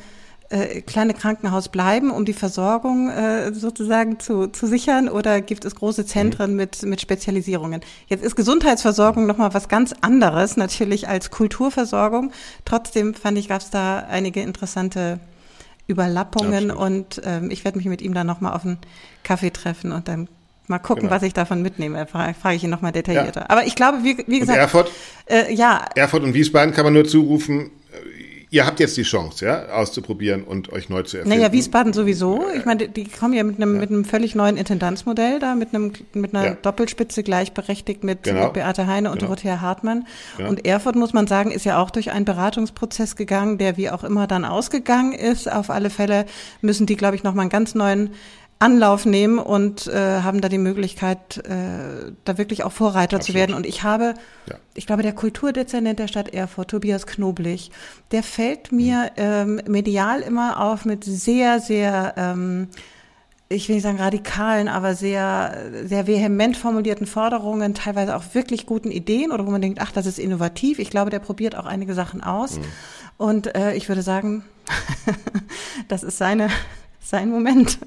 äh, 0.49 0.81
kleine 0.81 1.13
Krankenhaus 1.13 1.69
bleiben, 1.69 2.11
um 2.11 2.23
die 2.23 2.33
Versorgung 2.33 3.09
äh, 3.09 3.53
sozusagen 3.53 4.19
zu, 4.19 4.47
zu 4.47 4.65
sichern, 4.65 5.09
oder 5.09 5.41
gibt 5.41 5.65
es 5.65 5.75
große 5.75 6.05
Zentren 6.05 6.51
mhm. 6.51 6.57
mit, 6.57 6.83
mit 6.83 7.01
Spezialisierungen? 7.01 7.81
Jetzt 8.07 8.23
ist 8.23 8.35
Gesundheitsversorgung 8.35 9.25
nochmal 9.25 9.53
was 9.53 9.67
ganz 9.67 9.93
anderes 10.01 10.55
natürlich 10.57 11.07
als 11.07 11.31
Kulturversorgung. 11.31 12.31
Trotzdem 12.65 13.13
fand 13.13 13.37
ich, 13.37 13.49
gab 13.49 13.61
es 13.61 13.69
da 13.69 13.99
einige 14.09 14.41
interessante 14.41 15.19
Überlappungen 15.87 16.71
Absolut. 16.71 16.81
und 16.81 17.21
ähm, 17.25 17.51
ich 17.51 17.65
werde 17.65 17.77
mich 17.77 17.87
mit 17.87 18.01
ihm 18.01 18.13
dann 18.13 18.27
nochmal 18.27 18.53
auf 18.53 18.65
einen 18.65 18.77
Kaffee 19.23 19.51
treffen 19.51 19.91
und 19.91 20.07
dann 20.07 20.29
Mal 20.69 20.79
gucken, 20.79 21.03
genau. 21.03 21.15
was 21.15 21.23
ich 21.23 21.33
davon 21.33 21.61
mitnehme. 21.61 22.05
Frage, 22.07 22.33
frage 22.33 22.57
ich 22.57 22.63
ihn 22.65 22.69
nochmal 22.69 22.91
detaillierter. 22.91 23.41
Ja. 23.41 23.49
Aber 23.49 23.65
ich 23.65 23.75
glaube, 23.75 23.99
wie, 24.03 24.17
wie 24.27 24.39
gesagt. 24.41 24.57
Und 24.57 24.61
Erfurt? 24.61 24.91
Äh, 25.25 25.53
ja. 25.53 25.85
Erfurt 25.95 26.23
und 26.23 26.33
Wiesbaden 26.33 26.73
kann 26.73 26.83
man 26.83 26.93
nur 26.93 27.05
zurufen, 27.05 27.71
ihr 28.49 28.65
habt 28.65 28.79
jetzt 28.79 28.95
die 28.95 29.03
Chance, 29.03 29.45
ja, 29.45 29.67
auszuprobieren 29.69 30.43
und 30.43 30.71
euch 30.71 30.89
neu 30.89 31.03
zu 31.03 31.17
erfinden. 31.17 31.37
Naja, 31.37 31.51
Wiesbaden 31.51 31.93
sowieso. 31.93 32.45
Ich 32.55 32.65
meine, 32.65 32.87
die 32.87 33.05
kommen 33.05 33.33
ja 33.33 33.43
mit 33.43 33.57
einem, 33.57 33.75
ja. 33.75 33.81
mit 33.81 33.89
einem 33.89 34.05
völlig 34.05 34.35
neuen 34.35 34.57
Intendanzmodell 34.57 35.39
da, 35.39 35.55
mit 35.55 35.73
einem, 35.73 35.93
mit 36.13 36.33
einer 36.33 36.45
ja. 36.45 36.53
Doppelspitze 36.53 37.23
gleichberechtigt 37.23 38.03
mit, 38.03 38.23
genau. 38.23 38.49
Beate 38.49 38.87
Heine 38.87 39.09
und 39.09 39.19
genau. 39.19 39.29
Dorothea 39.29 39.61
Hartmann. 39.61 40.07
Genau. 40.37 40.49
Und 40.49 40.65
Erfurt, 40.65 40.95
muss 40.95 41.13
man 41.13 41.27
sagen, 41.27 41.51
ist 41.51 41.65
ja 41.65 41.81
auch 41.81 41.89
durch 41.89 42.11
einen 42.11 42.25
Beratungsprozess 42.25 43.15
gegangen, 43.15 43.57
der 43.57 43.77
wie 43.77 43.89
auch 43.89 44.03
immer 44.03 44.27
dann 44.27 44.45
ausgegangen 44.45 45.13
ist. 45.13 45.51
Auf 45.51 45.69
alle 45.69 45.89
Fälle 45.89 46.25
müssen 46.61 46.85
die, 46.85 46.95
glaube 46.95 47.15
ich, 47.15 47.23
nochmal 47.23 47.43
einen 47.43 47.49
ganz 47.49 47.75
neuen 47.75 48.11
Anlauf 48.59 49.05
nehmen 49.05 49.37
und 49.37 49.87
äh, 49.87 50.21
haben 50.21 50.41
da 50.41 50.49
die 50.49 50.57
Möglichkeit, 50.57 51.37
äh, 51.45 52.11
da 52.25 52.37
wirklich 52.37 52.63
auch 52.63 52.71
Vorreiter 52.71 53.17
Absolut. 53.17 53.25
zu 53.25 53.33
werden. 53.35 53.55
Und 53.55 53.67
ich 53.67 53.83
habe, 53.83 54.15
ja. 54.49 54.55
ich 54.73 54.87
glaube, 54.87 55.03
der 55.03 55.13
Kulturdezernent 55.13 55.99
der 55.99 56.07
Stadt 56.07 56.33
Erfurt, 56.33 56.71
Tobias 56.71 57.05
Knoblich, 57.05 57.71
der 58.11 58.23
fällt 58.23 58.71
mir 58.71 59.11
ähm, 59.17 59.61
medial 59.67 60.21
immer 60.21 60.59
auf 60.59 60.85
mit 60.85 61.03
sehr, 61.03 61.59
sehr, 61.59 62.15
ähm, 62.17 62.69
ich 63.47 63.69
will 63.69 63.75
nicht 63.75 63.83
sagen 63.83 63.99
radikalen, 63.99 64.67
aber 64.67 64.95
sehr, 64.95 65.55
sehr 65.85 66.07
vehement 66.07 66.57
formulierten 66.57 67.05
Forderungen, 67.05 67.75
teilweise 67.75 68.15
auch 68.15 68.23
wirklich 68.33 68.65
guten 68.65 68.89
Ideen 68.89 69.31
oder 69.31 69.45
wo 69.45 69.51
man 69.51 69.61
denkt, 69.61 69.79
ach, 69.81 69.91
das 69.91 70.07
ist 70.07 70.17
innovativ. 70.17 70.79
Ich 70.79 70.89
glaube, 70.89 71.11
der 71.11 71.19
probiert 71.19 71.55
auch 71.55 71.67
einige 71.67 71.93
Sachen 71.93 72.23
aus. 72.23 72.57
Mhm. 72.57 72.63
Und 73.17 73.55
äh, 73.55 73.75
ich 73.75 73.87
würde 73.87 74.01
sagen, 74.01 74.43
das 75.87 76.01
ist 76.01 76.17
seine 76.17 76.49
sein 77.07 77.29
Moment. 77.29 77.79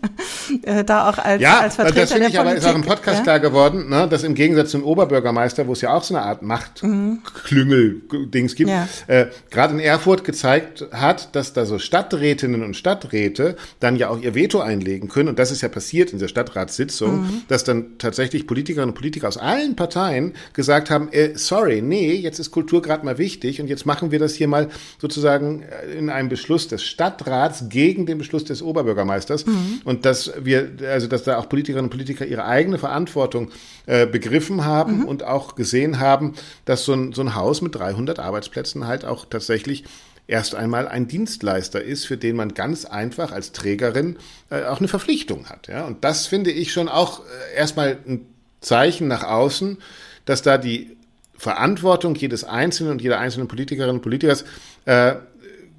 Äh, 0.62 0.84
da 0.84 1.08
auch 1.08 1.18
als, 1.18 1.42
ja, 1.42 1.60
als 1.60 1.76
Vertreter 1.76 2.00
das 2.00 2.12
finde 2.12 2.28
ich 2.28 2.38
aber 2.38 2.54
ist 2.54 2.66
auch 2.66 2.74
im 2.74 2.82
Podcast 2.82 3.18
ja? 3.18 3.22
klar 3.22 3.40
geworden, 3.40 3.88
ne, 3.88 4.06
dass 4.08 4.22
im 4.22 4.34
Gegensatz 4.34 4.70
zum 4.70 4.84
Oberbürgermeister, 4.84 5.66
wo 5.66 5.72
es 5.72 5.80
ja 5.80 5.92
auch 5.92 6.02
so 6.02 6.14
eine 6.14 6.24
Art 6.24 6.42
Machtklüngel-Dings 6.42 8.54
gibt, 8.54 8.70
ja. 8.70 8.88
äh, 9.06 9.26
gerade 9.50 9.74
in 9.74 9.80
Erfurt 9.80 10.24
gezeigt 10.24 10.86
hat, 10.92 11.34
dass 11.34 11.52
da 11.52 11.66
so 11.66 11.78
Stadträtinnen 11.78 12.62
und 12.62 12.76
Stadträte 12.76 13.56
dann 13.80 13.96
ja 13.96 14.08
auch 14.08 14.20
ihr 14.20 14.34
Veto 14.34 14.60
einlegen 14.60 15.08
können. 15.08 15.30
Und 15.30 15.38
das 15.38 15.50
ist 15.50 15.62
ja 15.62 15.68
passiert 15.68 16.12
in 16.12 16.18
der 16.18 16.28
Stadtratssitzung, 16.28 17.22
mhm. 17.22 17.42
dass 17.48 17.64
dann 17.64 17.98
tatsächlich 17.98 18.46
Politikerinnen 18.46 18.90
und 18.90 18.96
Politiker 18.96 19.28
aus 19.28 19.36
allen 19.36 19.76
Parteien 19.76 20.34
gesagt 20.52 20.90
haben, 20.90 21.08
äh, 21.12 21.30
sorry, 21.34 21.82
nee, 21.82 22.14
jetzt 22.14 22.38
ist 22.38 22.50
Kultur 22.50 22.82
gerade 22.82 23.04
mal 23.04 23.18
wichtig 23.18 23.60
und 23.60 23.68
jetzt 23.68 23.86
machen 23.86 24.10
wir 24.10 24.18
das 24.18 24.34
hier 24.34 24.48
mal 24.48 24.68
sozusagen 25.00 25.62
äh, 25.62 25.98
in 25.98 26.10
einem 26.10 26.28
Beschluss 26.28 26.68
des 26.68 26.82
Stadtrats 26.82 27.68
gegen 27.68 28.06
den 28.06 28.18
Beschluss 28.18 28.44
des 28.44 28.62
Oberbürgermeisters. 28.62 29.00
Bürgermeisters. 29.00 29.46
Mhm. 29.46 29.80
Und 29.84 30.04
dass 30.04 30.32
wir, 30.44 30.70
also 30.88 31.06
dass 31.06 31.24
da 31.24 31.38
auch 31.38 31.48
Politikerinnen 31.48 31.86
und 31.86 31.90
Politiker 31.90 32.26
ihre 32.26 32.44
eigene 32.44 32.78
Verantwortung 32.78 33.50
äh, 33.86 34.06
begriffen 34.06 34.64
haben 34.64 35.00
mhm. 35.00 35.04
und 35.04 35.22
auch 35.24 35.54
gesehen 35.54 36.00
haben, 36.00 36.34
dass 36.64 36.84
so 36.84 36.92
ein, 36.92 37.12
so 37.12 37.22
ein 37.22 37.34
Haus 37.34 37.62
mit 37.62 37.74
300 37.74 38.18
Arbeitsplätzen 38.18 38.86
halt 38.86 39.04
auch 39.04 39.24
tatsächlich 39.24 39.84
erst 40.26 40.54
einmal 40.54 40.86
ein 40.86 41.08
Dienstleister 41.08 41.82
ist, 41.82 42.06
für 42.06 42.16
den 42.16 42.36
man 42.36 42.54
ganz 42.54 42.84
einfach 42.84 43.32
als 43.32 43.52
Trägerin 43.52 44.16
äh, 44.50 44.64
auch 44.64 44.78
eine 44.78 44.88
Verpflichtung 44.88 45.48
hat. 45.48 45.68
Ja? 45.68 45.84
Und 45.84 46.04
das 46.04 46.26
finde 46.26 46.50
ich 46.50 46.72
schon 46.72 46.88
auch 46.88 47.20
äh, 47.20 47.56
erstmal 47.56 47.98
ein 48.06 48.26
Zeichen 48.60 49.08
nach 49.08 49.24
außen, 49.24 49.78
dass 50.24 50.42
da 50.42 50.56
die 50.56 50.96
Verantwortung 51.36 52.14
jedes 52.14 52.44
Einzelnen 52.44 52.92
und 52.92 53.02
jeder 53.02 53.18
einzelnen 53.18 53.48
Politikerin 53.48 53.96
und 53.96 54.02
Politikers 54.02 54.44
äh, 54.84 55.14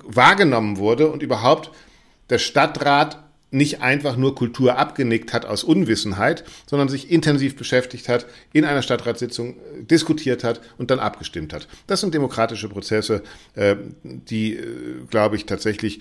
wahrgenommen 0.03 0.77
wurde 0.77 1.07
und 1.09 1.23
überhaupt 1.23 1.71
der 2.29 2.39
Stadtrat 2.39 3.23
nicht 3.51 3.81
einfach 3.81 4.15
nur 4.15 4.33
Kultur 4.33 4.77
abgenickt 4.77 5.33
hat 5.33 5.45
aus 5.45 5.63
Unwissenheit, 5.63 6.43
sondern 6.65 6.89
sich 6.89 7.11
intensiv 7.11 7.55
beschäftigt 7.57 8.09
hat, 8.09 8.25
in 8.53 8.65
einer 8.65 8.81
Stadtratssitzung 8.81 9.55
äh, 9.55 9.83
diskutiert 9.83 10.43
hat 10.43 10.61
und 10.77 10.89
dann 10.89 10.99
abgestimmt 10.99 11.53
hat. 11.53 11.67
Das 11.85 12.01
sind 12.01 12.13
demokratische 12.13 12.69
Prozesse, 12.69 13.23
äh, 13.55 13.75
die, 14.03 14.55
äh, 14.55 15.05
glaube 15.09 15.35
ich, 15.35 15.45
tatsächlich 15.45 15.99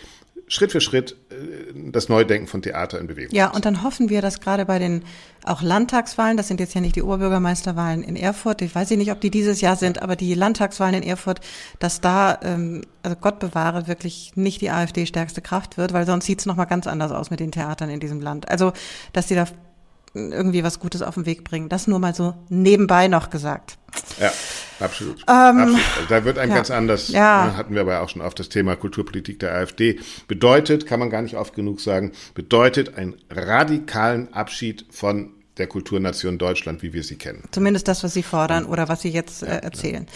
Schritt 0.51 0.73
für 0.73 0.81
Schritt 0.81 1.17
äh, 1.31 1.91
das 1.93 2.09
Neudenken 2.09 2.49
von 2.49 2.61
Theater 2.61 2.99
in 2.99 3.07
Bewegung. 3.07 3.35
Ja, 3.35 3.51
und 3.51 3.65
dann 3.65 3.85
hoffen 3.85 4.11
wir, 4.11 4.21
dass 4.21 4.41
gerade 4.41 4.67
bei 4.67 4.81
den 4.81 5.05
auch 5.45 5.63
Landtagswahlen, 5.63 6.37
das 6.37 6.49
sind 6.49 6.59
jetzt 6.59 6.75
ja 6.75 6.81
nicht 6.81 6.97
die 6.97 7.03
Oberbürgermeisterwahlen 7.03 8.03
in 8.03 8.17
Erfurt, 8.17 8.61
ich 8.61 8.75
weiß 8.75 8.91
nicht, 8.91 9.13
ob 9.13 9.21
die 9.21 9.31
dieses 9.31 9.61
Jahr 9.61 9.77
sind, 9.77 10.03
aber 10.03 10.17
die 10.17 10.35
Landtagswahlen 10.35 10.97
in 10.97 11.03
Erfurt, 11.05 11.41
dass 11.79 12.01
da, 12.01 12.39
ähm, 12.43 12.83
also 13.05 13.17
Gott 13.17 13.39
bewahre, 13.39 13.87
wirklich 13.87 14.33
nicht 14.35 14.61
die 14.61 14.71
AfD 14.71 15.07
stärkste 15.07 15.41
Kraft 15.41 15.79
wird, 15.79 15.93
weil 15.93 16.05
sonst 16.05 16.27
sieht's 16.27 16.43
es 16.43 16.47
nochmal 16.47 16.67
ganz 16.67 16.89
anders 16.89 17.13
aus 17.13 17.31
mit 17.31 17.39
den 17.39 17.53
Theatern 17.53 17.89
in 17.89 18.01
diesem 18.01 18.21
Land. 18.21 18.49
Also, 18.51 18.73
dass 19.13 19.29
die 19.29 19.37
da 19.37 19.47
irgendwie 20.15 20.65
was 20.65 20.81
Gutes 20.81 21.01
auf 21.03 21.15
den 21.15 21.27
Weg 21.27 21.45
bringen. 21.45 21.69
Das 21.69 21.87
nur 21.87 22.01
mal 22.01 22.13
so 22.13 22.35
nebenbei 22.49 23.07
noch 23.07 23.31
gesagt. 23.31 23.79
Ja, 24.19 24.33
absolut. 24.81 25.23
Ähm, 25.29 25.35
absolut. 25.59 25.81
Also 25.97 26.09
da 26.09 26.25
wird 26.25 26.39
einem 26.39 26.51
ja. 26.51 26.57
ganz 26.57 26.71
anders, 26.71 27.09
ja. 27.09 27.47
Ne, 27.47 27.57
hatten 27.57 27.75
wir 27.75 27.83
aber 27.83 28.01
auch 28.01 28.09
schon 28.09 28.23
auf 28.23 28.35
das 28.35 28.49
Thema 28.49 28.77
Kulturpolitik 28.77 29.39
der 29.39 29.55
AfD. 29.55 29.99
Bedeutet, 30.29 30.87
kann 30.87 31.01
man 31.01 31.11
gar 31.11 31.23
nicht 31.23 31.37
oft 31.37 31.55
genug 31.55 31.81
sagen, 31.81 32.13
bedeutet 32.35 32.97
einen 32.97 33.17
radikalen 33.31 34.33
Abschied 34.33 34.87
von 34.91 35.35
der 35.57 35.67
Kulturnation 35.67 36.39
Deutschland, 36.39 36.83
wie 36.83 36.93
wir 36.93 37.03
sie 37.03 37.17
kennen. 37.17 37.43
Zumindest 37.51 37.89
das, 37.89 38.03
was 38.03 38.15
Sie 38.15 38.23
fordern 38.23 38.65
oder 38.65 38.89
was 38.89 39.03
Sie 39.03 39.11
jetzt 39.11 39.43
äh, 39.43 39.59
erzählen. 39.59 40.07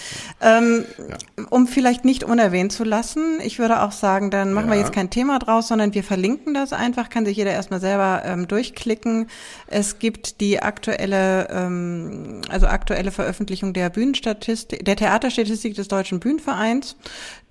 Ja. 0.41 0.59
Ähm, 0.59 0.85
ja. 0.99 1.45
Um 1.51 1.67
vielleicht 1.67 2.05
nicht 2.05 2.25
unerwähnt 2.25 2.73
zu 2.73 2.85
lassen, 2.85 3.41
ich 3.43 3.59
würde 3.59 3.83
auch 3.83 3.93
sagen, 3.93 4.31
dann 4.31 4.53
machen 4.53 4.69
ja. 4.69 4.75
wir 4.75 4.81
jetzt 4.81 4.93
kein 4.93 5.11
Thema 5.11 5.39
draus, 5.39 5.69
sondern 5.69 5.93
wir 5.93 6.05
verlinken 6.05 6.55
das 6.55 6.73
einfach, 6.73 7.11
kann 7.11 7.27
sich 7.27 7.37
jeder 7.37 7.53
erstmal 7.53 7.81
selber 7.81 8.23
ähm, 8.25 8.49
durchklicken. 8.49 9.29
Es 9.67 9.99
gibt 9.99 10.41
die 10.41 10.61
aktuelle, 10.61 11.49
ähm, 11.51 12.41
also 12.49 12.67
aktuelle 12.67 13.11
Veröffentlichung 13.11 13.75
der 13.75 13.91
Bühnenstatistik, 13.91 14.85
der 14.85 14.97
Theaterstatistik 14.97 15.75
des 15.75 15.89
Deutschen 15.89 16.21
Bühnenvereins 16.21 16.97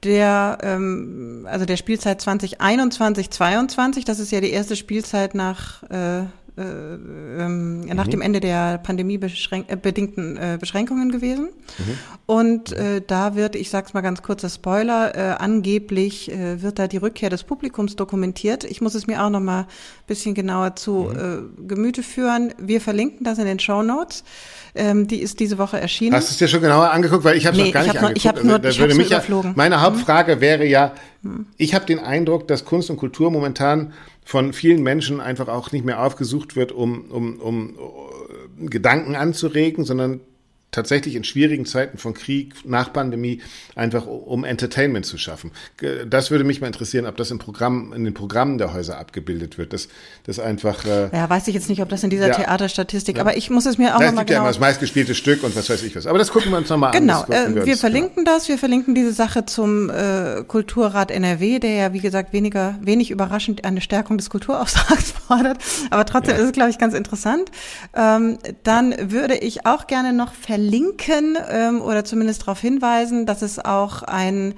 der, 0.04 0.58
ähm, 0.62 1.48
also 1.50 1.66
der 1.66 1.78
Spielzeit 1.78 2.22
2021, 2.22 3.30
22. 3.30 4.06
Das 4.06 4.20
ist 4.20 4.32
ja 4.32 4.42
die 4.42 4.52
erste 4.52 4.76
Spielzeit 4.76 5.36
nach 5.36 5.84
äh, 5.84 6.26
äh, 6.56 6.62
ähm, 6.62 7.82
nach 7.82 8.06
mhm. 8.06 8.12
dem 8.12 8.22
Ende 8.22 8.40
der 8.40 8.78
pandemiebedingten 8.78 10.38
äh, 10.38 10.58
Beschränkungen 10.60 11.12
gewesen. 11.12 11.50
Mhm. 11.80 11.98
Und 12.28 12.72
äh, 12.74 13.02
da 13.06 13.36
wird, 13.36 13.56
ich 13.56 13.70
sag's 13.72 13.94
mal 13.94 14.02
ganz 14.02 14.22
kurzer 14.22 14.50
Spoiler, 14.50 15.16
äh, 15.16 15.36
angeblich 15.40 16.32
äh, 16.32 16.62
wird 16.62 16.78
da 16.78 16.88
die 16.88 16.98
Rückkehr 16.98 17.32
des 17.32 17.44
Publikums 17.44 17.96
dokumentiert. 17.96 18.66
Ich 18.66 18.82
muss 18.82 18.94
es 18.94 19.08
mir 19.08 19.24
auch 19.24 19.32
noch 19.32 19.40
mal 19.40 19.62
ein 19.62 19.68
bisschen 20.06 20.36
genauer 20.36 20.76
zu 20.76 21.10
mhm. 21.12 21.56
äh, 21.60 21.68
Gemüte 21.68 22.04
führen. 22.04 22.54
Wir 22.60 22.82
verlinken 22.82 23.24
das 23.24 23.40
in 23.40 23.46
den 23.46 23.60
Show 23.60 23.82
Notes. 23.82 24.24
Ähm, 24.76 25.08
die 25.08 25.22
ist 25.22 25.40
diese 25.40 25.58
Woche 25.58 25.80
erschienen. 25.80 26.16
Hast 26.16 26.30
du 26.30 26.32
es 26.34 26.38
dir 26.38 26.48
schon 26.48 26.62
genauer 26.62 26.92
angeguckt? 26.92 27.24
Weil 27.24 27.38
ich 27.38 27.46
habe 27.46 27.58
es 27.58 27.64
nee, 27.64 27.70
noch 27.70 27.74
gar 27.74 27.84
nicht 27.84 27.94
nur, 27.94 28.02
angeguckt. 28.02 28.18
Ich 28.18 28.28
habe 28.28 28.46
nur, 28.46 28.56
also, 28.56 28.68
ich 28.68 28.82
hab's 28.82 28.96
mich 28.96 29.08
überflogen. 29.08 29.52
Ja, 29.52 29.58
meine 29.58 29.82
Hauptfrage 29.82 30.42
wäre 30.42 30.66
ja, 30.66 30.94
hm. 31.22 31.48
ich 31.58 31.76
habe 31.76 31.86
den 31.86 32.00
Eindruck, 32.00 32.48
dass 32.48 32.66
Kunst 32.66 32.90
und 32.90 32.98
Kultur 32.98 33.32
momentan 33.32 33.94
von 34.26 34.54
vielen 34.54 34.84
Menschen 34.84 35.20
einfach 35.20 35.48
auch 35.48 35.72
nicht 35.72 35.86
mehr 35.86 36.04
aufgesucht 36.04 36.56
wird, 36.56 36.72
um, 36.72 37.12
um, 37.12 37.40
um 37.40 37.76
uh, 37.78 38.68
Gedanken 38.68 39.16
anzuregen, 39.16 39.84
sondern 39.84 40.22
tatsächlich 40.74 41.16
in 41.16 41.24
schwierigen 41.24 41.66
Zeiten 41.66 41.98
von 41.98 42.14
Krieg, 42.14 42.54
nach 42.66 42.92
Pandemie, 42.92 43.42
einfach 43.76 44.06
um 44.06 44.44
Entertainment 44.44 45.06
zu 45.06 45.18
schaffen. 45.18 45.52
Das 46.08 46.32
würde 46.32 46.44
mich 46.44 46.60
mal 46.60 46.68
interessieren, 46.68 47.06
ob 47.06 47.16
das 47.16 47.32
im 47.32 47.40
Programm, 47.40 47.94
in 47.94 48.04
den 48.04 48.14
Programmen 48.14 48.58
der 48.58 48.74
Häuser 48.74 49.00
abgebildet 49.00 49.58
wird. 49.58 49.72
Das, 49.72 49.88
das 50.26 50.40
einfach. 50.40 50.84
Äh, 50.86 51.16
ja, 51.16 51.30
weiß 51.30 51.48
ich 51.48 51.54
jetzt 51.54 51.70
nicht, 51.70 51.82
ob 51.82 51.90
das 51.90 52.04
in 52.04 52.10
dieser 52.10 52.28
ja, 52.28 52.34
Theaterstatistik, 52.34 53.18
ja. 53.18 53.22
aber 53.22 53.38
ich 53.38 53.50
muss 53.50 53.66
es 53.66 53.78
mir 53.78 53.96
auch 53.96 54.00
nochmal 54.00 54.10
genau. 54.10 54.14
Es 54.14 54.26
gibt 54.26 54.30
ja 54.32 54.38
immer 54.40 54.48
das 54.48 54.60
meistgespielte 54.60 55.16
Stück 55.16 55.44
und 55.44 55.56
was 55.56 55.70
weiß 55.70 55.84
ich 55.84 55.96
was. 55.96 56.08
Aber 56.08 56.18
das 56.18 56.32
gucken 56.32 56.52
wir 56.52 56.58
uns 56.58 56.70
nochmal 56.70 56.92
genau, 56.92 57.22
an. 57.22 57.26
Genau, 57.28 57.40
äh, 57.40 57.56
wir, 57.56 57.66
wir 57.66 57.78
verlinken 57.78 58.26
genau. 58.26 58.32
das, 58.36 58.50
wir 58.50 58.58
verlinken 58.58 58.96
diese 58.96 59.14
Sache 59.14 59.46
zum 59.46 59.90
äh, 59.90 60.44
Kulturrat 60.48 61.12
NRW, 61.12 61.60
der 61.60 61.72
ja, 61.72 61.94
wie 61.94 62.00
gesagt, 62.00 62.34
weniger, 62.34 62.76
wenig 62.82 63.12
überraschend 63.12 63.64
eine 63.64 63.82
Stärkung 63.82 64.18
des 64.18 64.30
Kulturauftrags 64.30 65.12
fordert. 65.28 65.60
Aber 65.92 66.06
trotzdem 66.06 66.36
ja. 66.36 66.42
ist 66.42 66.48
es, 66.48 66.52
glaube 66.52 66.72
ich, 66.72 66.80
ganz 66.80 66.96
interessant. 66.96 67.52
Ähm, 67.96 68.40
dann 68.64 68.96
würde 69.12 69.36
ich 69.36 69.66
auch 69.68 69.88
gerne 69.88 70.14
noch 70.14 70.34
verlinken 70.34 70.63
ähm, 71.50 71.82
oder 71.82 72.06
zumindest 72.06 72.44
darauf 72.44 72.60
hinweisen, 72.60 73.26
dass 73.26 73.42
es 73.42 73.60
auch 73.60 74.04
ein 74.04 74.56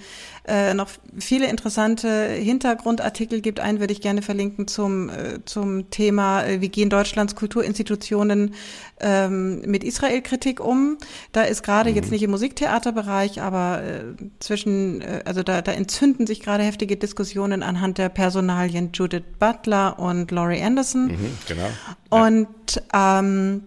äh, 0.47 0.73
noch 0.75 0.89
viele 1.17 1.47
interessante 1.47 2.27
Hintergrundartikel 2.27 3.41
gibt. 3.41 3.59
Einen 3.59 3.79
würde 3.79 3.93
ich 3.93 4.01
gerne 4.01 4.21
verlinken 4.21 4.67
zum, 4.67 5.09
äh, 5.09 5.39
zum 5.45 5.89
Thema, 5.89 6.43
äh, 6.43 6.61
wie 6.61 6.69
gehen 6.69 6.89
Deutschlands 6.89 7.35
Kulturinstitutionen 7.35 8.53
ähm, 8.99 9.61
mit 9.61 9.83
Israel-Kritik 9.83 10.59
um. 10.59 10.97
Da 11.31 11.43
ist 11.43 11.63
gerade 11.63 11.89
mhm. 11.89 11.95
jetzt 11.95 12.11
nicht 12.11 12.21
im 12.21 12.31
Musiktheaterbereich, 12.31 13.41
aber 13.41 13.81
äh, 13.83 14.03
zwischen, 14.39 15.01
äh, 15.01 15.23
also 15.25 15.41
da, 15.41 15.63
da 15.63 15.71
entzünden 15.71 16.27
sich 16.27 16.41
gerade 16.41 16.63
heftige 16.63 16.95
Diskussionen 16.95 17.63
anhand 17.63 17.97
der 17.97 18.09
Personalien 18.09 18.91
Judith 18.93 19.23
Butler 19.39 19.97
und 19.97 20.29
Laurie 20.29 20.61
Anderson. 20.61 21.07
Mhm, 21.07 21.37
genau. 21.47 21.69
Und 22.09 22.83
ähm, 22.93 23.63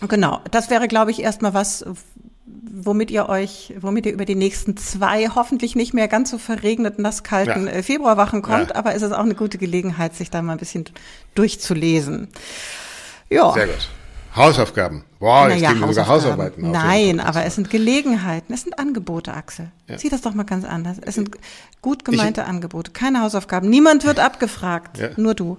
Genau, 0.00 0.40
das 0.50 0.70
wäre, 0.70 0.88
glaube 0.88 1.10
ich, 1.10 1.22
erstmal 1.22 1.54
was, 1.54 1.84
womit 2.44 3.10
ihr 3.10 3.28
euch, 3.28 3.74
womit 3.80 4.06
ihr 4.06 4.12
über 4.12 4.24
die 4.24 4.34
nächsten 4.34 4.76
zwei 4.76 5.28
hoffentlich 5.28 5.74
nicht 5.74 5.94
mehr 5.94 6.08
ganz 6.08 6.30
so 6.30 6.38
verregneten, 6.38 7.02
nasskalten 7.02 7.66
ja. 7.66 7.72
Äh, 7.72 7.82
Februarwachen 7.82 8.42
kommt, 8.42 8.70
ja. 8.70 8.76
aber 8.76 8.94
es 8.94 9.02
ist 9.02 9.12
auch 9.12 9.20
eine 9.20 9.34
gute 9.34 9.58
Gelegenheit, 9.58 10.14
sich 10.14 10.30
da 10.30 10.42
mal 10.42 10.52
ein 10.52 10.58
bisschen 10.58 10.84
durchzulesen. 11.34 12.28
Ja. 13.30 13.52
Sehr 13.52 13.66
gut. 13.66 13.88
Hausaufgaben. 14.36 15.02
Boah, 15.18 15.48
jetzt 15.48 15.62
naja, 15.62 15.70
kriegen 15.70 15.80
wir 15.80 15.88
sogar 15.88 16.08
Hausarbeiten. 16.08 16.70
Nein, 16.70 17.20
aber 17.20 17.46
es 17.46 17.54
sind 17.54 17.70
Gelegenheiten, 17.70 18.52
es 18.52 18.62
sind 18.62 18.78
Angebote, 18.78 19.32
Axel. 19.32 19.72
Ja. 19.88 19.98
Sieh 19.98 20.10
das 20.10 20.20
doch 20.20 20.34
mal 20.34 20.42
ganz 20.42 20.66
anders. 20.66 20.98
Es 21.00 21.14
sind 21.14 21.30
gut 21.80 22.04
gemeinte 22.04 22.42
ich, 22.42 22.46
Angebote, 22.46 22.90
keine 22.90 23.22
Hausaufgaben. 23.22 23.70
Niemand 23.70 24.04
wird 24.04 24.20
abgefragt, 24.20 24.98
ja. 24.98 25.08
nur 25.16 25.34
du. 25.34 25.56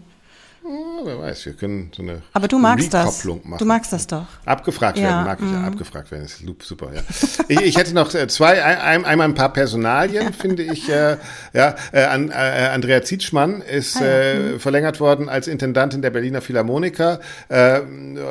Oh, 0.70 1.06
wer 1.06 1.18
weiß, 1.18 1.46
wir 1.46 1.54
können 1.54 1.92
so 1.96 2.02
eine 2.04 2.22
Aber 2.34 2.50
du 2.50 2.60
magst 2.60 2.94
das. 2.94 3.24
machen. 3.24 3.58
Du 3.58 3.64
magst 3.64 3.94
das 3.94 4.06
doch. 4.06 4.26
Abgefragt 4.46 5.00
werden 5.00 5.24
mag 5.24 5.40
ich, 5.40 5.46
mm. 5.46 5.66
abgefragt 5.66 6.12
werden, 6.12 6.26
ist 6.26 6.44
super, 6.60 6.92
ja. 6.94 7.02
ich, 7.48 7.62
ich 7.62 7.78
hätte 7.78 7.94
noch 7.94 8.14
äh, 8.14 8.28
zwei, 8.28 8.62
ein, 8.64 9.06
einmal 9.06 9.30
ein 9.30 9.34
paar 9.34 9.54
Personalien, 9.54 10.34
finde 10.34 10.64
ich. 10.64 10.90
Äh, 10.90 11.18
ja, 11.54 11.76
äh, 11.94 12.04
an, 12.04 12.32
äh, 12.32 12.34
Andrea 12.74 13.02
Zietschmann 13.02 13.62
ist 13.62 13.96
ah, 13.98 14.06
ja. 14.06 14.12
äh, 14.12 14.40
mhm. 14.40 14.60
verlängert 14.60 15.00
worden 15.00 15.30
als 15.30 15.48
Intendantin 15.48 16.02
der 16.02 16.10
Berliner 16.10 16.42
Philharmoniker. 16.42 17.22
Äh, 17.48 17.80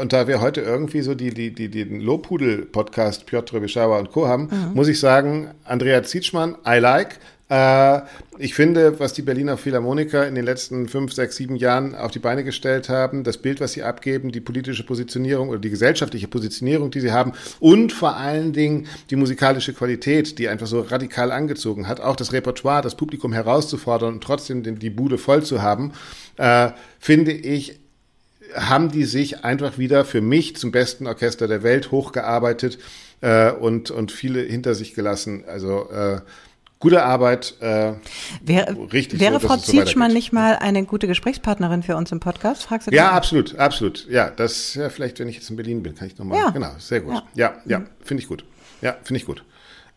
und 0.00 0.12
da 0.12 0.28
wir 0.28 0.42
heute 0.42 0.60
irgendwie 0.60 1.00
so 1.00 1.14
die, 1.14 1.32
die, 1.32 1.54
die, 1.54 1.70
den 1.70 2.00
Lobhudel-Podcast 2.00 3.24
Piotr 3.24 3.60
Bischauer 3.60 3.98
und 3.98 4.12
Co. 4.12 4.28
haben, 4.28 4.48
mhm. 4.50 4.74
muss 4.74 4.88
ich 4.88 5.00
sagen, 5.00 5.48
Andrea 5.64 6.02
Zietschmann, 6.02 6.56
I 6.66 6.80
like. 6.80 7.18
Äh, 7.48 8.00
ich 8.38 8.54
finde, 8.54 8.98
was 8.98 9.12
die 9.12 9.22
Berliner 9.22 9.56
Philharmoniker 9.56 10.26
in 10.26 10.34
den 10.34 10.44
letzten 10.44 10.88
fünf, 10.88 11.12
sechs, 11.12 11.36
sieben 11.36 11.56
Jahren 11.56 11.94
auf 11.94 12.10
die 12.10 12.18
Beine 12.18 12.42
gestellt 12.42 12.88
haben, 12.88 13.22
das 13.22 13.38
Bild, 13.38 13.60
was 13.60 13.72
sie 13.72 13.84
abgeben, 13.84 14.32
die 14.32 14.40
politische 14.40 14.84
Positionierung 14.84 15.50
oder 15.50 15.60
die 15.60 15.70
gesellschaftliche 15.70 16.26
Positionierung, 16.26 16.90
die 16.90 17.00
sie 17.00 17.12
haben 17.12 17.32
und 17.60 17.92
vor 17.92 18.16
allen 18.16 18.52
Dingen 18.52 18.88
die 19.10 19.16
musikalische 19.16 19.72
Qualität, 19.74 20.38
die 20.38 20.48
einfach 20.48 20.66
so 20.66 20.80
radikal 20.80 21.30
angezogen 21.30 21.86
hat, 21.86 22.00
auch 22.00 22.16
das 22.16 22.32
Repertoire, 22.32 22.82
das 22.82 22.96
Publikum 22.96 23.32
herauszufordern 23.32 24.14
und 24.14 24.24
trotzdem 24.24 24.78
die 24.78 24.90
Bude 24.90 25.16
voll 25.16 25.44
zu 25.44 25.62
haben, 25.62 25.92
äh, 26.38 26.70
finde 26.98 27.30
ich, 27.32 27.78
haben 28.54 28.90
die 28.90 29.04
sich 29.04 29.44
einfach 29.44 29.78
wieder 29.78 30.04
für 30.04 30.20
mich 30.20 30.56
zum 30.56 30.72
besten 30.72 31.06
Orchester 31.06 31.46
der 31.46 31.62
Welt 31.62 31.90
hochgearbeitet 31.90 32.78
äh, 33.20 33.52
und, 33.52 33.90
und 33.90 34.12
viele 34.12 34.40
hinter 34.40 34.74
sich 34.74 34.94
gelassen. 34.94 35.44
Also 35.46 35.90
äh, 35.90 36.20
gute 36.78 37.02
Arbeit. 37.02 37.54
Äh, 37.60 37.94
Wär, 38.42 38.76
richtig 38.92 39.20
wäre 39.20 39.40
so, 39.40 39.48
Frau 39.48 39.56
Zietschmann 39.56 40.10
so 40.10 40.16
nicht 40.16 40.32
mal 40.32 40.56
eine 40.56 40.84
gute 40.84 41.06
Gesprächspartnerin 41.06 41.82
für 41.82 41.96
uns 41.96 42.12
im 42.12 42.20
Podcast? 42.20 42.64
Fragst 42.64 42.88
du 42.88 42.94
ja, 42.94 43.12
absolut, 43.12 43.56
absolut. 43.58 44.06
Ja, 44.08 44.30
das 44.30 44.74
ja 44.74 44.88
vielleicht, 44.88 45.18
wenn 45.18 45.28
ich 45.28 45.36
jetzt 45.36 45.50
in 45.50 45.56
Berlin 45.56 45.82
bin, 45.82 45.94
kann 45.94 46.08
ich 46.08 46.18
nochmal. 46.18 46.38
Ja. 46.38 46.50
Genau, 46.50 46.70
sehr 46.78 47.00
gut. 47.00 47.14
Ja, 47.34 47.54
ja, 47.64 47.78
ja 47.78 47.84
finde 48.02 48.22
ich 48.22 48.28
gut. 48.28 48.44
Ja, 48.82 48.96
finde 49.02 49.18
ich 49.20 49.26
gut. 49.26 49.42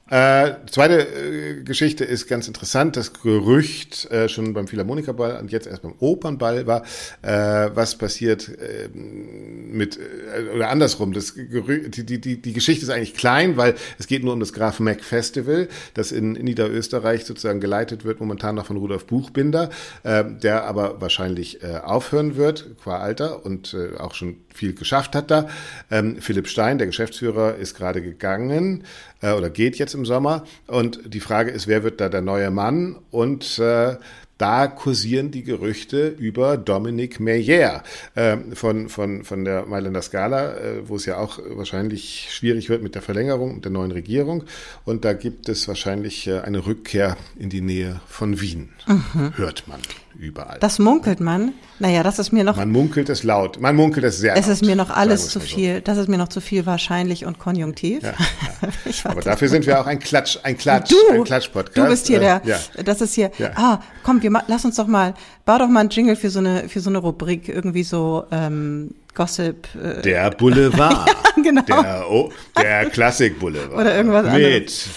Äh, 0.10 0.56
zweite 0.70 1.02
äh, 1.02 1.64
Geschichte 1.64 2.04
ist 2.04 2.28
ganz 2.28 2.48
interessant. 2.48 2.98
Das 2.98 3.14
Gerücht 3.14 4.10
äh, 4.12 4.28
schon 4.28 4.54
beim 4.54 4.68
Philharmonikerball 4.68 5.40
und 5.40 5.52
jetzt 5.52 5.68
erst 5.68 5.84
beim 5.84 5.94
Opernball 6.00 6.66
war, 6.66 6.84
äh, 7.22 7.70
was 7.76 7.96
passiert 7.96 8.50
äh, 8.50 8.90
mit, 8.90 9.98
äh, 9.98 10.56
oder 10.56 10.70
andersrum. 10.70 11.14
Das 11.14 11.36
Gerücht, 11.36 11.98
die, 11.98 12.20
die, 12.20 12.42
die 12.42 12.54
Geschichte 12.54 12.86
ist 12.86 12.90
eigentlich 12.90 13.14
klein, 13.14 13.56
weil 13.58 13.76
es 14.00 14.08
geht 14.08 14.24
nur 14.24 14.34
um 14.34 14.40
das 14.40 14.54
Graf 14.54 14.80
Mack 14.80 15.04
Festival, 15.04 15.68
das 15.94 16.12
in, 16.12 16.36
in 16.36 16.46
Niederösterreich 16.46 17.26
sozusagen 17.26 17.60
geleitet 17.60 18.04
wird, 18.04 18.20
momentan 18.20 18.56
noch 18.56 18.66
von 18.66 18.78
Rudolf 18.78 19.06
Buchbinder, 19.06 19.70
äh, 20.04 20.24
der 20.26 20.64
aber 20.64 21.02
wahrscheinlich 21.02 21.62
äh, 21.64 21.78
aufhören 21.84 22.36
wird, 22.36 22.78
qua 22.82 22.98
Alter 22.98 23.46
und 23.46 23.76
äh, 23.76 23.98
auch 24.00 24.16
schon 24.16 24.38
viel 24.54 24.74
geschafft 24.74 25.16
hat 25.16 25.30
da. 25.30 25.48
Ähm, 25.92 26.18
Philipp 26.20 26.48
Stein, 26.48 26.80
der 26.80 26.88
Geschäftsführer, 26.88 27.56
ist 27.56 27.76
gerade 27.76 28.02
gegangen 28.02 28.84
äh, 29.22 29.34
oder 29.34 29.50
geht 29.50 29.78
jetzt 29.78 29.94
im 29.94 30.06
Sommer. 30.06 30.46
Und 30.68 31.14
die 31.14 31.20
Frage 31.20 31.52
ist, 31.52 31.68
wer 31.68 31.84
wird 31.84 32.02
da 32.02 32.10
der 32.10 32.22
neue 32.22 32.52
Mann? 32.52 32.98
Und 33.12 33.60
äh, 33.60 33.98
da 34.40 34.68
kursieren 34.68 35.32
die 35.32 35.44
Gerüchte 35.44 36.08
über 36.08 36.56
Dominique 36.56 37.20
Meyer 37.20 37.84
äh, 38.16 38.38
von, 38.54 38.88
von, 38.88 39.26
von 39.26 39.44
der 39.44 39.66
Mailänder 39.66 40.02
Scala, 40.02 40.56
äh, 40.56 40.88
wo 40.88 40.96
es 40.96 41.06
ja 41.06 41.18
auch 41.18 41.40
wahrscheinlich 41.50 42.30
schwierig 42.32 42.70
wird 42.70 42.82
mit 42.82 42.96
der 42.96 43.02
Verlängerung 43.02 43.62
der 43.62 43.72
neuen 43.72 43.92
Regierung. 43.92 44.46
Und 44.86 45.04
da 45.04 45.12
gibt 45.12 45.50
es 45.50 45.68
wahrscheinlich 45.68 46.26
äh, 46.28 46.40
eine 46.40 46.66
Rückkehr 46.66 47.18
in 47.38 47.50
die 47.50 47.62
Nähe 47.62 48.00
von 48.08 48.40
Wien, 48.40 48.70
mhm. 48.88 49.34
hört 49.36 49.68
man 49.68 49.82
überall. 50.20 50.58
Das 50.60 50.80
munkelt 50.80 51.20
man. 51.20 51.54
Naja, 51.80 52.04
das 52.04 52.20
ist 52.20 52.32
mir 52.32 52.44
noch. 52.44 52.58
Man 52.58 52.72
munkelt 52.72 53.10
es 53.10 53.24
laut. 53.24 53.60
Man 53.60 53.76
munkelt 53.76 54.06
es 54.06 54.18
sehr 54.18 54.36
es 54.36 54.48
laut. 54.48 54.54
Ist 54.54 54.66
mir 54.66 54.76
noch 54.76 54.90
alles 54.90 55.30
zu 55.30 55.40
viel. 55.40 55.76
So. 55.76 55.82
Das 55.82 55.98
ist 55.98 56.10
mir 56.10 56.18
noch 56.18 56.28
zu 56.28 56.42
viel 56.42 56.66
wahrscheinlich 56.66 57.26
und 57.26 57.40
konjunktiv. 57.40 58.04
Ja, 58.04 58.14
ja. 58.86 58.94
Aber 59.06 59.22
dafür 59.22 59.48
sind 59.48 59.66
wir 59.66 59.80
auch 59.80 59.88
ein 59.88 60.00
Klatsch, 60.00 60.38
ein 60.44 60.58
Klatsch, 60.58 60.92
du, 60.92 61.14
ein 61.14 61.24
Klatsch-Podcast. 61.24 61.78
Du 61.78 61.88
bist 61.88 62.08
hier 62.08 62.18
äh, 62.18 62.20
der. 62.20 62.42
Ja. 62.44 62.84
Das 62.84 63.02
ist 63.02 63.14
hier. 63.14 63.32
Ah, 63.56 63.80
komm, 64.04 64.22
wir 64.22 64.32
lass 64.48 64.66
uns 64.66 64.76
doch 64.76 64.88
mal. 64.88 65.14
Bau 65.46 65.58
doch 65.58 65.70
mal 65.70 65.82
einen 65.82 65.90
Jingle 65.90 66.16
für 66.16 66.30
so 66.30 66.40
eine 66.40 66.68
für 66.68 66.82
so 66.82 66.90
eine 66.90 67.00
Rubrik 67.00 67.48
irgendwie 67.48 67.84
so. 67.84 68.26
Ähm, 68.32 68.96
Gossip. 69.16 69.68
Äh, 69.76 70.02
der 70.02 70.30
Boulevard. 70.32 71.08
ja, 71.36 71.42
genau. 71.42 71.62
Der, 71.64 72.06
oh, 72.10 72.32
der 72.58 72.86
Klassik-Boulevard. 72.86 73.74
Oder 73.74 73.96
irgendwas 73.96 74.24
Mit 74.26 74.34
anderes. 74.34 74.90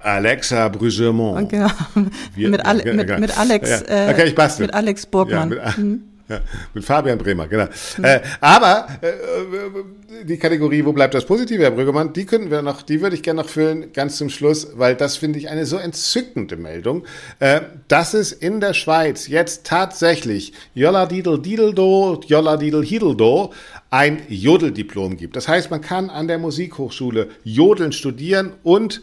Alexa 0.00 0.68
Brüggemont. 0.68 1.48
Genau. 1.48 1.68
mit, 2.36 2.64
Ale 2.64 2.94
mit, 2.94 3.20
mit 3.20 3.38
Alex. 3.38 3.84
Ja, 3.88 4.06
ja. 4.06 4.10
Okay, 4.10 4.28
ich 4.28 4.34
bastel. 4.34 4.66
Mit 4.66 4.74
Alex 4.74 5.06
Burgmann. 5.06 5.52
Ja, 5.52 5.64
mit, 5.66 5.78
mhm. 5.78 6.02
ja, 6.28 6.40
mit 6.74 6.84
Fabian 6.84 7.18
Bremer, 7.18 7.48
genau. 7.48 7.66
Mhm. 7.98 8.04
Äh, 8.04 8.20
aber 8.40 8.88
äh, 9.02 10.24
die 10.24 10.36
Kategorie, 10.38 10.84
wo 10.84 10.92
bleibt 10.92 11.14
das 11.14 11.24
Positive, 11.24 11.62
Herr 11.62 11.70
Brüggemann, 11.70 12.12
die 12.12 12.24
könnten 12.24 12.50
wir 12.50 12.62
noch, 12.62 12.82
die 12.82 13.00
würde 13.00 13.16
ich 13.16 13.22
gerne 13.22 13.42
noch 13.42 13.48
füllen, 13.48 13.92
ganz 13.92 14.16
zum 14.16 14.30
Schluss, 14.30 14.68
weil 14.74 14.94
das 14.94 15.16
finde 15.16 15.38
ich 15.38 15.48
eine 15.48 15.66
so 15.66 15.76
entzückende 15.76 16.56
Meldung, 16.56 17.04
äh, 17.40 17.60
dass 17.88 18.14
es 18.14 18.32
in 18.32 18.60
der 18.60 18.74
Schweiz 18.74 19.28
jetzt 19.28 19.66
tatsächlich 19.66 20.52
Jolla 20.74 21.06
Didel 21.06 21.40
Dideldo, 21.40 22.20
Jolla 22.26 22.56
Didel 22.56 22.84
Hideldo 22.84 23.52
ein 23.90 24.22
Jodeldiplom 24.28 25.16
gibt. 25.16 25.36
Das 25.36 25.48
heißt, 25.48 25.70
man 25.70 25.80
kann 25.80 26.10
an 26.10 26.28
der 26.28 26.38
Musikhochschule 26.38 27.28
Jodeln 27.42 27.92
studieren 27.92 28.52
und 28.62 29.00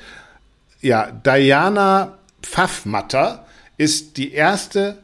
ja, 0.81 1.11
Diana 1.11 2.17
Pfaffmatter 2.41 3.45
ist 3.77 4.17
die 4.17 4.33
erste 4.33 4.97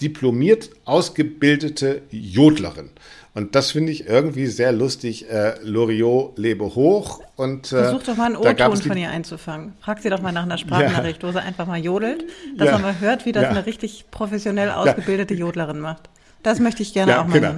diplomiert 0.00 0.70
ausgebildete 0.84 2.02
Jodlerin. 2.10 2.90
Und 3.34 3.54
das 3.54 3.72
finde 3.72 3.92
ich 3.92 4.06
irgendwie 4.06 4.46
sehr 4.46 4.72
lustig. 4.72 5.30
Äh, 5.30 5.56
Loriot 5.62 6.38
lebe 6.38 6.74
hoch 6.74 7.20
und 7.36 7.66
äh, 7.66 7.82
Versuch 7.84 8.02
doch 8.02 8.16
mal 8.16 8.26
einen 8.26 8.36
O-Ton 8.36 8.76
von 8.78 8.96
ihr 8.96 9.10
einzufangen. 9.10 9.74
Frag 9.82 10.00
sie 10.00 10.08
doch 10.08 10.22
mal 10.22 10.32
nach 10.32 10.44
einer 10.44 10.56
Sprachnachricht, 10.56 11.22
ja. 11.22 11.28
wo 11.28 11.32
sie 11.32 11.42
einfach 11.42 11.66
mal 11.66 11.78
jodelt, 11.78 12.24
dass 12.56 12.68
ja. 12.68 12.72
man 12.72 12.82
mal 12.82 13.00
hört, 13.00 13.26
wie 13.26 13.32
das 13.32 13.42
ja. 13.42 13.50
eine 13.50 13.66
richtig 13.66 14.06
professionell 14.10 14.70
ausgebildete 14.70 15.34
Jodlerin 15.34 15.80
macht. 15.80 16.08
Das 16.42 16.60
möchte 16.60 16.82
ich 16.82 16.94
gerne 16.94 17.20
auch 17.20 17.26
mal 17.26 17.40
genau. 17.40 17.56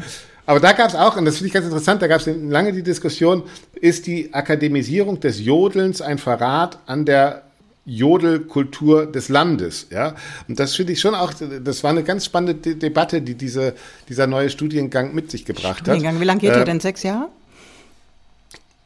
Aber 0.48 0.60
da 0.60 0.72
gab 0.72 0.88
es 0.88 0.94
auch, 0.94 1.14
und 1.18 1.26
das 1.26 1.36
finde 1.36 1.48
ich 1.48 1.52
ganz 1.52 1.66
interessant, 1.66 2.00
da 2.00 2.06
gab 2.06 2.22
es 2.22 2.26
lange 2.26 2.72
die 2.72 2.82
Diskussion, 2.82 3.42
ist 3.74 4.06
die 4.06 4.32
Akademisierung 4.32 5.20
des 5.20 5.44
Jodelns 5.44 6.00
ein 6.00 6.16
Verrat 6.16 6.78
an 6.86 7.04
der 7.04 7.42
Jodelkultur 7.84 9.04
des 9.04 9.28
Landes, 9.28 9.88
ja. 9.90 10.14
Und 10.48 10.58
das 10.58 10.74
finde 10.74 10.94
ich 10.94 11.00
schon 11.00 11.14
auch, 11.14 11.34
das 11.34 11.84
war 11.84 11.90
eine 11.90 12.02
ganz 12.02 12.24
spannende 12.24 12.54
De 12.54 12.76
Debatte, 12.76 13.20
die 13.20 13.34
diese, 13.34 13.74
dieser 14.08 14.26
neue 14.26 14.48
Studiengang 14.48 15.14
mit 15.14 15.30
sich 15.30 15.44
gebracht 15.44 15.80
Studiengang. 15.80 16.14
hat. 16.14 16.20
Wie 16.22 16.24
lange 16.24 16.40
geht 16.40 16.52
äh, 16.52 16.54
der 16.54 16.64
denn? 16.64 16.80
Sechs 16.80 17.02
Jahre? 17.02 17.28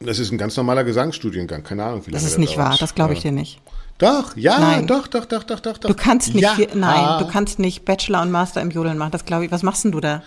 Das 0.00 0.18
ist 0.18 0.32
ein 0.32 0.38
ganz 0.38 0.56
normaler 0.56 0.82
Gesangsstudiengang, 0.82 1.62
keine 1.62 1.84
Ahnung, 1.84 2.00
wie 2.06 2.10
lange 2.10 2.24
Das 2.24 2.28
ist 2.28 2.40
nicht 2.40 2.58
wahr, 2.58 2.76
das 2.80 2.96
glaube 2.96 3.12
ich 3.12 3.20
dir 3.20 3.30
nicht. 3.30 3.60
Doch, 3.98 4.36
ja, 4.36 4.58
nein. 4.58 4.88
doch, 4.88 5.06
doch, 5.06 5.26
doch, 5.26 5.44
doch, 5.44 5.60
doch, 5.60 5.78
doch. 5.78 5.90
Du 5.90 5.94
kannst 5.94 6.34
nicht, 6.34 6.42
ja. 6.42 6.56
nein, 6.74 7.24
du 7.24 7.28
kannst 7.30 7.60
nicht 7.60 7.84
Bachelor 7.84 8.22
und 8.22 8.32
Master 8.32 8.60
im 8.60 8.72
Jodeln 8.72 8.98
machen. 8.98 9.12
Das 9.12 9.24
glaube 9.24 9.44
ich. 9.44 9.52
Was 9.52 9.62
machst 9.62 9.84
denn 9.84 9.92
du 9.92 10.00
da 10.00 10.24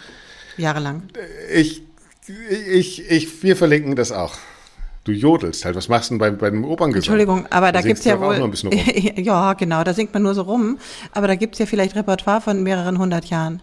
jahrelang? 0.58 1.04
Ich, 1.54 1.84
ich, 2.50 3.10
ich, 3.10 3.44
wir 3.44 3.56
verlinken 3.56 3.96
das 3.96 4.12
auch. 4.12 4.36
Du 5.04 5.12
jodelst 5.12 5.66
halt. 5.66 5.76
Was 5.76 5.88
machst 5.88 6.10
du 6.10 6.14
denn 6.14 6.20
bei, 6.20 6.32
bei 6.32 6.48
einem 6.48 6.66
Operngesang? 6.66 7.14
Entschuldigung, 7.14 7.46
aber 7.52 7.72
da, 7.72 7.82
da 7.82 7.88
gibt's 7.88 8.06
ja 8.06 8.20
wohl. 8.20 8.52
ja, 9.16 9.54
genau, 9.54 9.84
da 9.84 9.94
singt 9.94 10.14
man 10.14 10.24
nur 10.24 10.34
so 10.34 10.42
rum. 10.42 10.80
Aber 11.12 11.28
da 11.28 11.36
gibt's 11.36 11.60
ja 11.60 11.68
vielleicht 11.68 11.96
Repertoire 11.96 12.42
von 12.42 12.64
mehreren 12.64 12.98
hundert 12.98 13.26
Jahren. 13.26 13.62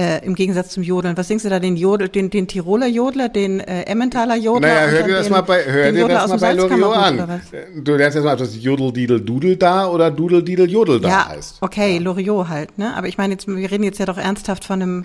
Äh, 0.00 0.24
Im 0.24 0.34
Gegensatz 0.34 0.70
zum 0.70 0.82
Jodeln. 0.82 1.14
Was 1.18 1.28
singst 1.28 1.44
du 1.44 1.50
da? 1.50 1.60
Den 1.60 1.76
Jodel, 1.76 2.08
den, 2.08 2.30
den 2.30 2.48
Tiroler 2.48 2.86
Jodler, 2.86 3.28
den 3.28 3.60
äh, 3.60 3.82
Emmentaler 3.82 4.34
Jodler? 4.34 4.68
Naja, 4.68 4.86
hör 4.86 5.02
dir 5.02 5.12
das 5.12 5.26
den, 5.26 5.32
mal 5.32 5.42
bei, 5.42 5.62
hör 5.62 5.92
dir 5.92 6.08
das 6.08 6.30
mal 6.30 6.38
bei 6.38 6.54
Loriot 6.54 6.96
an. 6.96 7.42
Du 7.84 7.96
lernst 7.96 8.14
jetzt 8.14 8.24
mal, 8.24 8.32
ob 8.32 8.38
das 8.38 8.56
Jodel 8.56 8.92
Didel 8.92 9.20
Dudel 9.20 9.56
da 9.56 9.88
oder 9.88 10.10
Dudel 10.10 10.42
Didel 10.42 10.70
Jodel 10.70 11.00
da 11.00 11.08
ja, 11.08 11.28
heißt. 11.28 11.58
Okay, 11.60 11.96
ja. 11.96 12.00
Loriot 12.00 12.48
halt, 12.48 12.78
ne? 12.78 12.96
Aber 12.96 13.08
ich 13.08 13.18
meine 13.18 13.34
jetzt, 13.34 13.46
wir 13.46 13.70
reden 13.70 13.84
jetzt 13.84 13.98
ja 13.98 14.06
doch 14.06 14.16
ernsthaft 14.16 14.64
von 14.64 14.80
einem. 14.80 15.04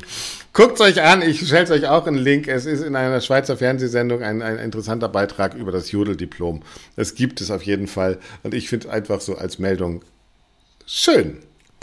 Guckt 0.54 0.80
euch 0.80 1.02
an, 1.02 1.22
ich 1.22 1.46
stelle 1.46 1.70
euch 1.72 1.90
auch 1.90 2.08
einen 2.08 2.18
Link. 2.18 2.48
Es 2.48 2.66
ist 2.66 2.82
in 2.82 2.96
einer 2.96 3.20
Schweizer 3.20 3.58
Fernsehsendung 3.58 4.24
ein, 4.24 4.42
ein 4.42 4.60
interessanter 4.60 5.10
Beitrag 5.10 5.56
über 5.56 5.74
das 5.74 5.92
Jodeldiplom. 5.92 6.62
Das 6.96 7.16
gibt 7.16 7.42
es 7.42 7.52
auf 7.52 7.64
jeden 7.64 7.88
Fall. 7.88 8.18
Und 8.44 8.54
ich 8.54 8.70
finde 8.70 8.92
einfach 8.92 9.20
so 9.20 9.36
als 9.36 9.60
Meldung 9.60 10.06
schön. 10.86 11.40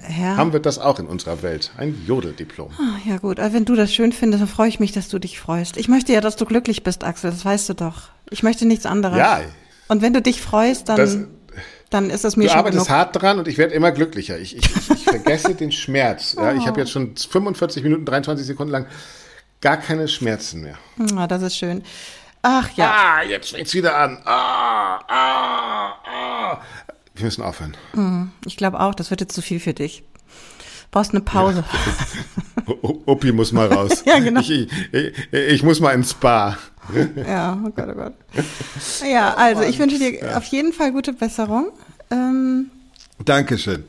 Ja. 0.09 0.37
Haben 0.37 0.53
wir 0.53 0.61
das 0.61 0.79
auch 0.79 0.99
in 0.99 1.07
unserer 1.07 1.43
Welt? 1.43 1.71
Ein 1.77 2.03
Jodeldiplom. 2.07 2.71
Ah, 2.79 2.99
ja 3.09 3.19
gut, 3.19 3.39
aber 3.39 3.53
wenn 3.53 3.65
du 3.65 3.75
das 3.77 3.95
schön 3.95 4.13
findest, 4.13 4.41
dann 4.43 4.49
freue 4.49 4.69
ich 4.69 4.81
mich, 4.81 4.93
dass 4.93 5.09
du 5.09 5.19
dich 5.19 5.39
freust. 5.39 5.77
Ich 5.77 5.89
möchte 5.89 6.13
ja, 6.13 6.21
dass 6.21 6.37
du 6.37 6.45
glücklich 6.45 6.83
bist, 6.83 7.05
Axel, 7.05 7.31
das 7.31 7.45
weißt 7.45 7.69
du 7.69 7.75
doch. 7.75 8.11
Ich 8.31 8.43
möchte 8.43 8.67
nichts 8.67 8.87
anderes. 8.87 9.17
Ja. 9.19 9.41
Und 9.89 10.03
wenn 10.03 10.13
du 10.13 10.21
dich 10.23 10.41
freust, 10.41 10.89
dann, 10.89 10.97
das, 10.97 11.19
dann 11.91 12.11
ist 12.11 12.25
es 12.25 12.37
mir 12.37 12.45
du 12.45 12.49
schon 12.51 12.55
Du 12.57 12.59
arbeitest 12.61 12.87
genug. 12.87 12.99
hart 12.99 13.23
dran 13.23 13.39
und 13.39 13.49
ich 13.49 13.59
werde 13.59 13.75
immer 13.75 13.93
glücklicher. 13.93 14.39
Ich, 14.39 14.57
ich, 14.57 14.65
ich, 14.65 14.91
ich 14.91 15.05
vergesse 15.05 15.55
den 15.57 15.71
Schmerz. 15.73 16.35
Ja, 16.39 16.53
ich 16.55 16.67
habe 16.67 16.81
jetzt 16.81 16.91
schon 16.91 17.15
45 17.17 17.83
Minuten, 17.83 18.05
23 18.05 18.47
Sekunden 18.47 18.73
lang 18.73 18.87
gar 19.61 19.77
keine 19.77 20.09
Schmerzen 20.09 20.63
mehr. 20.63 20.77
Ah, 21.17 21.27
das 21.27 21.43
ist 21.43 21.57
schön. 21.57 21.83
Ach 22.43 22.69
ja. 22.75 22.91
Ah, 22.91 23.23
jetzt 23.23 23.51
fängt's 23.51 23.73
wieder 23.73 23.97
an. 23.97 24.19
Ah, 24.25 24.99
ah, 25.07 25.95
ah. 26.05 26.61
Wir 27.15 27.25
müssen 27.25 27.43
aufhören. 27.43 27.77
Hm, 27.93 28.31
ich 28.47 28.57
glaube 28.57 28.81
auch, 28.81 28.95
das 28.95 29.11
wird 29.11 29.21
jetzt 29.21 29.35
zu 29.35 29.43
viel 29.43 29.61
für 29.61 29.75
dich. 29.75 30.03
Brauchst 30.91 31.13
eine 31.13 31.21
Pause. 31.21 31.65
Ja. 32.67 32.75
Opi 33.07 33.33
muss 33.33 33.53
mal 33.53 33.67
raus. 33.67 34.03
ja, 34.07 34.19
genau. 34.19 34.41
Ich, 34.41 34.51
ich, 34.51 35.33
ich, 35.33 35.63
muss 35.63 35.81
mal 35.81 35.93
ins 35.93 36.11
Spa. 36.11 36.59
ja, 37.27 37.59
oh 37.65 37.71
Gott, 37.71 37.89
oh 37.91 37.95
Gott. 37.95 38.15
Ja, 39.11 39.35
also 39.35 39.63
ich 39.63 39.79
wünsche 39.79 39.99
dir 39.99 40.21
ja. 40.21 40.37
auf 40.37 40.45
jeden 40.45 40.73
Fall 40.73 40.93
gute 40.93 41.13
Besserung. 41.13 41.73
Ähm, 42.11 42.71
Dankeschön. 43.25 43.85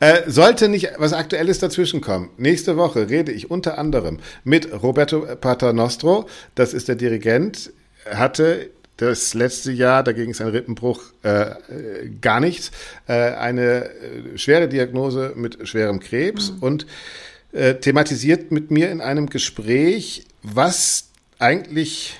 Äh, 0.00 0.30
sollte 0.30 0.68
nicht 0.68 0.90
was 0.98 1.12
Aktuelles 1.12 1.58
dazwischenkommen, 1.58 2.30
nächste 2.36 2.76
Woche 2.76 3.08
rede 3.08 3.32
ich 3.32 3.50
unter 3.50 3.78
anderem 3.78 4.18
mit 4.44 4.72
Roberto 4.82 5.26
Paternostro, 5.40 6.28
das 6.54 6.72
ist 6.72 6.86
der 6.86 6.94
Dirigent, 6.94 7.72
hatte 8.08 8.70
das 8.98 9.32
letzte 9.32 9.72
Jahr, 9.72 10.02
dagegen 10.02 10.32
ist 10.32 10.40
ein 10.40 10.48
Rippenbruch 10.48 11.02
äh, 11.22 11.54
gar 12.20 12.40
nichts, 12.40 12.72
äh, 13.06 13.12
eine 13.12 13.90
äh, 13.90 14.38
schwere 14.38 14.68
Diagnose 14.68 15.32
mit 15.36 15.66
schwerem 15.68 16.00
Krebs 16.00 16.50
mhm. 16.52 16.58
und 16.58 16.86
äh, 17.52 17.76
thematisiert 17.76 18.50
mit 18.50 18.70
mir 18.70 18.90
in 18.90 19.00
einem 19.00 19.30
Gespräch, 19.30 20.26
was 20.42 21.10
eigentlich 21.38 22.16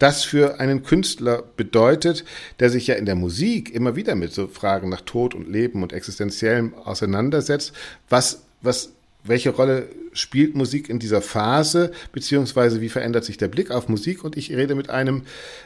das 0.00 0.24
für 0.24 0.58
einen 0.58 0.82
Künstler 0.82 1.44
bedeutet, 1.56 2.24
der 2.58 2.70
sich 2.70 2.88
ja 2.88 2.96
in 2.96 3.06
der 3.06 3.14
Musik 3.14 3.72
immer 3.72 3.94
wieder 3.94 4.16
mit 4.16 4.32
so 4.32 4.48
Fragen 4.48 4.88
nach 4.88 5.02
Tod 5.02 5.34
und 5.34 5.48
Leben 5.48 5.84
und 5.84 5.92
Existenziellem 5.92 6.74
auseinandersetzt, 6.74 7.72
was, 8.08 8.42
was 8.60 8.93
welche 9.24 9.50
Rolle 9.50 9.88
spielt 10.12 10.54
Musik 10.54 10.88
in 10.88 10.98
dieser 10.98 11.22
Phase, 11.22 11.90
beziehungsweise 12.12 12.80
wie 12.80 12.88
verändert 12.88 13.24
sich 13.24 13.36
der 13.36 13.48
Blick 13.48 13.70
auf 13.70 13.88
Musik? 13.88 14.22
Und 14.22 14.36
ich 14.36 14.50
rede 14.52 14.74
mit 14.74 14.90
einem 14.90 15.22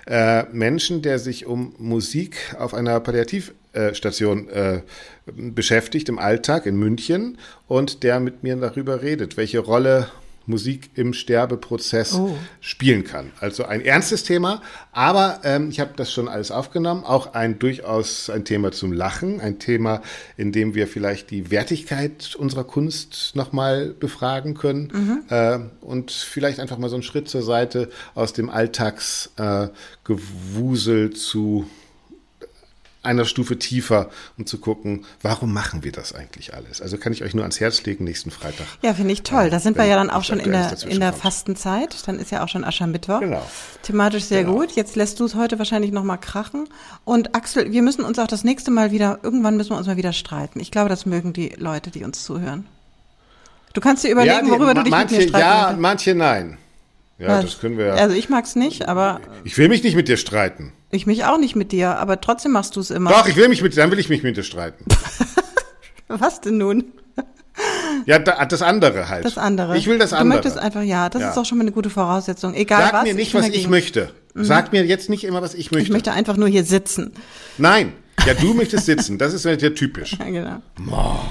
äh, 0.07 0.45
Menschen, 0.53 1.03
der 1.03 1.19
sich 1.19 1.47
um 1.47 1.75
Musik 1.79 2.57
auf 2.59 2.73
einer 2.73 2.99
Palliativstation 3.01 4.49
äh, 4.49 4.81
beschäftigt 5.27 6.09
im 6.09 6.19
Alltag 6.19 6.67
in 6.67 6.77
München 6.77 7.39
und 7.67 8.03
der 8.03 8.21
mit 8.21 8.43
mir 8.43 8.57
darüber 8.57 9.03
redet, 9.03 9.37
welche 9.37 9.59
Rolle 9.59 10.09
Musik 10.49 10.91
im 10.95 11.13
Sterbeprozess 11.13 12.15
oh. 12.15 12.37
spielen 12.61 13.05
kann. 13.05 13.31
Also 13.41 13.65
ein 13.65 13.83
ernstes 13.83 14.25
Thema, 14.25 14.63
aber 14.93 15.41
ähm, 15.45 15.69
ich 15.71 15.79
habe 15.81 15.93
das 15.97 16.13
schon 16.13 16.29
alles 16.29 16.51
aufgenommen. 16.51 17.05
Auch 17.05 17.33
ein 17.35 17.59
durchaus 17.59 18.31
ein 18.31 18.45
Thema 18.45 18.73
zum 18.73 18.93
Lachen, 18.93 19.41
ein 19.41 19.59
Thema, 19.59 20.03
in 20.37 20.53
dem 20.53 20.75
wir 20.75 20.87
vielleicht 20.89 21.31
die 21.31 21.51
Wertigkeit 21.51 22.35
unserer 22.35 22.65
Kunst 22.65 23.33
nochmal 23.35 23.95
befragen 23.99 24.53
können 24.55 24.91
mhm. 24.93 25.23
äh, 25.29 25.59
und 25.81 26.11
vielleicht 26.11 26.61
einfach 26.61 26.79
mal 26.79 26.89
so 26.89 26.97
einen 26.97 27.03
Schritt 27.03 27.29
zur 27.29 27.43
Seite 27.43 27.91
aus 28.15 28.33
dem 28.33 28.49
Alltagsgewusel 28.51 31.07
äh, 31.07 31.11
zu 31.11 31.69
einer 33.09 33.25
Stufe 33.25 33.59
tiefer, 33.59 34.11
um 34.37 34.47
zu 34.47 34.59
gucken, 34.59 35.05
warum 35.23 35.53
machen 35.53 35.83
wir 35.83 35.93
das 35.93 36.15
eigentlich 36.15 36.55
alles? 36.55 36.81
Also 36.81 36.99
kann 36.99 37.13
ich 37.13 37.25
euch 37.25 37.35
nur 37.35 37.43
ans 37.43 37.59
Herz 37.59 37.83
legen, 37.85 38.05
nächsten 38.05 38.31
Freitag. 38.31 38.67
Ja, 38.83 38.95
finde 38.95 39.13
ich 39.13 39.23
toll. 39.23 39.51
Da 39.51 39.59
sind 39.59 39.77
wir 39.77 39.85
ja 39.87 39.97
dann 39.97 40.11
auch 40.11 40.23
schon 40.23 40.39
in 40.39 40.53
der, 40.53 40.77
in 40.87 41.01
der 41.01 41.13
Fastenzeit. 41.13 42.07
Dann 42.07 42.19
ist 42.19 42.31
ja 42.31 42.45
auch 42.45 42.49
schon 42.49 42.65
Aschermittwoch. 42.65 43.21
Genau. 43.21 43.45
Thematisch 43.83 44.25
sehr 44.25 44.45
genau. 44.45 44.59
gut. 44.59 44.73
Jetzt 44.73 44.95
lässt 44.95 45.19
du 45.21 45.25
es 45.25 45.35
heute 45.35 45.59
wahrscheinlich 45.59 45.91
nochmal 45.91 46.19
krachen. 46.19 46.69
Und 47.05 47.35
Axel, 47.35 47.73
wir 47.73 47.83
müssen 47.83 48.05
uns 48.05 48.19
auch 48.19 48.27
das 48.27 48.45
nächste 48.45 48.71
Mal 48.71 48.93
wieder, 48.93 49.19
irgendwann 49.23 49.57
müssen 49.57 49.71
wir 49.71 49.79
uns 49.79 49.87
mal 49.87 49.97
wieder 49.97 50.13
streiten. 50.13 50.61
Ich 50.61 50.71
glaube, 50.71 50.89
das 50.89 51.07
mögen 51.07 51.33
die 51.33 51.55
Leute, 51.57 51.91
die 51.91 52.05
uns 52.05 52.23
zuhören. 52.23 52.67
Du 53.73 53.81
kannst 53.81 54.05
dir 54.05 54.11
überlegen, 54.11 54.37
ja, 54.37 54.43
die, 54.43 54.51
worüber 54.51 54.75
du 54.75 54.83
dich 54.83 54.91
manche, 54.91 55.15
mit 55.15 55.23
mir 55.25 55.29
streiten 55.29 55.47
Ja, 55.47 55.61
möchtest. 55.63 55.81
manche 55.81 56.15
nein. 56.15 56.59
Ja, 57.19 57.29
Was? 57.29 57.45
das 57.45 57.61
können 57.61 57.79
wir 57.79 57.87
ja. 57.87 57.95
Also 57.95 58.15
ich 58.15 58.29
mag's 58.29 58.55
nicht, 58.55 58.89
aber. 58.89 59.21
Ich 59.45 59.59
will 59.59 59.69
mich 59.69 59.83
nicht 59.83 59.97
mit 59.97 60.09
dir 60.09 60.17
streiten. 60.17 60.73
Ich 60.91 61.07
mich 61.07 61.25
auch 61.25 61.39
nicht 61.39 61.55
mit 61.55 61.73
dir, 61.73 61.99
aber 61.99 62.21
trotzdem 62.21 62.53
machst 62.53 62.77
du 62.77 62.81
es 62.81 62.91
immer. 62.91 63.11
Doch, 63.11 63.29
ich 63.29 63.37
will 63.37 63.49
mich 63.49 63.63
mit 63.63 63.73
dir, 63.73 63.77
dann 63.77 63.91
will 63.91 63.99
ich 63.99 64.09
mich 64.09 64.23
mit 64.23 64.37
dir 64.37 64.43
streiten. 64.43 64.85
Was 66.09 66.41
denn 66.41 66.59
nun? 66.59 66.85
Ja, 68.07 68.19
das 68.19 68.63
andere 68.63 69.09
halt. 69.09 69.25
Das 69.25 69.37
andere. 69.37 69.77
Ich 69.77 69.87
will 69.87 69.99
das 69.99 70.13
andere. 70.13 70.29
Du 70.29 70.35
möchtest 70.47 70.59
einfach, 70.59 70.83
ja, 70.83 71.09
das 71.09 71.23
ja. 71.23 71.29
ist 71.29 71.35
doch 71.37 71.45
schon 71.45 71.59
mal 71.59 71.65
eine 71.65 71.73
gute 71.73 71.91
Voraussetzung. 71.91 72.55
Egal 72.55 72.83
Sag 72.83 72.93
was. 72.93 73.01
Sag 73.01 73.07
mir 73.07 73.15
nicht, 73.15 73.29
ich 73.29 73.35
was 73.35 73.49
ich 73.49 73.69
möchte. 73.69 74.11
Mhm. 74.35 74.45
Sag 74.45 74.73
mir 74.73 74.85
jetzt 74.87 75.11
nicht 75.11 75.25
immer, 75.25 75.43
was 75.43 75.55
ich 75.55 75.71
möchte. 75.71 75.85
Ich 75.85 75.93
möchte 75.93 76.13
einfach 76.13 76.37
nur 76.37 76.49
hier 76.49 76.65
sitzen. 76.65 77.13
Nein. 77.59 77.93
Ja, 78.27 78.35
du 78.35 78.53
möchtest 78.55 78.87
sitzen. 78.87 79.19
Das 79.19 79.33
ist 79.33 79.45
ja 79.45 79.57
typisch. 79.57 80.17
Ja, 80.19 80.25
genau. 80.31 80.63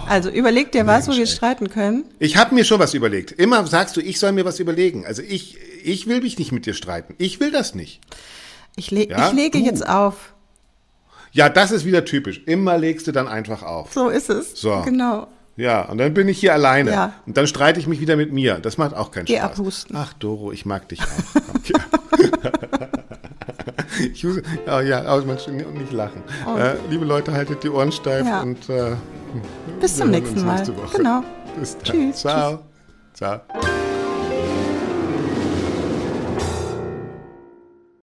Also 0.08 0.30
überleg 0.30 0.72
dir 0.72 0.88
was, 0.88 1.08
wo 1.08 1.14
wir 1.14 1.28
streiten 1.28 1.70
können. 1.70 2.06
Ich 2.20 2.38
habe 2.38 2.56
mir 2.56 2.64
schon 2.64 2.80
was 2.80 2.94
überlegt. 2.94 3.32
Immer 3.32 3.66
sagst 3.68 3.98
du, 3.98 4.02
ich 4.02 4.20
soll 4.20 4.32
mir 4.32 4.46
was 4.46 4.60
überlegen. 4.60 5.06
Also 5.06 5.22
ich, 5.22 5.58
ich 5.84 6.08
will 6.08 6.22
mich 6.22 6.38
nicht 6.40 6.52
mit 6.52 6.66
dir 6.66 6.74
streiten. 6.74 7.16
Ich 7.18 7.40
will 7.40 7.52
das 7.52 7.76
nicht. 7.76 8.02
Ich, 8.78 8.92
le 8.92 9.10
ja? 9.10 9.28
ich 9.28 9.34
lege 9.34 9.60
du. 9.60 9.66
jetzt 9.66 9.88
auf. 9.88 10.34
Ja, 11.34 11.50
das 11.50 11.72
ist 11.72 11.84
wieder 11.84 12.06
typisch. 12.06 12.42
Immer 12.46 12.78
legst 12.78 13.08
du 13.08 13.12
dann 13.12 13.28
einfach 13.28 13.64
auf. 13.64 13.92
So 13.92 14.08
ist 14.08 14.30
es. 14.30 14.60
So. 14.60 14.82
Genau. 14.86 15.28
Ja, 15.58 15.82
und 15.82 15.98
dann 15.98 16.14
bin 16.14 16.28
ich 16.28 16.40
hier 16.40 16.54
alleine. 16.54 16.92
Ja. 16.92 17.14
Und 17.26 17.36
dann 17.36 17.48
streite 17.48 17.80
ich 17.80 17.88
mich 17.88 18.00
wieder 18.00 18.16
mit 18.16 18.32
mir. 18.32 18.60
Das 18.60 18.78
macht 18.78 18.96
auch 18.96 19.10
keinen 19.12 19.26
Geh 19.26 19.38
Spaß. 19.38 19.52
Abhusten. 19.52 19.96
Ach, 19.96 20.14
Doro, 20.14 20.52
ich 20.52 20.66
mag 20.66 20.88
dich 20.88 21.02
auch. 21.02 21.06
ich 24.14 24.24
muss, 24.24 24.38
ja, 24.68 24.82
ja, 24.82 25.04
aber 25.06 25.26
man 25.26 25.38
nicht 25.74 25.92
lachen. 25.92 26.22
Oh. 26.46 26.58
Äh, 26.58 26.76
liebe 26.92 27.06
Leute, 27.06 27.34
haltet 27.34 27.64
die 27.64 27.70
Ohren 27.70 27.92
steif 27.92 28.26
ja. 28.28 28.42
und 28.42 28.70
äh, 28.70 28.96
bis 29.82 29.98
zum 29.98 30.12
nächsten 30.12 30.46
Mal. 30.46 30.64
Genau. 30.96 31.24
Bis 31.60 31.76
dann. 31.78 31.84
Tschüss. 31.84 32.18
Ciao. 32.18 32.52
Tschüss. 32.52 33.18
Ciao. 33.18 33.42